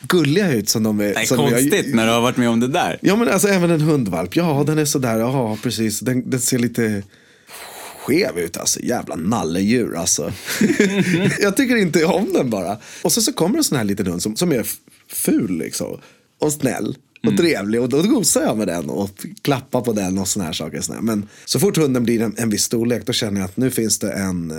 [0.00, 1.04] gulliga ut som de är.
[1.04, 2.98] Det är som jag- konstigt när du har varit med om det där.
[3.02, 4.36] Ja men alltså även en hundvalp.
[4.36, 6.00] Ja den är sådär, ja precis.
[6.00, 7.02] Den, den ser lite
[8.06, 8.80] skev ut alltså.
[8.80, 10.32] Jävla nalledjur alltså.
[11.40, 12.78] jag tycker inte om den bara.
[13.02, 14.66] Och så, så kommer en sån här liten hund som, som är
[15.08, 16.00] ful liksom.
[16.40, 16.96] Och snäll.
[17.26, 17.80] Och trevlig.
[17.80, 19.10] Och då gosar jag med den och
[19.42, 21.02] klappar på den och såna här saker.
[21.02, 23.98] Men så fort hunden blir en, en viss storlek då känner jag att nu finns
[23.98, 24.52] det en...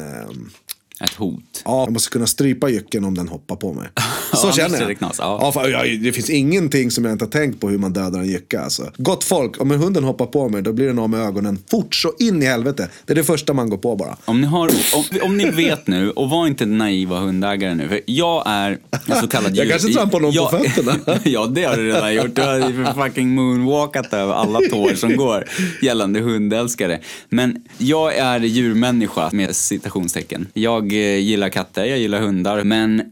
[1.04, 1.62] Ett hot.
[1.66, 3.88] Ja, jag måste kunna strypa jycken om den hoppar på mig.
[4.34, 4.88] Så annars känner jag.
[4.90, 5.40] det knas, ja.
[5.42, 8.20] Ja, fan, jag, det finns ingenting som jag inte har tänkt på hur man dödar
[8.20, 8.62] en jycka.
[8.62, 8.92] Alltså.
[8.98, 11.96] Gott folk, om en hunden hoppar på mig då blir den av med ögonen fort
[11.96, 12.90] så in i helvete.
[13.06, 14.18] Det är det första man går på bara.
[14.26, 18.02] Om ni, har, om, om ni vet nu, och var inte naiva hundägare nu, för
[18.06, 18.78] jag är
[19.08, 21.20] en så kallad Jag djur- kanske trampar någon på jag- fötterna.
[21.24, 22.36] ja, det har du redan gjort.
[22.36, 25.46] Du har fucking moonwalkat över alla tår som går
[25.82, 27.00] gällande hundälskare.
[27.30, 30.48] Men jag är djurmänniska med citationstecken.
[30.54, 32.98] Jag jag eh, gillar katter, jag gillar hundar, men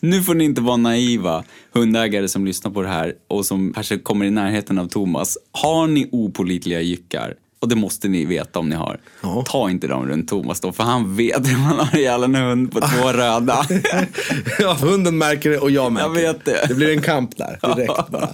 [0.00, 3.98] nu får ni inte vara naiva hundägare som lyssnar på det här och som kanske
[3.98, 5.38] kommer i närheten av Thomas.
[5.52, 7.34] Har ni opolitliga jyckar,
[7.64, 9.44] och det måste ni veta om ni har, Ja.
[9.48, 12.72] ta inte dem runt Thomas då, för han vet hur man har ihjäl en hund
[12.72, 13.66] på två röda.
[14.58, 16.64] ja, hunden märker det och jag märker Jag vet det.
[16.68, 18.28] Det blir en kamp där direkt bara.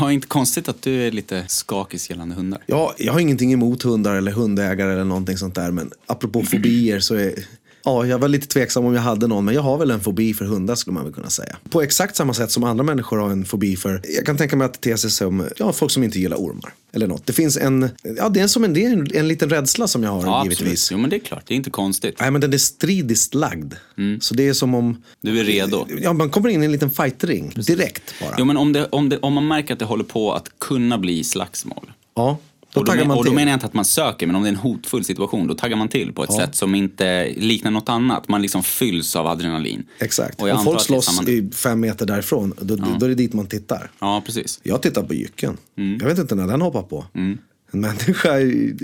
[0.00, 2.60] Ja, inte konstigt att du är lite skakig gällande hundar.
[2.66, 5.70] Ja, jag har ingenting emot hundar eller hundägare eller någonting sånt där.
[5.70, 7.34] Men apropå fobier så är...
[7.86, 10.34] Ja, jag var lite tveksam om jag hade någon, men jag har väl en fobi
[10.34, 11.56] för hundar skulle man väl kunna säga.
[11.70, 14.64] På exakt samma sätt som andra människor har en fobi för, jag kan tänka mig
[14.64, 16.72] att det ter sig som, ja, folk som inte gillar ormar.
[16.92, 17.26] Eller något.
[17.26, 20.02] Det finns en, ja det är som en, det är en, en liten rädsla som
[20.02, 20.60] jag har Ja, givetvis.
[20.72, 20.88] absolut.
[20.90, 21.42] Jo, men det är klart.
[21.46, 22.16] Det är inte konstigt.
[22.20, 23.74] Nej, men den är stridiskt lagd.
[24.20, 25.02] Så det är som om...
[25.20, 25.86] Du är redo.
[26.02, 28.34] Ja, man kommer in i en liten fightring direkt bara.
[28.38, 30.98] Jo, men om, det, om, det, om man märker att det håller på att kunna
[30.98, 31.92] bli slagsmål.
[32.16, 32.38] Ja,
[32.84, 34.48] då Och då, men, och då menar jag inte att man söker, men om det
[34.48, 36.40] är en hotfull situation, då taggar man till på ett Ja.
[36.40, 38.28] sätt som inte liknar något annat.
[38.28, 39.84] Man liksom fylls av adrenalin.
[39.98, 40.42] Exakt.
[40.42, 43.90] Och antar folk slåss i fem meter därifrån, då, då är det dit man tittar.
[43.98, 44.60] Ja, precis.
[44.62, 45.56] Jag tittar på jycken.
[45.78, 45.98] Mm.
[46.00, 47.04] Jag vet inte när den hoppar på.
[47.72, 48.30] En människa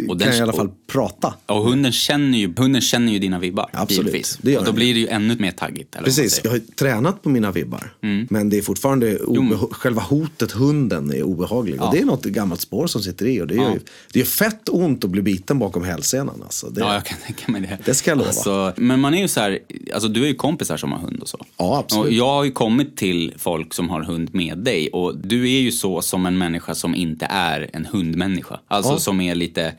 [0.09, 1.35] Och kan den- i alla fall prata.
[1.47, 3.71] Och hunden känner ju, hunden känner ju dina vibbar.
[3.73, 4.39] Absolut, givetvis.
[4.43, 5.97] det gör och då blir det ju ännu mer taggigt.
[6.05, 7.95] Precis, jag har ju tränat på mina vibbar.
[8.03, 8.27] Mm.
[8.31, 11.83] Men det är fortfarande, obeha- själva hotet hunden är obehaglig.
[11.83, 13.41] Och det är något gammalt spår som sitter i.
[13.41, 13.73] Och det, är Ja.
[13.73, 13.81] ju,
[14.13, 16.41] det är fett ont att bli biten bakom hälsenan.
[16.45, 16.71] Alltså.
[16.71, 17.79] Det, Ja, jag kan tänka mig det.
[17.85, 18.29] Det ska jag lova.
[18.29, 19.59] Alltså, men man är ju så här,
[19.95, 21.45] alltså du är ju kompisar som har hund och så.
[21.57, 22.07] Ja, absolut.
[22.07, 25.61] Och jag har ju kommit till folk som har hund med dig och du är
[25.61, 28.61] ju så som en människa som inte är en hundmänniska.
[28.69, 28.99] Alltså Ja.
[28.99, 29.75] som är lite,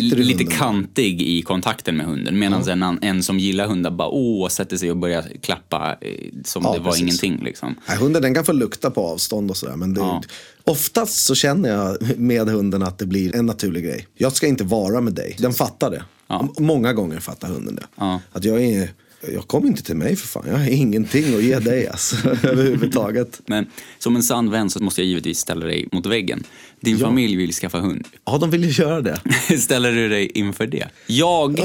[0.00, 2.38] lite kantig i kontakten med hunden.
[2.38, 6.10] Medan en, an- en som gillar hundar bara åh, sätter sig och börjar klappa eh,
[6.44, 7.02] som Ja, det var precis.
[7.02, 7.74] ingenting liksom.
[7.88, 9.76] Nej, hunden den kan få lukta på avstånd och sådär.
[9.76, 10.22] Men det, Ja.
[10.64, 14.06] oftast så känner jag med hunden att det blir en naturlig grej.
[14.14, 15.36] Jag ska inte vara med dig.
[15.38, 16.02] Den fattar det.
[16.28, 16.48] Ja.
[16.58, 17.86] Många gånger fattar hunden det.
[17.96, 18.20] Ja.
[18.32, 18.90] Att jag är...
[19.32, 20.44] Jag kommer inte till mig för fan.
[20.46, 23.40] Jag har ingenting att ge dig alltså, överhuvudtaget.
[23.46, 23.66] Men
[23.98, 26.44] som en sann vän så måste jag givetvis ställa dig mot väggen.
[26.82, 27.06] Din Ja.
[27.06, 28.06] familj vill skaffa hund.
[28.24, 29.20] Ja, de vill ju göra det.
[29.58, 30.88] Ställer du dig inför det?
[31.06, 31.60] Jag,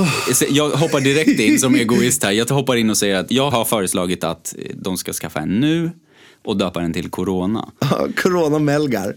[0.50, 2.32] jag hoppar direkt in som egoist här.
[2.32, 5.92] Jag hoppar in och säger att jag har föreslagit att de ska skaffa en nu
[6.46, 7.70] och döpa den till Corona.
[8.16, 9.14] Corona Melgar.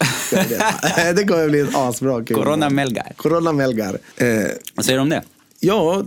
[1.14, 2.36] det kommer bli ett asbra kul.
[2.36, 3.12] Corona Melgar.
[3.16, 3.98] Corona Melgar.
[4.16, 4.26] Eh,
[4.74, 5.22] Vad säger du om det?
[5.62, 6.04] Ja,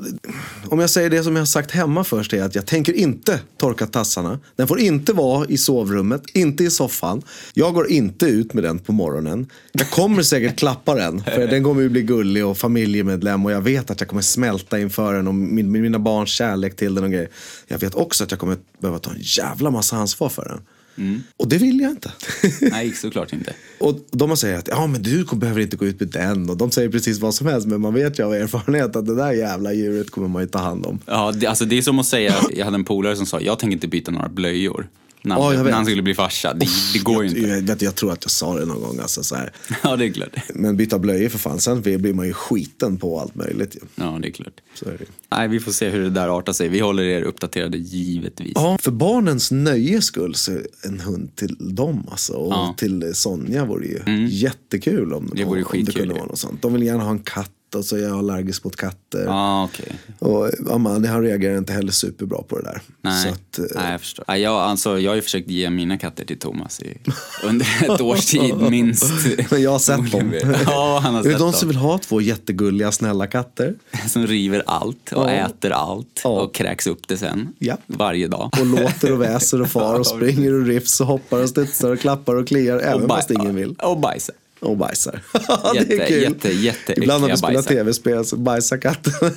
[0.70, 3.39] om jag säger det som jag har sagt hemma först är att jag tänker inte
[3.58, 4.39] torka tassarna.
[4.56, 7.22] Den får inte vara i sovrummet, inte i soffan.
[7.54, 9.49] Jag går inte ut med den på morgonen.
[9.72, 13.62] Jag kommer säkert klappa den, för den kommer ju bli gullig och familjemedlem och jag
[13.62, 17.12] vet att jag kommer smälta inför den och min, mina barns kärlek till den och
[17.12, 17.30] grejer.
[17.68, 20.62] Jag vet också att jag kommer behöva ta en jävla massa ansvar för den.
[21.38, 22.12] Och det vill jag inte.
[22.62, 23.54] Nej, såklart inte.
[23.80, 26.50] Och de har sagt att ja, men du behöver inte gå ut med den.
[26.50, 27.68] Och de säger precis vad som helst.
[27.68, 30.60] Men man vet ju av erfarenhet att det där jävla djuret kommer man ju ta
[30.60, 31.00] hand om.
[31.06, 33.60] Ja, det, alltså det är som att säga, jag hade en polare som sa, jag
[33.60, 34.88] tänker inte byta några blöjor.
[35.26, 36.54] När, han- Ja, när han skulle bli farsa.
[36.54, 37.42] Det, det går ju inte.
[37.42, 39.00] Jag, vet, jag tror att jag sa det någon gång.
[39.00, 39.54] Alltså, så här.
[39.84, 40.30] Ja, det är klart.
[40.56, 41.60] Men byta blöjor för fan.
[41.60, 43.76] Sen blir man ju skiten på allt möjligt.
[43.76, 43.80] Ju.
[43.96, 44.54] Ja, det är klart.
[44.74, 45.06] Så är det.
[45.32, 46.68] Nej, vi får se hur det där artar sig.
[46.70, 48.52] Vi håller er uppdaterade givetvis.
[48.56, 50.52] Ja, för barnens nöjes skull så
[50.84, 52.34] en hund till dem alltså.
[52.34, 52.76] Och Ja.
[52.78, 56.62] till Sonja vore ju jättekul om, Det vore om, om det kunde vara något sånt.
[56.62, 59.24] De vill gärna ha en katt och så är jag allergisk mot katter.
[59.26, 59.92] Ja, okej.
[60.20, 62.82] Och Amanda han reagerar inte heller superbra på det där.
[63.02, 64.26] Nej, att, eh, Nej, jag förstår.
[64.28, 66.98] Nej, jag, alltså, jag har ju försökt ge mina katter till Thomas i,
[67.44, 69.04] under ett års tid minst.
[69.52, 70.34] Men jag har sett dem.
[70.66, 73.76] Ja, han har Är det sett de som vill ha två jättegulliga, snälla katter?
[74.08, 75.30] Som river allt och Ja.
[75.32, 76.30] äter allt Ja.
[76.30, 77.48] och kräks upp det sen.
[77.60, 77.78] Ja.
[77.88, 78.50] Varje dag.
[78.60, 82.00] Och låter och väser och far och springer och riffs och hoppar och studsar och
[82.00, 83.74] klappar och kliar även baj- fast ingen vill.
[83.74, 84.36] Och bajsar.
[84.64, 85.22] Och bajsar.
[85.76, 86.22] Jätte, det är kul.
[86.22, 89.14] jätte, jätte Ibland när vi spelar tv-spel så bajsar katten.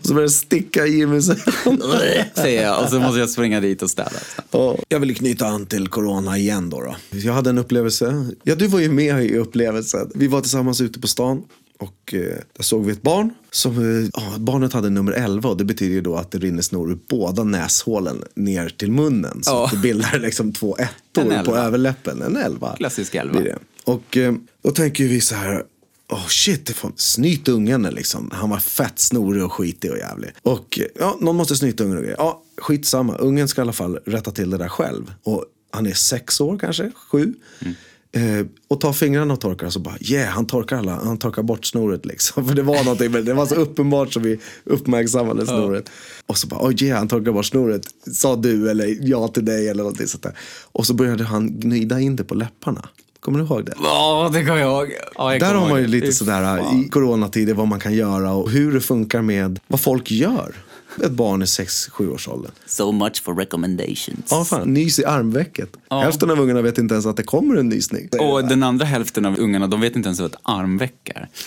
[0.00, 1.22] och så börjar det sticka i mig.
[2.34, 4.10] Säger jag och så måste jag springa dit och städa.
[4.50, 4.78] Ja.
[4.88, 6.96] Jag vill knyta an till corona igen då, då.
[7.10, 8.26] Jag hade en upplevelse.
[8.42, 10.10] Ja, du var ju med i upplevelsen.
[10.14, 11.42] Vi var tillsammans ute på stan.
[11.82, 12.20] Och eh,
[12.56, 13.30] där såg vi ett barn.
[13.50, 16.90] Som, eh, barnet hade nummer 11 och det betyder ju då att det rinner snor
[16.90, 19.42] ur båda näshålen ner till munnen.
[19.42, 22.22] Så att det bildar liksom två ettor på överläppen.
[22.22, 22.76] En elva.
[22.76, 23.32] Klassisk elva.
[23.32, 23.58] blir det.
[23.84, 25.64] Och eh, då tänker vi så här.
[26.08, 28.30] Oh shit, snyt ungen liksom.
[28.32, 30.30] Han var fett snorig och skitig och jävlig.
[30.42, 32.18] Och ja, någon måste snyta ungen och grejer.
[32.18, 33.16] Ja, skitsamma.
[33.16, 35.12] Ungen ska i alla fall rätta till det där själv.
[35.22, 37.34] Och han är sex år kanske, sju.
[37.60, 37.74] Mm.
[38.14, 41.42] Eh, och tar fingrarna och torkar och så bara yeah, han torkar alla, han torkar
[41.42, 42.44] bort snoret liksom.
[42.48, 45.84] För det var någonting, men det var så uppenbart som vi uppmärksammade snoret.
[45.86, 45.92] Ja.
[46.26, 47.82] Och så bara oh yeah, han torkar bort snoret,
[48.12, 50.38] sa du eller jag till dig eller någonting sånt där.
[50.72, 52.88] Och så började han gnida in det på läpparna.
[53.20, 53.74] Kommer du ihåg det?
[53.82, 54.92] Ja, det kommer jag ihåg.
[55.14, 58.50] Ja, jag Där har man ju lite sådär i coronatider vad man kan göra och
[58.50, 60.54] hur det funkar med vad folk gör
[61.04, 62.52] ett barn i 6-7 års åldern.
[62.66, 64.26] So much for recommendations.
[64.30, 64.74] Ja, fan.
[64.74, 65.70] Nys i armvecket.
[65.88, 66.00] Ja.
[66.00, 68.08] Hälften av ungarna vet inte ens att det kommer en nysning.
[68.20, 71.28] Och den andra hälften av ungarna, de vet inte ens vad ett armveck är.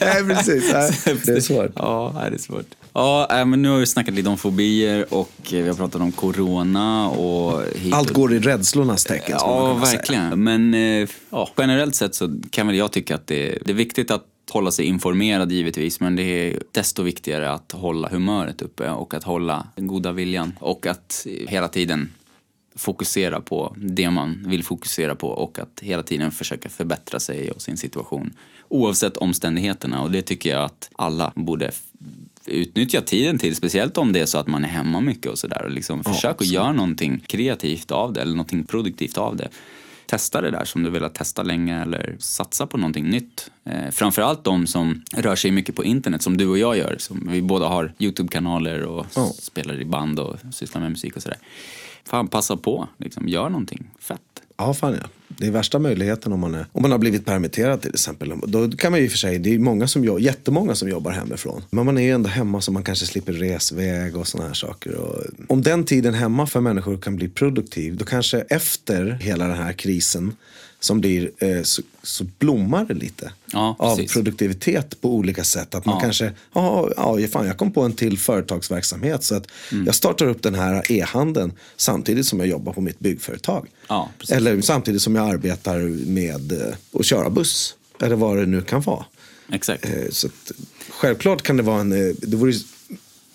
[0.00, 0.70] Nej, precis.
[1.26, 1.72] det är svårt.
[1.74, 2.66] Ja, det är svårt.
[2.92, 7.08] Ja, men nu har vi snackat lite om fobier och vi har pratat om corona
[7.08, 7.62] och...
[7.92, 9.36] Allt går i rädslornas tecken.
[9.40, 10.24] Ja, verkligen.
[10.24, 10.36] Säga.
[10.36, 14.10] Men eh, ja, generellt sett så kan väl jag tycka att det, det är viktigt
[14.10, 19.14] att hålla sig informerad givetvis, men det är desto viktigare att hålla humöret uppe och
[19.14, 22.12] att hålla den goda viljan och att hela tiden
[22.76, 27.62] fokusera på det man vill fokusera på och att hela tiden försöka förbättra sig och
[27.62, 28.32] sin situation
[28.68, 31.70] oavsett omständigheterna och det tycker jag att alla borde
[32.46, 35.68] utnyttja tiden till, speciellt om det är så att man är hemma mycket och sådär.
[35.70, 39.48] Liksom ja, försök att göra någonting kreativt av det eller någonting produktivt av det
[40.06, 43.50] testa det där som du velat testa länge eller satsa på någonting nytt.
[43.64, 46.96] Eh, framförallt de som rör sig mycket på internet som du och jag gör.
[46.98, 49.30] Som vi båda har Youtube-kanaler och oh.
[49.32, 51.38] spelar i band och sysslar med musik och sådär.
[52.04, 52.88] Fan, passa på.
[52.98, 54.20] Liksom, gör någonting fett.
[54.56, 55.08] Ja, fan ja.
[55.28, 58.32] Det är värsta möjligheten om man, är, om man har blivit permitterad till exempel.
[58.46, 61.62] Då kan man ju för sig, det är många som, jättemånga som jobbar hemifrån.
[61.70, 64.94] Men man är ju ändå hemma så man kanske slipper resväg och sådana här saker.
[64.94, 69.56] Och om den tiden hemma för människor kan bli produktiv, då kanske efter hela den
[69.56, 70.32] här krisen
[70.80, 75.74] som blir, eh, så, så, blommar det lite ja, av produktivitet på olika sätt.
[75.74, 76.00] Att man ja.
[76.00, 79.86] kanske, ja, ja fan, jag kom på en till företagsverksamhet så att mm.
[79.86, 83.68] jag startar upp den här e-handeln samtidigt som jag jobbar på mitt byggföretag.
[83.88, 87.74] Ja, Eller samtidigt som jag arbetar med eh, att köra buss.
[88.02, 89.04] Eller vad det nu kan vara.
[89.52, 89.84] Exakt.
[89.84, 90.52] Eh, så att,
[90.88, 92.52] självklart kan det vara en, eh, det vore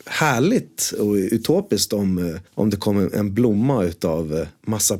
[0.06, 5.00] härligt och utopiskt om, om det kom en blomma utav massa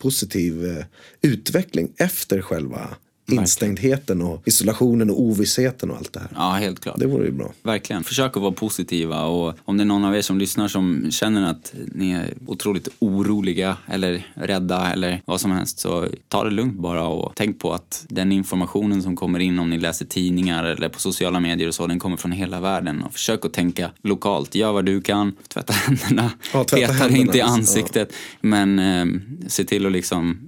[0.00, 0.84] positiv eh,
[1.22, 2.96] utveckling efter själva
[3.32, 6.28] instängdheten och isolationen och ovissheten och allt det här.
[6.34, 6.98] Ja, helt klart.
[6.98, 7.52] Det vore ju bra.
[7.62, 8.04] Verkligen.
[8.04, 11.50] Försök att vara positiva och om det är någon av er som lyssnar som känner
[11.50, 16.78] att ni är otroligt oroliga eller rädda eller vad som helst så ta det lugnt
[16.78, 20.88] bara och tänk på att den informationen som kommer in om ni läser tidningar eller
[20.88, 24.54] på sociala medier och så, den kommer från hela världen och försök att tänka lokalt.
[24.54, 28.38] Gör vad du kan, tvätta händerna, ja, tvätta peta inte i ansiktet ja.
[28.40, 30.38] men eh, se till att liksom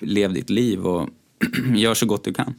[0.00, 1.08] leva ditt liv och
[1.74, 2.54] gör så gott du kan.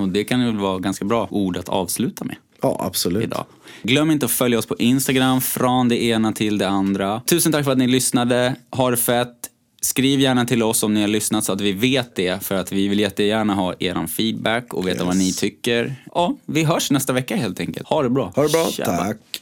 [0.00, 2.36] Och det kan väl vara ganska bra ord att avsluta med.
[2.62, 3.24] Ja, absolut.
[3.24, 3.46] Idag.
[3.82, 7.20] Glöm inte att följa oss på Instagram, från det ena till det andra.
[7.26, 8.54] Tusen tack för att ni lyssnade.
[8.70, 9.34] Ha det fett.
[9.80, 12.42] Skriv gärna till oss om ni har lyssnat så att vi vet det.
[12.44, 15.06] För att vi vill jättegärna ha er feedback och veta yes.
[15.06, 15.94] vad ni tycker.
[16.14, 17.88] Ja, vi hörs nästa vecka helt enkelt.
[17.88, 18.32] Ha det bra.
[18.36, 18.68] Ha det bra.
[18.70, 18.96] Tjaba.
[18.96, 19.37] Tack.